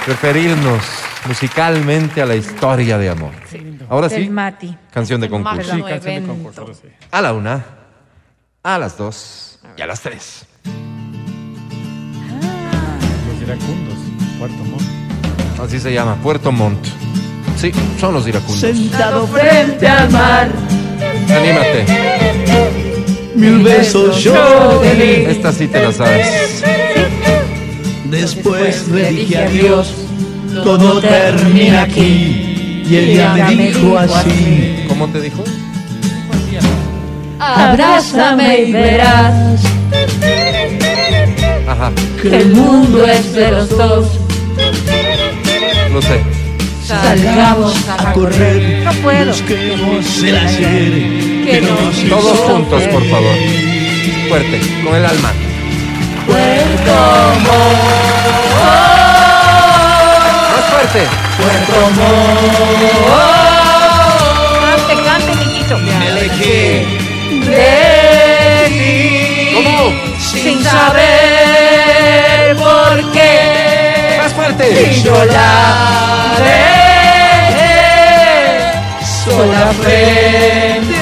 [0.06, 0.82] referirnos
[1.26, 3.32] musicalmente a la historia de amor.
[3.88, 4.76] Ahora Del sí, Mati.
[4.92, 5.74] canción de concurso.
[5.74, 6.60] Sí, canción de concurso.
[6.62, 6.88] ahora sí.
[7.10, 7.64] A la una,
[8.62, 10.46] a las dos y a las tres.
[13.28, 13.94] Los iracundos,
[14.38, 15.60] Puerto Montt.
[15.60, 16.86] Así se llama, Puerto Montt.
[17.56, 18.58] Sí, son los iracundos.
[18.58, 20.48] Sentado frente al mar,
[21.30, 21.84] Anímate.
[23.34, 24.34] Mil besos yo
[24.82, 25.24] te di.
[25.30, 26.62] Esta sí te la sabes.
[28.10, 29.92] Después le dije adiós,
[30.62, 32.82] todo termina aquí.
[32.88, 35.42] Y ella me dijo así: ¿Cómo te dijo?
[37.38, 39.60] Abrázame y verás
[41.68, 41.92] Ajá,
[42.22, 44.06] que el mundo es de los dos.
[45.92, 46.20] lo sé.
[46.86, 49.26] Salgamos a correr, No puedo.
[49.26, 53.36] busquemos el ayer que nos Todos juntos, por favor.
[54.28, 55.32] Fuerte, con el alma.
[56.26, 56.94] Puerto
[60.52, 61.02] Más fuerte.
[61.36, 63.14] Puerto Montt,
[64.88, 65.74] Cante, cante, mijito.
[65.78, 66.86] me alejé
[67.46, 67.72] De
[68.68, 69.54] ti.
[69.54, 69.92] ¿Cómo?
[70.18, 74.18] sin saber por qué.
[74.22, 74.64] Más fuerte.
[74.92, 75.50] Y yo la
[76.38, 77.74] dejé
[79.24, 80.93] sola frente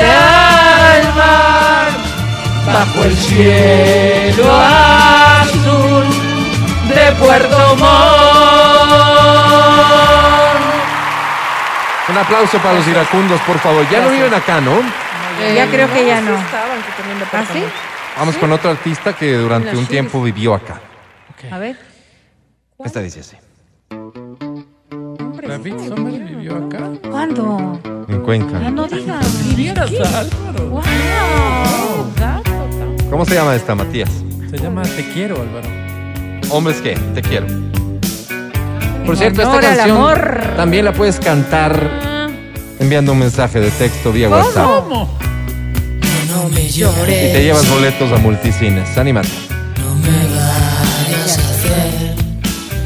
[2.84, 6.04] bajo el cielo azul
[6.88, 7.92] de Puerto Montt.
[12.08, 13.88] Un aplauso para los iracundos, por favor.
[13.88, 14.80] Ya no viven acá, ¿no?
[15.54, 16.34] Ya creo que ya no.
[17.32, 17.62] ¿Ah, sí?
[18.18, 20.80] Vamos con otro artista que durante un tiempo vivió acá.
[21.50, 21.78] A ver.
[22.84, 23.36] Esta dice así.
[25.46, 26.90] David Sommer vivió acá.
[27.08, 27.80] ¿Cuándo?
[28.08, 28.60] En Cuenca.
[28.60, 29.48] Ya no digas.
[29.48, 30.66] Vivieras Álvaro.
[30.66, 32.51] Wow.
[33.12, 34.08] ¿Cómo se llama esta, Matías?
[34.50, 35.68] Se llama Te quiero, Álvaro.
[36.48, 37.46] Hombres que, te quiero.
[39.04, 40.54] Por cierto, esta canción amor.
[40.56, 41.90] también la puedes cantar
[42.80, 44.64] enviando un mensaje de texto vía WhatsApp.
[44.64, 45.18] ¿Cómo?
[46.30, 48.96] No me Y te llores, llevas boletos a multicines.
[48.96, 49.28] Anímate.
[49.78, 52.14] no me vayas a hacer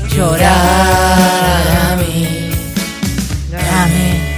[0.08, 2.50] llorar a mí.
[3.52, 4.34] Dame,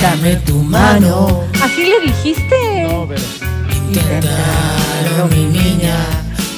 [0.00, 1.42] dame tu mano.
[1.62, 2.88] ¿Así le dijiste?
[2.88, 3.43] No, pero.
[3.94, 5.94] Inténtalo, mi niña.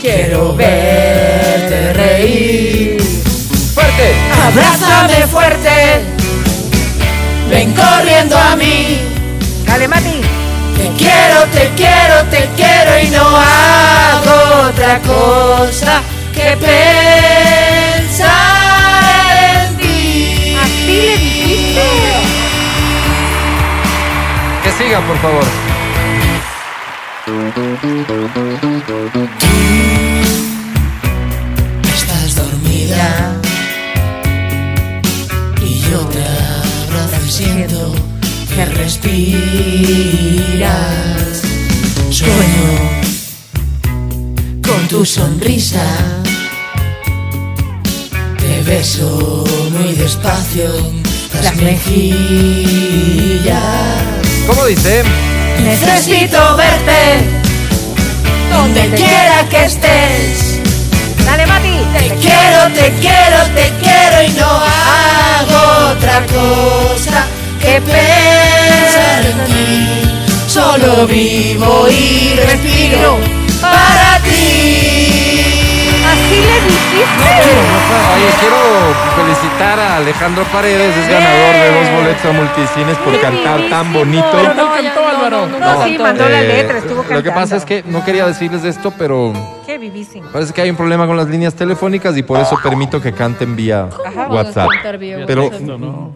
[0.01, 3.03] Quiero verte reír.
[3.75, 4.15] ¡Fuerte!
[4.47, 6.01] Abrázame fuerte.
[7.51, 9.01] Ven corriendo a mí.
[9.67, 10.23] Dale, Mati.
[10.79, 16.01] Te quiero, te quiero, te quiero y no hago otra cosa
[16.33, 16.87] que pensar
[19.61, 20.57] en ti.
[20.59, 21.85] ¿Así le dijiste?
[24.63, 25.66] Que siga, por favor.
[31.93, 33.35] Estás dormida
[35.61, 37.93] y yo te abrazo y siento
[38.55, 39.43] que respiras.
[42.11, 43.03] Sueño
[44.63, 45.85] con tu sonrisa.
[48.39, 50.71] Te beso muy despacio
[51.43, 52.07] las mejillas.
[54.47, 55.03] ¿Cómo dice?
[55.63, 57.25] Necesito verte
[58.51, 60.61] donde quiera que estés.
[61.25, 61.77] Dale, Mati.
[61.99, 67.27] Te quiero, te quiero, te quiero y no hago otra cosa
[67.61, 69.89] que pensar en ti.
[70.47, 73.19] Solo vivo y respiro
[73.61, 74.86] para ti.
[76.87, 78.57] Oye, quiero
[79.17, 84.27] felicitar a Alejandro Paredes, es ganador de dos boletos a multicines por cantar tan bonito.
[84.33, 85.47] Pero no cantó, Álvaro.
[85.59, 87.15] No, sí, mandó la Eh, letra, estuvo cantando.
[87.17, 89.33] Lo que pasa es que no quería decirles esto, pero
[89.67, 90.29] Qué vivísimo.
[90.33, 93.57] parece que hay un problema con las líneas telefónicas y por eso permito que canten
[93.57, 93.89] vía
[94.31, 94.69] WhatsApp.
[95.27, 95.51] Pero.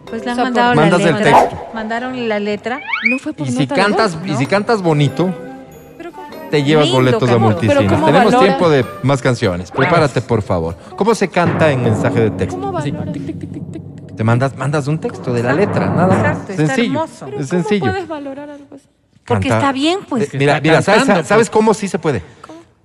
[0.09, 1.23] Pues le han mandado la Mandas el letra.
[1.39, 1.57] texto.
[1.73, 2.79] Mandaron la letra.
[3.09, 4.37] No fue por y si nota de cantas voz, y ¿no?
[4.37, 5.33] si cantas bonito.
[6.51, 7.41] Te llevas Lindo, boletos a cabrón.
[7.53, 7.89] multicines.
[7.91, 8.47] ¿cómo Tenemos valora?
[8.47, 9.71] tiempo de más canciones.
[9.71, 10.75] Prepárate, por favor.
[10.95, 12.59] ¿Cómo se canta en mensaje de texto?
[12.59, 12.83] ¿Cómo va?
[14.15, 16.17] Te mandas mandas un texto de la letra, nada más.
[16.17, 16.93] Exacto, está sencillo.
[17.03, 17.25] hermoso.
[17.27, 17.91] Es ¿cómo sencillo.
[17.91, 18.85] puedes valorar algo así?
[19.25, 20.33] Porque Canta- está bien, pues.
[20.33, 21.57] Eh, mira, mira, ¿sabes, cantando, ¿sabes pues.
[21.57, 22.21] cómo sí se puede?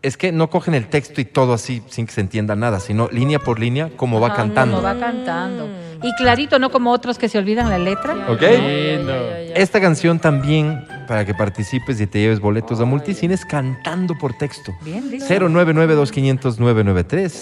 [0.06, 3.08] Es que no cogen el texto y todo así sin que se entienda nada, sino
[3.10, 4.80] línea por línea como va Como cantando.
[4.82, 5.68] va cantando.
[6.02, 8.14] Y clarito, no como otros que se olvidan la letra.
[8.28, 8.40] ¿Ok?
[8.42, 9.14] Lindo.
[9.54, 14.72] Esta canción también, para que participes y te lleves boletos a multicines, cantando por texto.
[14.82, 15.40] Bien, dice.
[15.40, 17.32] 099-2500-993.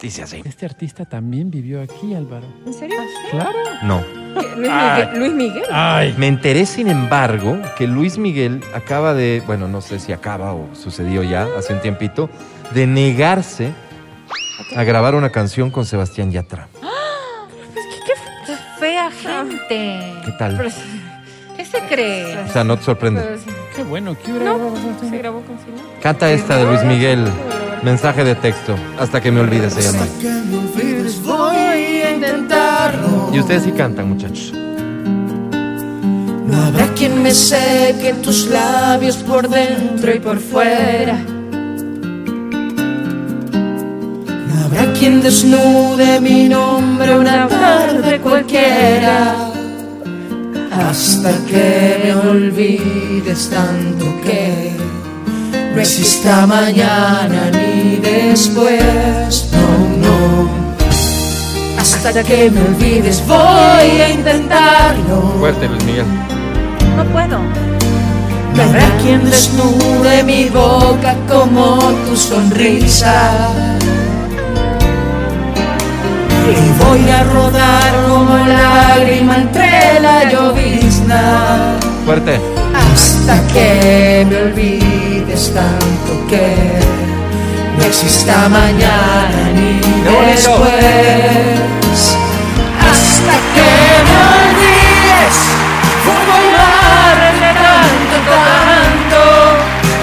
[0.00, 0.42] Dice así.
[0.44, 2.46] Este artista también vivió aquí, Álvaro.
[2.66, 2.98] ¿En serio?
[3.30, 3.58] Claro.
[3.82, 4.21] No.
[4.56, 5.04] Luis Ay.
[5.06, 5.18] Miguel.
[5.20, 5.62] Luis Miguel.
[5.70, 6.14] Ay.
[6.18, 10.68] Me enteré, sin embargo, que Luis Miguel acaba de, bueno, no sé si acaba o
[10.74, 12.28] sucedió ya hace un tiempito,
[12.72, 13.72] de negarse
[14.76, 16.68] a grabar una canción con Sebastián Yatra.
[18.46, 20.14] Qué fea gente.
[20.24, 20.72] ¿Qué tal?
[21.56, 22.38] ¿Qué se cree?
[22.48, 23.20] O sea, no te sorprende.
[23.20, 23.44] Pero sí.
[23.76, 24.16] Qué bueno.
[24.24, 25.10] ¿Qué hubiera No, grabado Sebastián?
[25.10, 25.82] se grabó con Silvia.
[26.02, 27.24] Canta esta de Luis Miguel.
[27.82, 28.76] Mensaje de texto.
[28.98, 30.06] Hasta que me olvides se llama.
[30.20, 31.61] que me olvides voy a
[32.22, 33.30] intentarlo.
[33.32, 34.52] Y ustedes sí cantan, muchachos.
[36.46, 41.18] No habrá quien me seque tus labios por dentro y por fuera.
[44.48, 49.48] No habrá quien desnude mi nombre una tarde cualquiera.
[50.72, 54.72] Hasta que me olvides tanto que
[55.74, 59.50] no exista mañana ni después.
[59.52, 60.61] No, no.
[61.82, 65.34] Hasta que me olvides voy a intentarlo.
[65.40, 66.06] Fuerte, Luis Miguel.
[66.96, 67.40] No puedo.
[68.54, 73.48] No habrá quien desnude mi boca como tu sonrisa.
[76.48, 81.78] Y voy a rodar como lágrima entre la llovizna.
[82.06, 82.38] Fuerte.
[82.74, 87.11] Hasta que me olvides tanto que
[87.76, 90.68] no exista mañana ni después.
[92.90, 93.70] Hasta que
[94.06, 95.36] me olvides,
[96.04, 99.22] fuego y mar de tanto, tanto,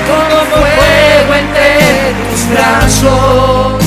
[0.08, 1.68] como fuego entre
[2.30, 3.80] tus brazos.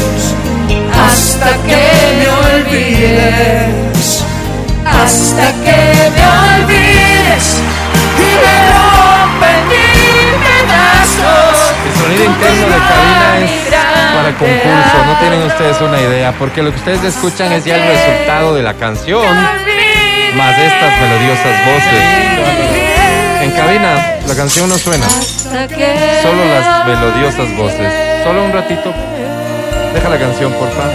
[1.04, 1.84] Hasta que
[2.18, 4.06] me olvides,
[4.86, 5.80] hasta que
[6.14, 6.24] me
[6.62, 7.46] olvides
[8.18, 9.01] y me
[12.02, 13.50] sonido interno de cabina es
[14.14, 14.96] para concurso.
[15.06, 18.62] No tienen ustedes una idea, porque lo que ustedes escuchan es ya el resultado de
[18.62, 19.34] la canción,
[20.36, 22.02] más estas melodiosas voces.
[23.42, 27.92] En cabina, la canción no suena, solo las melodiosas voces.
[28.22, 28.94] Solo un ratito.
[29.94, 30.92] Deja la canción, por favor.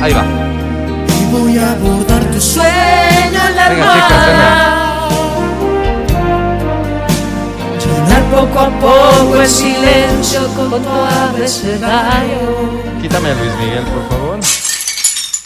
[0.00, 0.24] Ahí va.
[1.08, 2.68] Y voy a abordar tu sueño
[3.48, 4.63] en la Venga, chicas, almohada.
[8.34, 12.82] Poco a poco el silencio con tu abecedario.
[13.00, 14.40] Quítame a Luis Miguel, por favor.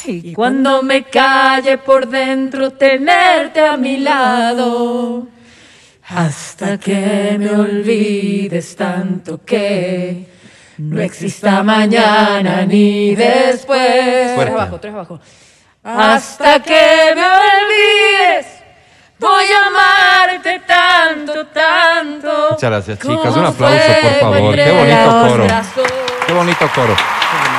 [0.07, 5.27] Y cuando me calle por dentro, tenerte a mi lado.
[6.09, 10.27] Hasta que me olvides tanto que
[10.79, 14.33] no exista mañana ni después.
[14.35, 14.53] Fuerte.
[14.53, 15.21] abajo, tres abajo.
[15.83, 18.58] Hasta que me olvides,
[19.19, 22.29] voy a amarte tanto, tanto.
[22.51, 23.37] Muchas gracias, chicas.
[23.37, 24.55] Un aplauso, por favor.
[24.55, 25.47] Qué bonito coro.
[26.27, 26.95] Qué bonito coro.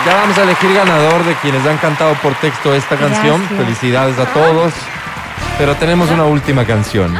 [0.06, 3.40] Ya vamos a elegir ganador de quienes han cantado por texto esta canción.
[3.41, 3.60] Gracias.
[3.60, 4.73] Felicidades a todos.
[5.57, 7.19] Pero tenemos una última canción.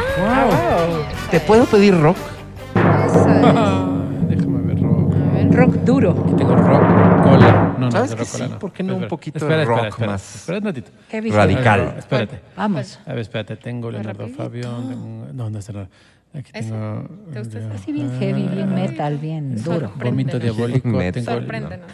[1.30, 2.16] ¿Te puedo pedir rock?
[2.74, 5.14] Déjame ver rock.
[5.52, 6.14] Rock duro.
[6.36, 7.69] Tengo rock cola.
[7.80, 8.42] No, no, ¿Sabes de que sí?
[8.48, 8.58] no.
[8.58, 10.10] ¿Por qué no un poquito de espera, espera, rock espera.
[10.12, 10.34] más?
[10.36, 10.90] Espera un ratito.
[11.36, 11.80] Radical.
[11.86, 12.40] Ver, espérate.
[12.56, 13.00] Vamos.
[13.06, 13.56] A ver, espérate.
[13.56, 14.62] Tengo Leonardo Fabio.
[14.62, 15.90] tengo- No, no es Leonardo.
[16.32, 17.08] Aquí tengo.
[17.32, 17.68] ¿Te gusta ese?
[17.74, 19.92] Así bien heavy, bien metal, bien duro.
[19.96, 20.88] Vómito diabólico.
[21.24, 21.90] Sorpréndenos.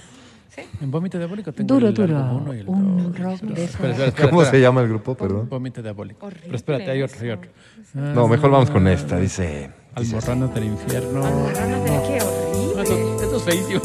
[0.81, 2.15] En vómito diabólico tengo Duro, el duro.
[2.41, 3.19] uno y el Un dos.
[3.19, 3.65] rock de.
[3.65, 4.51] Espera, espera, espera, ¿Cómo espera.
[4.59, 5.15] se llama el grupo?
[5.15, 5.49] Perdón.
[5.51, 6.25] Vómito diabólico.
[6.25, 7.51] Horrible Pero espérate, hay otro, hay otro.
[7.93, 9.19] No, mejor vamos con esta.
[9.19, 9.71] Dice.
[9.95, 11.25] Almorranas del infierno.
[11.27, 12.83] Almorranas del- qué horrible.
[12.83, 13.81] Esto, esto es feísimo.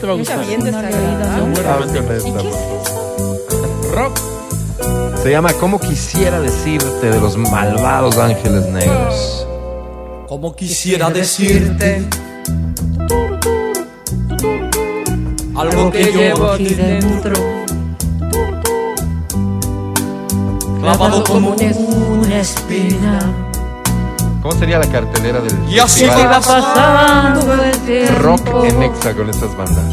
[0.00, 0.46] Te va a gustar.
[0.46, 2.42] bien No.
[3.92, 4.18] Rock.
[5.22, 9.46] Se llama ¿Cómo quisiera decirte de los malvados ángeles negros?
[10.26, 12.06] Como quisiera decirte
[15.54, 17.34] algo que llevo aquí dentro,
[20.80, 23.49] clavado como una espina.
[24.42, 28.22] ¿Cómo sería la cartelera del Y así va pasando el tiempo.
[28.22, 29.84] rock en Exa con estas bandas?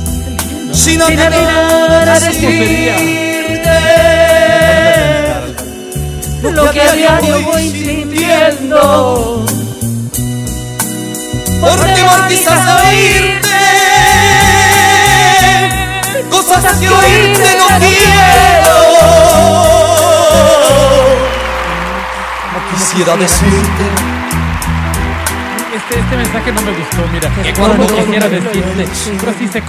[0.72, 3.28] sin Sin atinar atinar a a decirte
[6.44, 9.46] lo que a diario voy sintiendo.
[11.60, 13.50] Porque por quizás oírte
[16.30, 18.76] cosas que oírte no quiero.
[22.54, 24.17] Como quisiera decirte
[25.78, 27.30] Este, este mensaje no me gustó, mira.
[27.44, 28.88] Que Cuando quisiera decirte.
[29.20, 29.68] Pero así seco.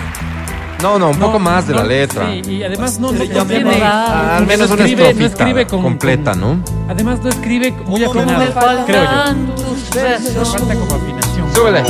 [0.82, 2.30] No, no, un No, poco más de la letra.
[2.30, 3.82] Sí, y además no, no, tiene.
[3.82, 6.62] Al menos no una escribe, no escribe con, completa, ¿no?
[6.88, 8.54] Además no escribe muy afinado,
[8.86, 9.10] creo yo.
[9.10, 10.48] faltan tus besos.
[10.52, 11.54] Falta como afinación.
[11.54, 11.82] Súbele.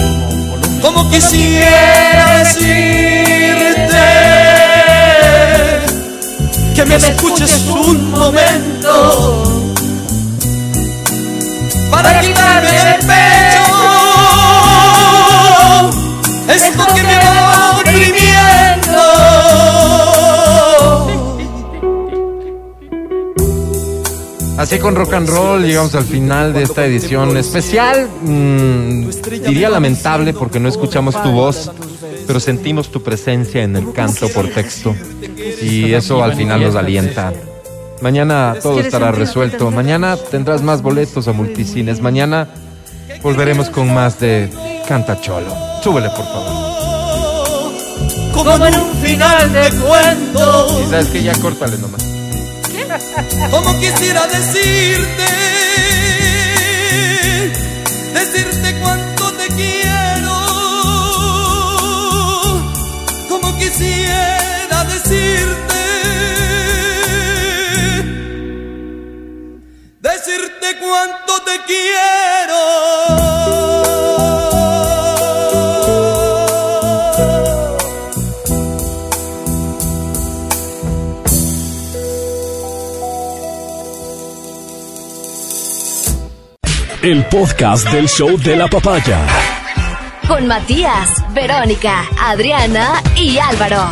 [0.83, 3.99] como quisiera decirte
[6.75, 9.65] que me escuches un momento
[11.91, 13.58] para quitarme del pecho
[16.49, 18.39] esto que me va oprimiendo
[24.59, 28.09] Así con rock and roll llegamos al final de esta edición especial.
[28.23, 29.09] Mm,
[29.47, 31.71] diría lamentable porque no escuchamos tu voz,
[32.27, 34.97] pero sentimos tu presencia en el canto por texto.
[35.63, 37.33] Y eso al final nos alienta.
[38.01, 39.71] Mañana todo estará resuelto.
[39.71, 42.01] Mañana tendrás más boletos a multicines.
[42.01, 42.49] Mañana
[43.23, 44.51] volveremos con más de
[44.89, 45.55] Canta Cholo.
[45.83, 47.73] Súbele, por favor.
[48.33, 50.81] Como en un final de cuento.
[50.81, 52.03] Y sabes que ya córtale nomás.
[53.51, 55.27] Como quisiera decirte,
[58.15, 60.39] decirte cuánto te quiero.
[63.29, 65.83] Como quisiera decirte,
[70.01, 73.78] decirte cuánto te quiero.
[87.03, 89.25] El podcast del show de la papaya.
[90.27, 93.85] Con Matías, Verónica, Adriana y Álvaro.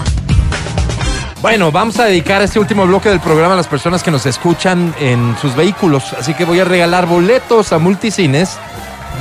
[1.41, 4.93] Bueno, vamos a dedicar este último bloque del programa a las personas que nos escuchan
[4.99, 6.15] en sus vehículos.
[6.15, 8.59] Así que voy a regalar boletos a multicines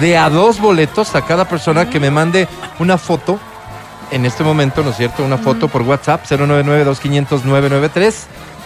[0.01, 2.47] de a dos boletos a cada persona que me mande
[2.79, 3.39] una foto.
[4.09, 5.23] En este momento, ¿no es cierto?
[5.23, 8.13] Una foto por WhatsApp 099-2500-993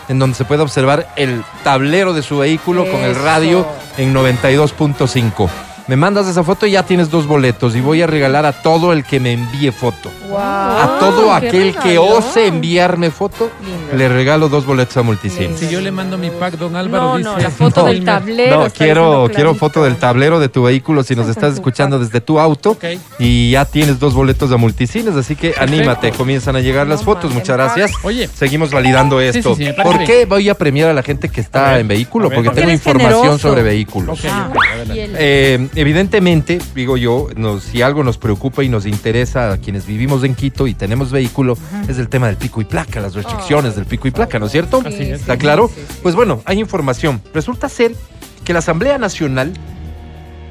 [0.10, 3.66] en donde se puede observar el tablero de su vehículo con el radio
[3.98, 5.69] en 92.5.
[5.90, 8.94] Me mandas esa foto y ya tienes dos boletos y voy a regalar a todo
[8.94, 10.12] el que me envíe foto.
[10.38, 13.98] a todo aquel que ose enviarme foto, Lindo.
[13.98, 15.60] le regalo dos boletos a multicines.
[15.60, 17.30] Si yo le mando mi pack, don Álvaro No, dice...
[17.32, 18.66] no, la foto del tablero.
[18.66, 22.40] No, quiero, quiero foto del tablero de tu vehículo si nos estás escuchando desde tu
[22.40, 22.78] auto
[23.18, 27.34] y ya tienes dos boletos a multicines, así que anímate, comienzan a llegar las fotos,
[27.34, 27.92] muchas gracias.
[28.04, 28.30] Oye.
[28.32, 29.56] Seguimos validando Sí, esto.
[29.56, 31.88] sí, sí, parece ¿Por qué voy a premiar a la gente que está ver, en
[31.88, 32.30] vehículo?
[32.30, 33.50] ver, Porque porque tengo información generoso.
[33.50, 34.20] sobre vehículos.
[34.20, 34.50] Ok, Ah,
[34.94, 40.24] Eh, evidentemente, digo yo, nos- si algo nos preocupa y nos interesa a quienes vivimos
[40.24, 41.58] en Quito y tenemos vehículo,
[41.88, 44.52] es el tema del pico y placa, las restricciones del pico y placa, ¿no es
[44.52, 44.82] cierto?
[44.86, 45.22] Así es.
[45.22, 45.72] ¿Está claro?
[46.04, 47.22] Pues bueno, hay información.
[47.34, 47.96] Resulta ser
[48.44, 49.54] que la Asamblea Nacional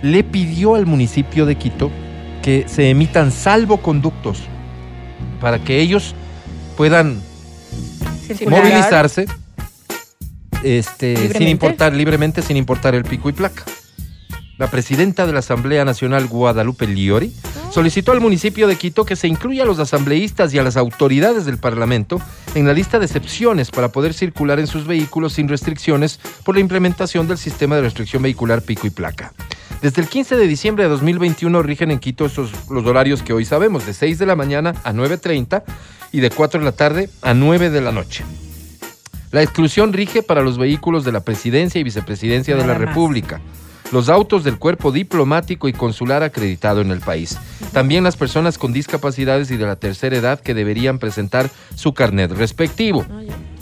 [0.02, 1.90] le pidió al municipio de Quito
[2.42, 4.38] que se emitan salvoconductos
[5.40, 6.14] para que ellos
[6.76, 7.20] puedan
[8.26, 8.62] Circular.
[8.62, 9.26] movilizarse
[10.62, 13.64] este, sin importar libremente, sin importar el pico y placa.
[14.59, 17.32] La presidenta de la Asamblea Nacional, Guadalupe Liori,
[17.70, 21.44] solicitó al municipio de Quito que se incluya a los asambleístas y a las autoridades
[21.47, 22.20] del Parlamento
[22.56, 26.60] en la lista de excepciones para poder circular en sus vehículos sin restricciones por la
[26.60, 29.32] implementación del sistema de restricción vehicular pico y placa.
[29.80, 33.44] Desde el 15 de diciembre de 2021 rigen en Quito esos, los horarios que hoy
[33.44, 35.62] sabemos, de 6 de la mañana a 9.30
[36.10, 38.24] y de 4 de la tarde a 9 de la noche.
[39.30, 42.78] La exclusión rige para los vehículos de la presidencia y vicepresidencia de la más.
[42.78, 43.40] República,
[43.93, 47.39] los autos del cuerpo diplomático y consular acreditado en el país,
[47.73, 52.32] también las personas con discapacidades y de la tercera edad que deberían presentar su carnet
[52.32, 53.05] respectivo.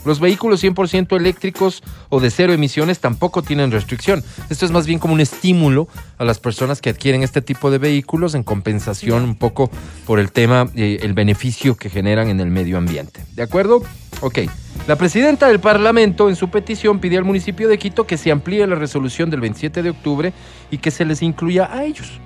[0.06, 4.22] Los vehículos 100% eléctricos o de cero emisiones tampoco tienen restricción.
[4.48, 7.78] Esto es más bien como un estímulo a las personas que adquieren este tipo de
[7.78, 9.70] vehículos en compensación un poco
[10.06, 13.24] por el tema, eh, el beneficio que generan en el medio ambiente.
[13.34, 13.82] ¿De acuerdo?
[14.20, 14.38] Ok.
[14.86, 18.64] La presidenta del Parlamento en su petición pidió al municipio de Quito que se amplíe
[18.66, 20.32] la resolución del 27 de octubre
[20.70, 22.20] y que se les incluya a ellos.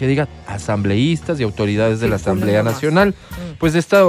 [0.00, 2.62] Que diga asambleístas y autoridades de la Asamblea.
[2.62, 3.14] Nacional.
[3.58, 4.02] Pues esta,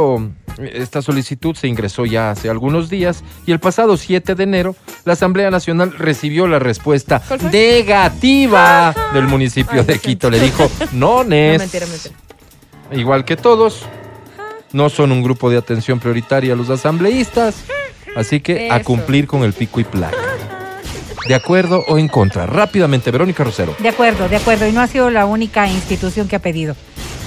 [0.57, 4.73] esta solicitud se ingresó ya hace algunos días y el pasado 7 de enero
[5.03, 10.29] la Asamblea Nacional recibió la respuesta negativa del municipio de Quito.
[10.29, 12.09] Le dijo, no, Nes,
[12.93, 13.85] igual que todos,
[14.71, 17.65] no son un grupo de atención prioritaria los asambleístas,
[18.15, 20.17] así que a cumplir con el pico y placa.
[21.27, 22.45] ¿De acuerdo o en contra?
[22.45, 23.75] Rápidamente, Verónica Rosero.
[23.79, 24.67] De acuerdo, de acuerdo.
[24.67, 26.75] Y no ha sido la única institución que ha pedido.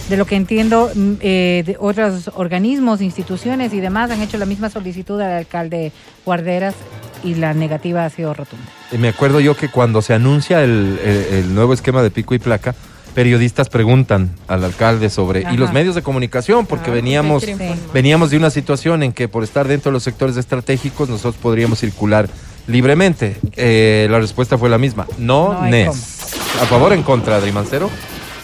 [0.08, 4.44] De lo que entiendo, mm, eh, de otros organismos, instituciones y demás han hecho la
[4.46, 5.92] misma solicitud al alcalde
[6.26, 6.74] Guarderas
[7.22, 8.66] y la negativa ha sido rotunda.
[8.92, 12.34] Eh, Me acuerdo yo que cuando se anuncia el, el- el nuevo esquema de pico
[12.34, 12.74] y placa,
[13.14, 17.46] periodistas preguntan al alcalde sobre, y los medios de comunicación, porque Ah, veníamos,
[17.94, 21.78] veníamos de una situación en que por estar dentro de los sectores estratégicos nosotros podríamos
[21.78, 22.28] circular
[22.66, 23.36] libremente.
[23.56, 26.34] Eh, la respuesta fue la misma, no, No hay Nes.
[26.60, 27.90] ¿A favor o en contra, Adri Mancero?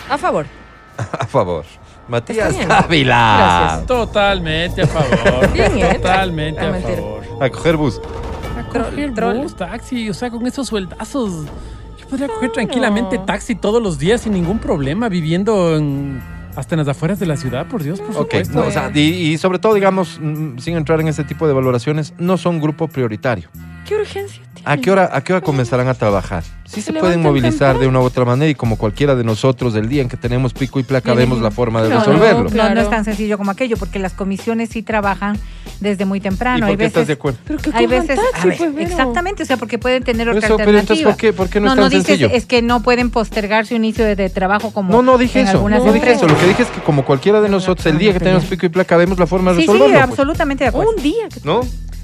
[0.08, 0.46] A favor.
[1.18, 1.64] A favor.
[2.08, 2.70] Matías bien.
[2.70, 3.36] Ávila.
[3.38, 3.86] Gracias.
[3.86, 5.52] Totalmente a favor.
[5.52, 5.94] Bien, ¿eh?
[5.94, 6.96] Totalmente Ah, a mentira.
[6.96, 7.22] favor.
[7.40, 8.00] A coger bus.
[8.58, 9.36] A coger Troll.
[9.38, 11.46] bus, taxi, o sea, con esos sueldazos.
[12.00, 16.20] Yo podría coger tranquilamente taxi todos los días sin ningún problema, viviendo en-
[16.56, 18.58] hasta en las afueras de la ciudad, por Dios, por Ok, supuesto.
[18.60, 21.52] no, o sea, y, y sobre todo, digamos, mm, sin entrar en ese tipo de
[21.54, 23.48] valoraciones, no son grupo prioritario.
[23.90, 24.70] ¿Qué urgencia tiene?
[24.70, 26.44] ¿A qué hora, a qué hora comenzarán a trabajar?
[26.64, 29.74] Sí se, Se pueden movilizar de una u otra manera y como cualquiera de nosotros
[29.74, 32.44] del día en que tenemos pico y placa vemos la forma de No, resolverlo.
[32.44, 32.74] No, Claro.
[32.76, 35.36] no es tan sencillo como aquello, porque las comisiones sí trabajan
[35.80, 36.60] desde muy ¿Y temprano.
[36.60, 37.38] por Hay qué estás veces, de acuerdo?
[37.44, 40.28] Pero que hay cojan veces, taxi, a ver, pues, exactamente, o sea, porque pueden tener
[40.28, 41.10] otra eso, pero entonces, alternativa.
[41.10, 42.30] ¿por qué- por qué no es no, tan no dices, sencillo?
[42.32, 45.48] es que no pueden postergar su inicio de, de trabajo como No, no dije en
[45.48, 45.56] eso.
[45.56, 46.28] algunas No dije eso.
[46.28, 48.68] Lo que dije es que como cualquiera de nosotros, el día que tenemos pico y
[48.68, 49.94] placa, vemos la forma de Sí, sí, resolverlo.
[49.98, 50.08] pues.
[50.10, 50.92] absolutamente de acuerdo.
[50.96, 51.28] Un día.
[51.34, 51.40] que-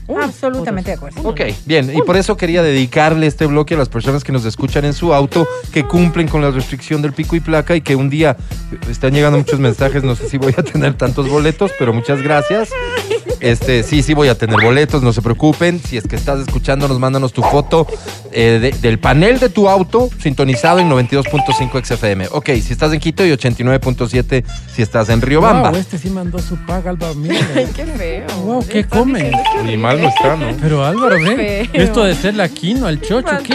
[0.09, 1.21] Absolutamente de acuerdo.
[1.29, 1.91] Ok, bien.
[1.95, 5.13] Y por eso quería dedicarle este bloque a las personas que nos escuchan en su
[5.15, 8.37] auto, que cumplen con la restricción del pico y placa y que un día
[8.91, 10.03] están llegando muchos mensajes.
[10.05, 12.71] No sé si voy a tener tantos boletos, pero muchas gracias.
[13.41, 15.79] Este, sí, sí voy a tener boletos, no se preocupen.
[15.81, 17.87] Si es que estás escuchando, nos mándanos tu foto
[18.33, 22.29] eh, de- del panel de tu auto sintonizado en 92.5 XFM.
[22.33, 25.71] Ok, si estás en Quito y 89.7 si estás en Riobamba.
[25.71, 26.95] Wow, este sí mandó su paga.
[27.17, 27.37] Mira.
[27.57, 28.27] Ay, qué feo.
[28.45, 29.77] Wow, ¿qué horrible.
[29.77, 30.47] mal no está, ¿no?
[30.61, 31.71] Pero Álvaro, Qué ve.
[31.73, 33.55] Esto de ser la quino, el chocho, ¿qué?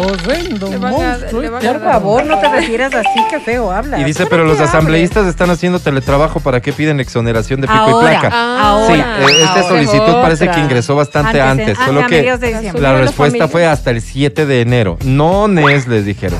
[0.00, 1.42] Horrendo, monstruo.
[1.60, 4.00] Por favor, no te refieras así, que feo hablas.
[4.00, 8.12] Y dice, pero los asambleístas están haciendo teletrabajo, ¿para qué piden exoneración de pico Ahora,
[8.14, 8.30] y placa?
[8.32, 9.18] Ah, Sí, ahora.
[9.20, 9.62] eh, esta ahora.
[9.68, 13.90] solicitud parece que ingresó bastante Antes, antes, ah, solo a que la respuesta fue hasta
[13.90, 14.96] el 7 de enero.
[15.04, 16.38] No NES, les dijeron.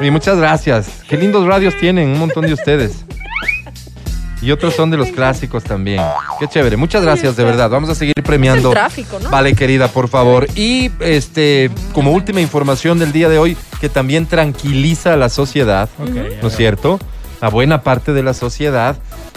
[0.00, 0.88] Y muchas gracias.
[1.08, 3.04] Qué lindos radios tienen, un montón de ustedes.
[4.42, 6.02] Y otros son de los clásicos también.
[6.38, 6.76] Qué chévere.
[6.76, 7.68] Muchas gracias, de verdad.
[7.68, 8.70] Vamos a seguir premiando.
[8.70, 9.30] Es el tráfico, ¿no?
[9.30, 10.46] Vale, querida, por favor.
[10.54, 15.88] Y este, como última información del día de hoy, que también tranquiliza a la sociedad,
[16.40, 16.98] ¿no es cierto?
[17.40, 18.96] A buena parte de la sociedad.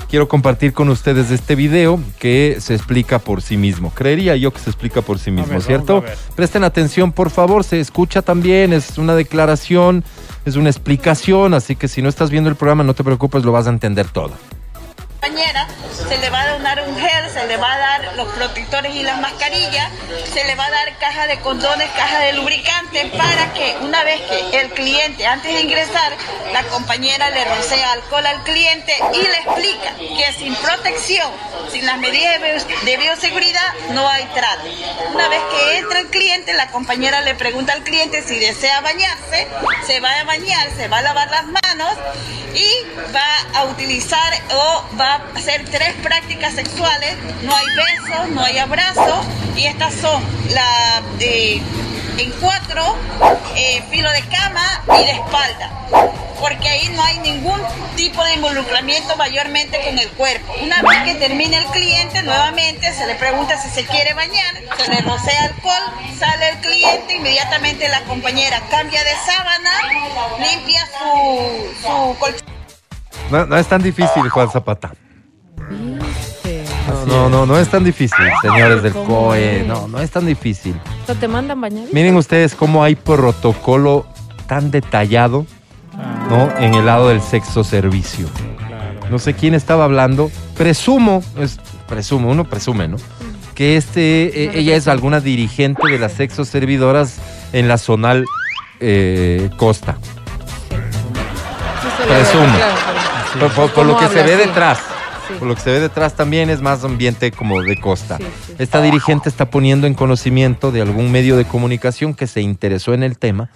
[0.10, 3.92] Quiero compartir con ustedes este video que se explica por sí mismo.
[3.96, 6.04] Creería yo que se explica por sí mismo, ver, ¿cierto?
[6.36, 7.64] Presten atención, por favor.
[7.64, 10.04] Se escucha también, es una declaración,
[10.46, 13.52] es una explicación, así que si no estás viendo el programa, no te preocupes, lo
[13.52, 14.34] vas a entender todo.
[15.24, 15.68] Compañera,
[16.10, 19.04] se le va a donar un gel, se le va a dar los protectores y
[19.04, 19.90] las mascarillas,
[20.34, 24.22] se le va a dar caja de condones, caja de lubricante para que una vez
[24.22, 26.14] que el cliente, antes de ingresar,
[26.52, 31.32] la compañera le rocea alcohol al cliente y le explica que sin protección,
[31.72, 32.40] sin las medidas
[32.86, 34.64] de bioseguridad, no hay trato.
[35.14, 39.48] Una vez que entra el cliente, la compañera le pregunta al cliente si desea bañarse,
[39.86, 41.98] se va a bañar, se va a lavar las manos
[42.54, 42.68] y
[43.14, 47.16] va a utilizar o va a hacer tres prácticas sexuales.
[47.42, 48.03] No hay besos,
[48.34, 49.26] no hay abrazos
[49.56, 51.62] y estas son la de
[52.18, 52.96] en cuatro,
[53.56, 55.72] eh, filo de cama y de espalda.
[56.40, 57.60] Porque ahí no hay ningún
[57.96, 60.54] tipo de involucramiento mayormente con el cuerpo.
[60.62, 64.92] Una vez que termine el cliente, nuevamente se le pregunta si se quiere bañar, se
[64.92, 65.84] le rocea alcohol,
[66.20, 69.72] sale el cliente, inmediatamente la compañera cambia de sábana,
[70.40, 72.48] limpia su, su colchón.
[73.32, 74.92] No, no es tan difícil, Juan Zapata.
[76.88, 79.64] No, no, no, no es tan difícil, señores del ¿Cómo COE.
[79.68, 80.76] No, no es tan difícil.
[81.20, 81.86] Te mandan bañar.
[81.92, 84.06] Miren ustedes cómo hay protocolo
[84.48, 85.46] tan detallado,
[86.30, 86.50] ¿no?
[86.60, 88.28] En el lado del sexo servicio.
[89.10, 90.32] No sé quién estaba hablando.
[90.58, 92.98] Presumo, es, presumo, uno presume, ¿no?
[93.56, 97.18] Que este, eh, ella es alguna dirigente de las sexo servidoras
[97.54, 98.26] en la zonal
[98.80, 99.98] eh, costa.
[102.08, 102.54] Presumo.
[103.40, 104.80] Por, por- por lo que se ve detrás.
[105.40, 108.18] Por lo que se ve detrás también es más ambiente como de costa.
[108.18, 108.54] Sí, sí.
[108.60, 113.04] Esta dirigente está poniendo en conocimiento de algún medio de comunicación que se interesó en
[113.04, 113.50] el tema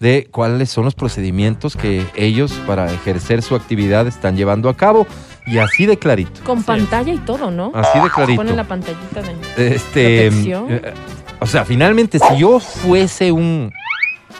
[0.00, 5.06] de cuáles son los procedimientos que ellos para ejercer su actividad están llevando a cabo
[5.46, 6.42] y así de clarito.
[6.44, 7.70] Con pantalla y todo, ¿no?
[7.74, 8.36] Así de clarito.
[8.36, 9.22] Ponen la pantallita
[9.56, 9.74] de.
[9.74, 10.66] Este, Protección.
[10.68, 10.94] eh,
[11.40, 13.72] o sea, finalmente si yo fuese un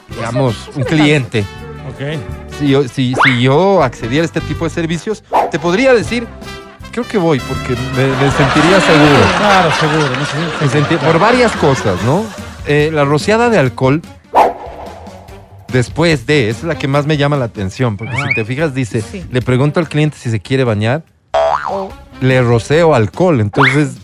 [0.09, 1.43] digamos, un cliente
[1.89, 2.19] Ok.
[2.59, 6.27] si yo, si, si yo accediera a este tipo de servicios, te podría decir,
[6.95, 9.21] creo que voy porque me, me sentiría seguro.
[9.37, 10.07] Claro, seguro.
[10.17, 12.23] no sé, Me por varias cosas, ¿no?
[12.65, 14.01] Eh, la rociada de alcohol,
[15.73, 18.27] después de, es la que más me llama la atención, porque Ah.
[18.29, 19.25] si te fijas, dice, Sí.
[19.29, 21.03] le pregunto al cliente si se quiere bañar,
[21.69, 21.89] O-
[22.21, 23.97] le roceo alcohol, entonces,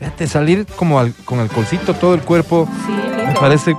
[0.00, 2.92] fíjate, salir como al- con alcoholcito todo el cuerpo, Sí,
[3.24, 3.76] me parece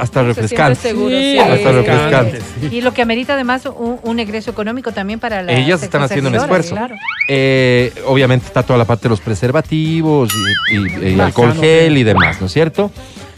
[0.00, 0.80] hasta Se refrescante.
[0.80, 1.38] siente seguro, Sí, sí.
[1.38, 2.40] hasta refrescante.
[2.60, 2.68] sí.
[2.72, 6.30] Y lo que amerita además un, un egreso económico también para las Ellas están haciendo
[6.30, 6.74] un esfuerzo.
[6.74, 6.94] Claro.
[7.28, 10.30] Eh, obviamente está toda la parte de los preservativos
[10.70, 12.90] y, y- y alcohol sano, gel y demás, ¿no es cierto?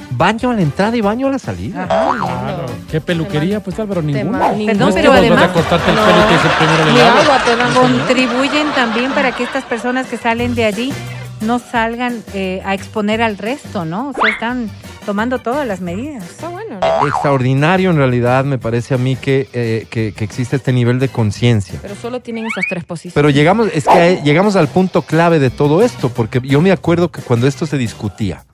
[0.08, 1.84] Baño a la entrada y baño a la salida.
[1.90, 2.16] Ajá.
[2.44, 2.66] Claro.
[2.90, 4.02] ¿Qué peluquería, pues Álvaro?
[4.02, 4.52] Ninguna.
[4.52, 4.66] No.
[4.66, 6.04] Perdón, es que pero vos vas además- cortarte el No.
[6.04, 7.20] pelo dice primero el Ni helado.
[7.20, 7.74] agua.
[7.74, 10.92] Contribuyen también para que estas personas que salen de allí
[11.40, 14.10] no salgan eh, a exponer al resto, ¿no?
[14.10, 14.70] O sea, están
[15.06, 16.22] tomando todas las medidas.
[16.24, 17.06] Está bueno, ¿no?
[17.08, 21.08] Extraordinario en realidad me parece a mí que, eh, que, que existe este nivel de
[21.08, 21.78] conciencia.
[21.80, 23.14] Pero solo tienen esas tres posiciones.
[23.14, 27.10] Pero llegamos, es que llegamos al punto clave de todo esto, porque yo me acuerdo
[27.10, 28.44] que cuando esto se discutía,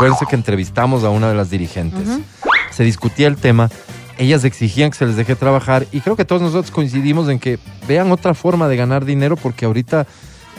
[0.00, 2.08] Acuérdense que entrevistamos a una de las dirigentes.
[2.70, 3.68] Se discutía el tema.
[4.18, 7.58] Ellas exigían que se les deje trabajar y creo que todos nosotros coincidimos en que
[7.86, 10.06] vean otra forma de ganar dinero porque ahorita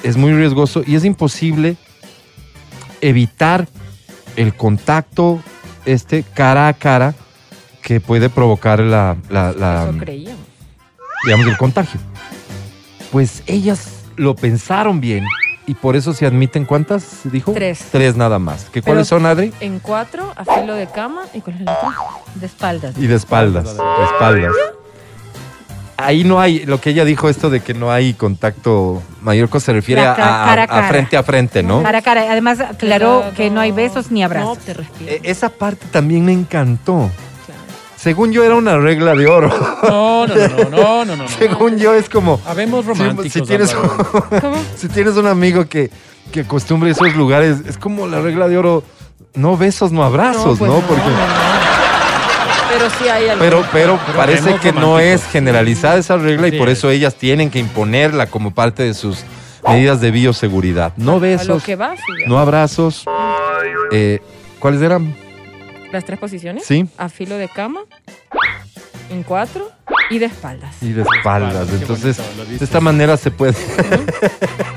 [0.04, 1.76] es muy riesgoso y es imposible
[3.02, 3.68] evitar
[4.36, 5.40] el contacto
[5.86, 7.14] este cara a cara
[7.82, 10.40] que puede provocar la, la- la- Eso creíamos.
[11.26, 12.00] digamos, el contagio.
[13.12, 15.26] Pues ellas lo pensaron bien
[15.68, 17.54] y por eso se admiten cuántas, dijo?
[17.54, 17.86] Tres.
[17.92, 18.66] Tres nada más.
[18.72, 19.54] ¿Qué cuáles son, Adri?
[19.60, 21.24] En cuatro, a filo de cama.
[21.34, 21.90] ¿Y es el otro?
[22.36, 22.98] De espaldas.
[22.98, 24.54] Y de espaldas, de espaldas.
[26.04, 29.68] Ahí no hay, lo que ella dijo, esto de que no hay contacto mayor cosa
[29.68, 31.82] se refiere a, cara frente a frente, ¿no?
[31.84, 32.32] Cara a cara.
[32.32, 34.58] Además, aclaró que no hay besos ni abrazos.
[34.58, 35.12] No, te respiro.
[35.12, 37.10] E- Esa parte también me encantó.
[37.98, 39.50] Según yo era una regla de oro.
[39.84, 41.28] No, no, no, no, no, no, no.
[41.28, 42.42] Según yo es como...
[42.48, 43.26] Habemos románticos.
[43.26, 44.56] Si, si tienes, Álvaro.
[44.76, 45.92] si tienes un amigo que,
[46.32, 48.84] que acostumbre esos lugares, es como la regla de oro,
[49.36, 50.66] no besos, no abrazos, ¿no?
[50.66, 51.04] pues no, Porque,
[52.74, 53.44] Pero sí hay algo.
[53.44, 56.78] pero, pero Pero parece que no es generalizada esa regla y por es.
[56.80, 59.24] eso ellas tienen que imponerla como parte de sus
[59.68, 60.94] medidas de bioseguridad.
[60.98, 63.06] No A lo besos, que va, sí, no abrazos.
[63.92, 64.20] Eh,
[64.60, 65.16] ¿Cuáles eran?
[65.92, 66.66] Las tres posiciones.
[66.66, 66.88] Sí.
[66.98, 67.82] A filo de cama,
[69.10, 69.70] en cuatro
[70.10, 70.74] y de espaldas.
[70.82, 71.68] Y de espaldas.
[71.68, 72.62] Qué Entonces, bonito de dices.
[72.62, 73.54] esta manera se puede...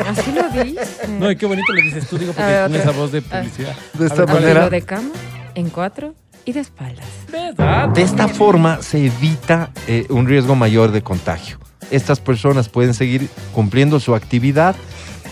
[0.09, 1.09] Así lo dice.
[1.09, 3.39] No, y qué bonito lo dices tú, digo, porque ver, con esa voz de Ah.
[3.41, 3.75] publicidad.
[3.95, 5.11] De A esta ver, ¿cuál A manera- filo de cama,
[5.55, 6.15] en cuatro
[6.45, 7.07] y de espaldas.
[7.31, 7.89] ¿Verdad?
[7.89, 11.59] De esta forma se evita eh, un riesgo mayor de contagio.
[11.91, 14.75] Estas personas pueden seguir cumpliendo su actividad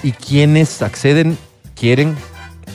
[0.03, 1.39] y quienes acceden,
[1.75, 2.17] quieren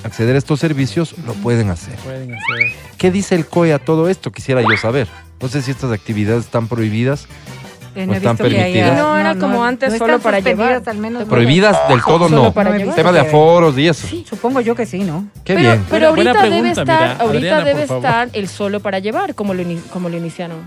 [0.03, 1.95] acceder a estos servicios, lo pueden hacer.
[1.97, 2.75] Pueden hacer.
[2.97, 4.31] ¿Qué dice el COE a todo esto?
[4.31, 5.07] Quisiera yo saber.
[5.41, 7.27] No sé si estas actividades están prohibidas,
[8.05, 8.97] No he están visto que haya- permitidas.
[8.97, 10.83] No, era como antes, no solo para llevar.
[10.85, 11.27] Al menos no.
[11.29, 12.51] prohibidas del todo no.
[12.53, 14.07] visto Tema de aforos y eso.
[14.29, 15.27] Supongo yo que sí, ¿no?
[15.43, 15.85] Qué pero, bien.
[15.89, 17.23] pero ahorita buena debe estar, mira, ahorita
[17.57, 20.57] Adriana, debe estar el solo para llevar, como lo, como lo iniciaron.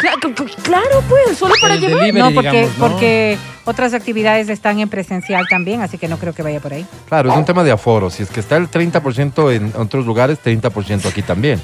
[0.00, 2.00] Cla- cl- cl- Claro, pues, solo para El llevar.
[2.00, 2.88] delivery, No, porque, digamos, ¿no?
[2.88, 6.86] porque otras actividades están en presencial también, así que no creo que vaya por ahí.
[7.08, 8.08] Claro, es un tema de aforo.
[8.08, 11.60] Si es que está el 30% en otros lugares, 30% aquí también.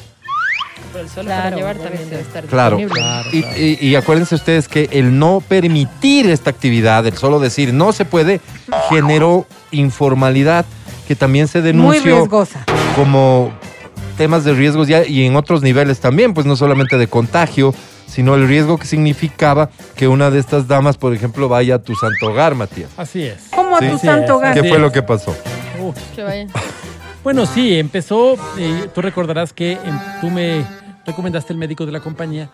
[0.94, 2.76] Pero el solo Claro, para llevar también debe estar Claro.
[2.76, 3.00] disponible.
[3.02, 3.58] Claro, Y, claro.
[3.58, 8.04] y- y acuérdense ustedes que el no permitir esta actividad, el solo decir no se
[8.04, 8.40] puede,
[8.88, 10.64] generó informalidad
[11.08, 12.64] que también se Muy denunció riesgosa.
[12.96, 13.52] como
[14.16, 17.74] temas de riesgos ya y en otros niveles también, pues no solamente de contagio,
[18.06, 21.96] sino el riesgo que significaba que una de estas damas, por ejemplo, vaya a tu
[21.96, 22.90] santo hogar, Matías.
[22.96, 23.48] Así es.
[23.50, 24.30] Como a tu Sí, santo es.
[24.30, 24.54] hogar.
[24.54, 24.82] ¿Qué Así fue es.
[24.82, 25.36] lo que pasó?
[25.82, 25.96] Uf.
[26.14, 26.46] Que vaya.
[27.24, 29.78] Bueno, sí, empezó, eh, tú recordarás que
[30.20, 30.64] tú me
[31.06, 32.50] recomendaste el médico de la compañía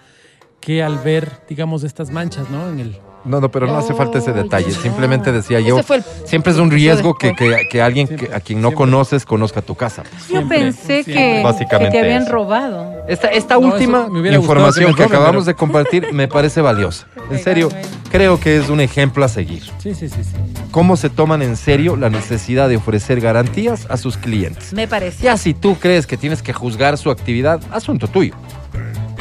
[0.61, 2.69] que al ver, digamos, estas manchas, ¿no?
[2.69, 3.10] En el...
[3.25, 4.71] No, no, pero no hace falta ese Oye, detalle.
[4.73, 8.41] Simplemente decía yo, fue el- siempre es un riesgo que, que- que alguien que, a
[8.41, 8.77] quien no siempre.
[8.77, 10.05] conoces conozca tu casa.
[10.33, 12.33] Yo pensé que, que Básicamente te habían eso.
[12.33, 12.95] robado.
[13.09, 17.07] Esta, esta No, última información que roben, acabamos pero- de compartir me parece valiosa.
[17.31, 17.69] En serio,
[18.11, 19.63] creo que es un ejemplo a seguir.
[19.79, 20.33] Sí, sí, sí, sí.
[20.73, 24.73] Cómo se toman en serio la necesidad de ofrecer garantías a sus clientes.
[24.73, 25.23] Me parece.
[25.25, 28.35] Ya si tú crees que tienes que juzgar su actividad, asunto tuyo.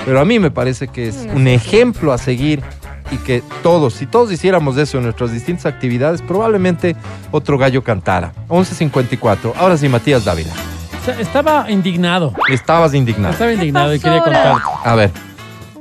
[0.06, 2.64] Pero a mí me parece que es un ejemplo a seguir
[3.12, 6.96] y que todos, si todos hiciéramos eso en nuestras distintas actividades, probablemente
[7.32, 8.34] otro gallo cantara.
[8.50, 9.54] 11.54.
[9.58, 10.54] Ahora sí, Matías Dávila.
[11.02, 12.34] O sea, estaba indignado.
[12.52, 13.32] Estabas indignado.
[13.34, 14.62] Estaba indignado y quería contarte.
[14.84, 15.12] A ver,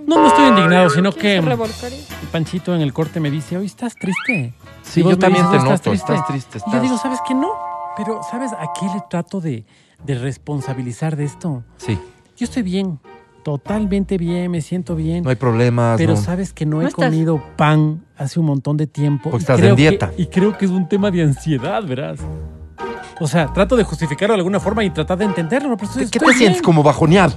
[0.07, 1.43] No, no estoy indignado, sino que.
[2.33, 4.55] Panchito en el corte me dice, hoy estás triste.
[4.83, 7.35] Sí, yo también dices, te "¿No noto, estás triste, Y yo digo, ¿sabes qué?
[7.35, 7.49] No.
[7.97, 9.65] Pero, ¿sabes a qué le trato de,
[10.05, 11.65] de responsabilizar de esto?
[11.79, 11.99] sí,
[12.37, 13.01] Yo estoy bien,
[13.43, 15.25] totalmente bien, me siento bien.
[15.25, 15.97] no hay problemas.
[15.99, 16.21] pero no.
[16.21, 19.31] sabes que no, he estás- comido pan hace un montón de tiempo.
[19.31, 20.13] Porque y estás creo en que- dieta.
[20.17, 22.21] y creo que es un tema de ansiedad, verás.
[23.21, 25.77] O sea, trato de justificarlo de alguna forma y tratar de entenderlo.
[25.77, 27.35] Pero estoy- ¿Qué te sientes como bajoneado?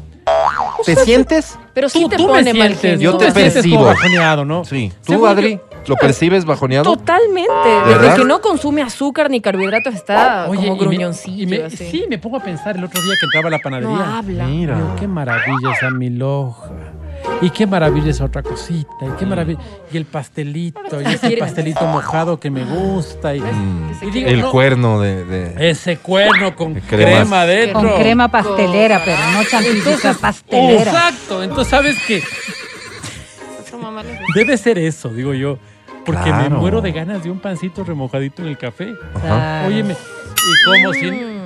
[0.85, 1.57] ¿Te sientes?
[1.73, 3.11] Pero sí Tú, te pone mal genio.
[3.13, 3.85] Yo te percibo.
[3.85, 4.65] bajoneado, ¿no?
[4.65, 4.91] Sí.
[5.05, 6.84] ¿Tú, Adri, lo percibes bajoneado?
[6.84, 7.51] Totalmente.
[7.88, 11.43] Desde que no consume azúcar ni carbohidratos está Oye, como y me- gruñoncillo.
[11.43, 13.89] y me- sí, me pongo a pensar el otro día que entraba a la panadería.
[13.95, 14.45] No habla.
[14.47, 14.76] Mira.
[14.76, 16.69] Digo, qué maravilla esa miloja.
[17.41, 18.93] Y qué maravilla esa otra cosita.
[19.01, 19.59] Y qué maravilla.
[19.91, 20.80] Y el pastelito.
[21.01, 23.35] Y ese pastelito mojado que me gusta.
[23.35, 25.26] Y, Mm, y digo, el no, cuerno de...
[25.26, 27.81] de- Ese cuerno con De crema dentro.
[27.81, 30.84] Con crema pastelera, pero no champurrada pastelera.
[30.84, 31.41] Exacto.
[31.43, 32.22] Entonces, ¿sabes qué?
[34.35, 35.57] Debe ser eso, digo yo.
[36.05, 38.91] Porque me muero de ganas de un pancito remojadito en el café.
[39.15, 39.22] Ajá.
[39.22, 39.68] Claro.
[39.68, 41.01] Óyeme, y como si,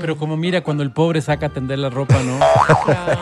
[0.06, 2.38] pero como mira cuando el pobre saca a tender la ropa, ¿no?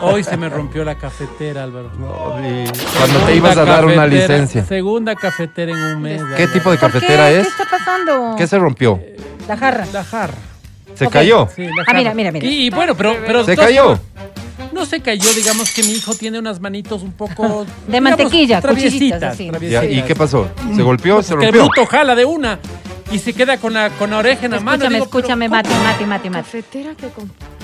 [0.06, 1.90] Hoy se me rompió la cafetera, Álvaro.
[1.96, 4.62] Cuando te ibas a dar una licencia.
[4.66, 6.20] Segunda cafetera en un mes.
[6.36, 6.52] ¿Qué Álvaro.
[6.52, 6.98] tipo de ¿Por qué?
[6.98, 7.46] cafetera ¿Qué es?
[7.46, 8.34] está pasando?
[8.36, 9.00] ¿Qué se rompió?
[9.48, 9.86] La jarra.
[9.94, 10.34] La jarra.
[10.94, 11.48] Se cayó.
[11.56, 11.98] Sí, la Ah, jarra.
[12.00, 12.46] mira, mira, mira.
[12.46, 13.98] Y, y bueno, pero, pero Se cayó.
[14.74, 19.22] No se cayó, digamos que mi hijo tiene unas manitos un poco De mantequilla, traviesitas,
[19.22, 19.48] así.
[19.48, 19.84] Traviesitas.
[19.90, 20.48] ¿Y qué pasó?
[20.76, 21.22] ¿Se golpeó?
[21.22, 21.62] ¿Se Que el rompió?
[21.64, 22.58] bruto jala de una
[23.10, 24.84] y se queda con la, con la oreja en la mano.
[24.84, 25.48] Escúchame, Digo, pero escúchame.
[25.48, 26.44] Mati, Mati, Mati, Mati.
[26.44, 27.08] Cafetera que.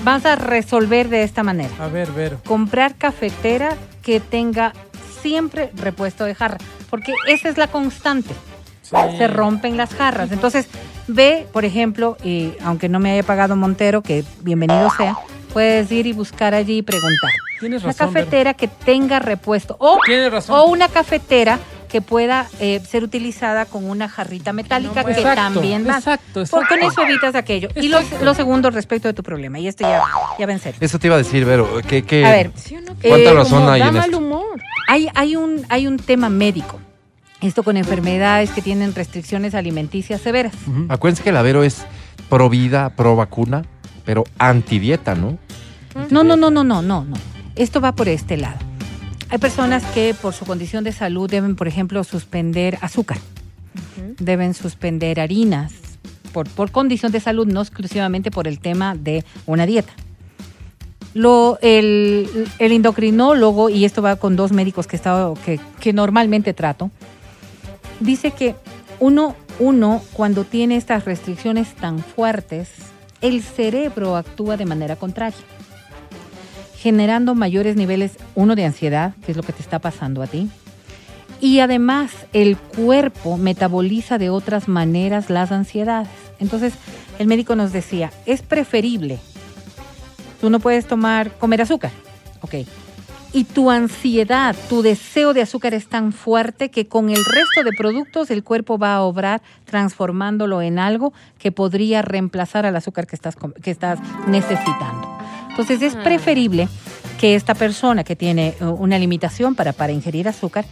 [0.03, 1.71] Vas a resolver de esta manera.
[1.79, 2.37] A ver, ver.
[2.45, 4.73] Comprar cafetera que tenga
[5.21, 6.57] siempre repuesto de jarra,
[6.89, 8.33] porque esa es la constante.
[8.81, 8.95] Sí.
[9.17, 10.31] Se rompen las jarras.
[10.31, 10.67] Entonces,
[11.07, 15.15] ve, por ejemplo, y aunque no me haya pagado Montero, que bienvenido sea,
[15.53, 17.31] puedes ir y buscar allí y preguntar.
[17.59, 18.13] Tienes Una razón.
[18.13, 18.25] Vero.
[18.25, 20.55] cafetera que tenga repuesto o, Tienes razón.
[20.57, 21.59] o una cafetera
[21.91, 25.97] que pueda eh, ser utilizada con una jarrita metálica que Exacto, también va.
[25.97, 26.75] exacto, exacto.
[26.75, 27.67] eso evitas aquello.
[27.75, 30.01] Y lo, lo segundo respecto de tu problema, y esto ya,
[30.39, 30.77] ya va en serio.
[30.81, 31.67] Eso te iba a decir, Vero.
[31.87, 32.95] ¿qué, qué- A ver, ¿Sí o no?
[32.95, 34.17] ¿Cuánta eh, razón hay da en mal esto?
[34.19, 34.61] humor.
[34.87, 36.79] hay, hay, un, hay un tema médico.
[37.41, 40.53] Esto con enfermedades que tienen restricciones alimenticias severas.
[40.89, 41.83] Acuérdense que la Vero es
[42.29, 43.63] pro vida, pro vacuna,
[44.05, 45.37] pero anti dieta, ¿no?
[46.09, 47.17] No, no, no, no, no, no, no.
[47.55, 48.57] Esto va por este lado.
[49.31, 53.17] Hay personas que por su condición de salud deben, por ejemplo, suspender azúcar,
[54.19, 55.71] deben suspender harinas,
[56.33, 59.93] por, por condición de salud, no exclusivamente por el tema de una dieta.
[61.13, 65.93] Lo, el, el endocrinólogo, y esto va con dos médicos que, he estado- que, que
[65.93, 66.91] normalmente trato,
[68.01, 68.55] dice que
[68.99, 72.69] uno, uno, cuando tiene estas restricciones tan fuertes,
[73.21, 75.39] el cerebro actúa de manera contraria
[76.81, 80.49] generando mayores niveles, uno, de ansiedad, que es lo que te está pasando a ti,
[81.39, 86.09] y además el cuerpo metaboliza de otras maneras las ansiedades.
[86.39, 86.73] Entonces,
[87.19, 89.19] el médico nos decía, es preferible,
[90.39, 91.91] tú no puedes tomar, comer azúcar,
[92.41, 92.55] ok,
[93.31, 97.73] y tu ansiedad, tu deseo de azúcar es tan fuerte que con el resto de
[97.77, 103.15] productos el cuerpo va a obrar transformándolo en algo que podría reemplazar al azúcar que
[103.15, 105.20] estás, que estás necesitando.
[105.51, 106.67] Entonces es preferible
[107.19, 110.65] que esta persona que tiene eh, una limitación para, para ingerir azúcar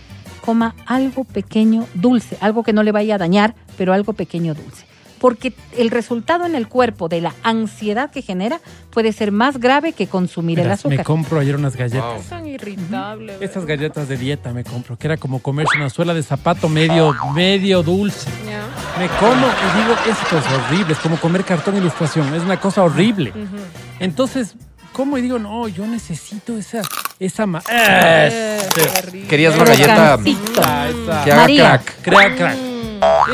[0.44, 4.86] coma algo pequeño dulce, algo que no le vaya a dañar, pero algo pequeño dulce.
[5.20, 9.92] Porque el resultado en el cuerpo de la ansiedad que genera puede ser más grave
[9.92, 11.06] que consumir el Verás, Me azúcar.
[11.06, 12.24] compro ayer unas galletas.
[12.24, 13.36] Son irritables.
[13.42, 17.14] Estas galletas de dieta me compro, que era como comerse una suela de zapato medio,
[17.36, 18.30] medio dulce.
[18.98, 22.82] Me como y digo, esto es horrible, es como comer cartón ilustración, es una cosa
[22.84, 23.34] horrible.
[24.00, 24.56] Entonces,
[25.00, 26.82] como y digo, no, yo necesito esa,
[27.22, 29.22] esa ma- Este.
[29.30, 30.62] Querías una galleta Crocancito.
[31.24, 31.64] Que haga María.
[31.82, 32.02] crack.
[32.02, 32.58] Crack, crack.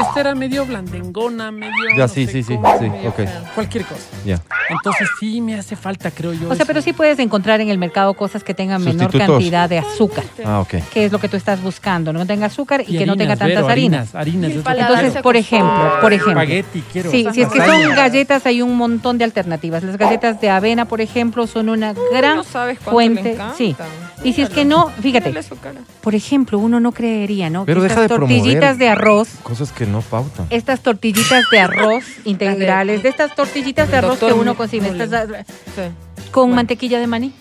[0.02, 1.72] Esta era medio blandengona, medio.
[1.96, 3.16] Ya, no sí, sé sí, sí, cómo, sí, medio ok.
[3.16, 3.52] fea.
[3.56, 4.02] Cualquier cosa.
[4.26, 4.42] Ya.
[4.70, 6.46] Entonces sí me hace falta, creo yo.
[6.50, 6.66] O sea, eso.
[6.66, 9.28] pero sí puedes encontrar en el mercado cosas que tengan menor Sustitutos.
[9.36, 10.76] cantidad de azúcar, Ah, ok.
[10.92, 13.34] que es lo que tú estás buscando, no tenga azúcar y, Y que no tenga
[13.34, 14.16] harinas, tantas Vero, harinas.
[14.16, 14.92] Harinas, Y paladar.
[15.00, 17.12] Entonces, por ejemplo, por ejemplo, Espagueti, quiero.
[17.12, 17.88] Sí, si es que lasaña.
[17.88, 19.84] son galletas, hay un montón de alternativas.
[19.84, 23.24] Las galletas de avena, por ejemplo, son una gran no sabes cuánto fuente.
[23.24, 23.58] le encantan.
[23.58, 23.76] Sí.
[24.24, 25.82] Y si es que no, fíjate, Mírale su cara.
[26.02, 27.66] por ejemplo, uno no creería, ¿no?
[27.66, 28.38] Pero que deja estas de promover.
[28.40, 30.48] tortillitas de arroz, Cosas que no pautan.
[30.50, 35.02] estas tortillitas de arroz integrales, de estas tortillitas de arroz que uno cocina, Mullen.
[35.02, 35.28] estas,
[35.76, 36.30] Sí.
[36.32, 37.34] con mantequilla de maní.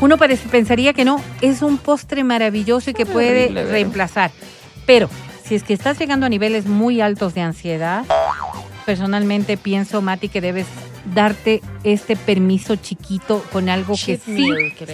[0.00, 4.30] Uno parece- pensaría que no, es un postre maravilloso y que puede horrible, reemplazar.
[4.86, 5.08] Pero
[5.44, 8.04] si es que estás llegando a niveles muy altos de ansiedad,
[8.86, 10.66] personalmente pienso, Mati, que debes
[11.04, 14.48] darte este permiso chiquito con algo que sí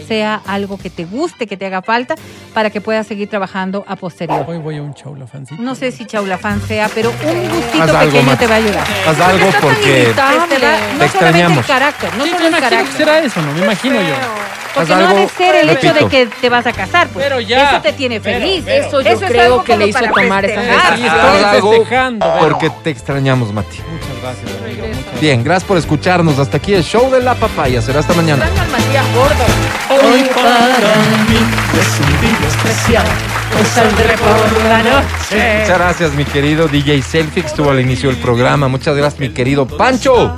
[0.08, 2.14] sea algo que te guste, que te haga falta,
[2.54, 4.44] para que puedas seguir trabajando a posterior.
[4.48, 4.94] Hoy voy a un.
[5.58, 8.86] No sé si chaulafán sea, pero un gustito Haz pequeño te va a ayudar.
[9.06, 12.96] Haz algo porque Este va- no Te solamente el carácter, no Sí, solo el carácter.
[12.96, 13.52] será eso, ¿no?
[13.52, 14.14] Me imagino yo.
[14.74, 17.08] Porque Haz no ha de algo, ser el hecho de que te vas a casar,
[17.08, 17.24] pues.
[17.24, 17.70] Pero ya.
[17.72, 18.64] Eso te tiene feliz.
[18.66, 22.18] Eso yo Eso es creo algo que le hizo tomar esa algo Vero.
[22.40, 23.78] porque te extrañamos, Mati.
[23.90, 24.86] Muchas gracias, amigo.
[24.86, 25.20] Muchas gracias.
[25.20, 26.38] Bien, gracias por escucharnos.
[26.38, 27.82] Hasta aquí el show de la papaya.
[27.82, 28.46] Será hasta mañana.
[29.90, 30.96] Hoy para
[31.28, 31.38] mí
[31.80, 33.04] es un día especial.
[33.74, 35.60] Saldré por la noche.
[35.60, 38.68] Muchas gracias, mi querido DJ Selfie, que estuvo al inicio del programa.
[38.68, 40.34] Muchas gracias, mi querido Pancho.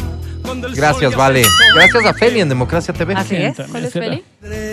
[0.75, 1.45] Gracias, Vale.
[1.75, 3.15] Gracias a Feli en Democracia TV.
[3.15, 3.57] Así es.
[3.71, 4.25] ¿Cuál es Feli?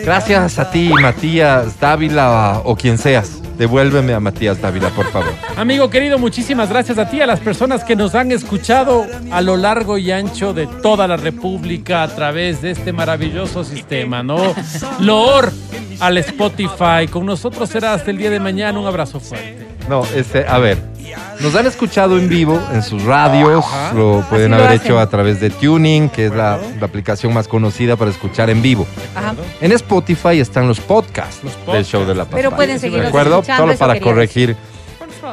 [0.03, 3.41] Gracias a ti, Matías Dávila o quien seas.
[3.57, 5.33] Devuélveme a Matías Dávila, por favor.
[5.57, 9.57] Amigo querido, muchísimas gracias a ti, a las personas que nos han escuchado a lo
[9.57, 14.55] largo y ancho de toda la República a través de este maravilloso sistema, ¿no?
[14.99, 15.51] Loor
[15.99, 17.07] al Spotify.
[17.09, 18.79] Con nosotros será hasta el día de mañana.
[18.79, 19.67] Un abrazo fuerte.
[19.89, 20.77] No, este, a ver.
[21.39, 23.63] Nos han escuchado en vivo en sus radios,
[23.95, 24.85] lo pueden Así lo haber hacen.
[24.91, 28.61] hecho a través de Tuning, que es la, la aplicación más conocida para escuchar en
[28.61, 28.85] vivo.
[29.15, 29.33] Ajá.
[29.61, 31.89] En Spotify están los podcasts, Los del podcasts.
[31.91, 32.55] show de la Pero papaya.
[32.55, 33.35] pueden ¿De seguirnos acuerdo?
[33.35, 34.55] escuchando, Solo eso para corregir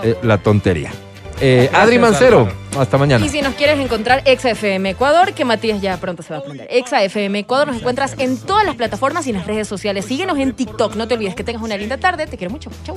[0.04, 0.92] eh, la tontería.
[1.40, 2.66] Eh, Gracias, Adri Mancero, Álvaro.
[2.78, 3.24] Hasta mañana.
[3.24, 6.66] Y si nos quieres encontrar, ExaFM Ecuador, que Matías ya pronto se va a aprender.
[6.70, 10.04] ExaFM Ecuador, nos encuentras en todas las plataformas y en las redes sociales.
[10.04, 10.94] Síguenos en TikTok.
[10.96, 12.26] No te olvides que tengas una linda tarde.
[12.26, 12.70] Te quiero mucho.
[12.84, 12.96] Chau.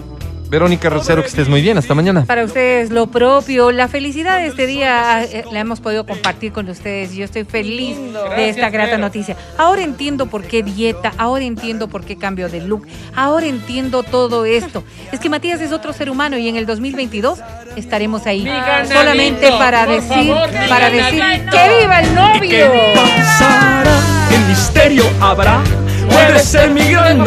[0.50, 1.78] Verónica Rosero, que estés muy bien.
[1.78, 2.26] Hasta mañana.
[2.26, 6.68] Para ustedes lo propio, la felicidad de este día eh, la hemos podido compartir con
[6.68, 7.14] ustedes.
[7.14, 7.98] Yo estoy feliz
[8.36, 9.38] de esta grata noticia.
[9.58, 14.46] Ahora entiendo por qué dieta, ahora entiendo por qué cambio de look, ahora entiendo todo
[14.46, 14.84] esto.
[15.12, 17.40] Es que Matías es otro ser humano y en el 2022
[17.76, 20.34] estaremos ahí ganadito, solamente para decir,
[20.70, 22.68] para decir que viva el novio.
[22.96, 23.92] pasará?
[24.30, 25.62] ¿Qué misterio habrá?
[26.10, 27.24] Puede ser mi gran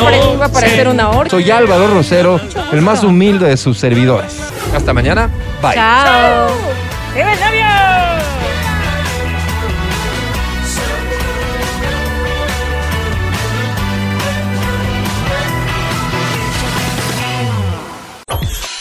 [0.52, 1.30] parecer una horca.
[1.30, 2.40] Soy Álvaro Rosero,
[2.72, 4.38] el más humilde de sus servidores.
[4.74, 5.28] Hasta mañana.
[5.60, 5.74] Bye.
[5.74, 6.48] Chao.
[7.14, 7.72] ¡Viva el novio!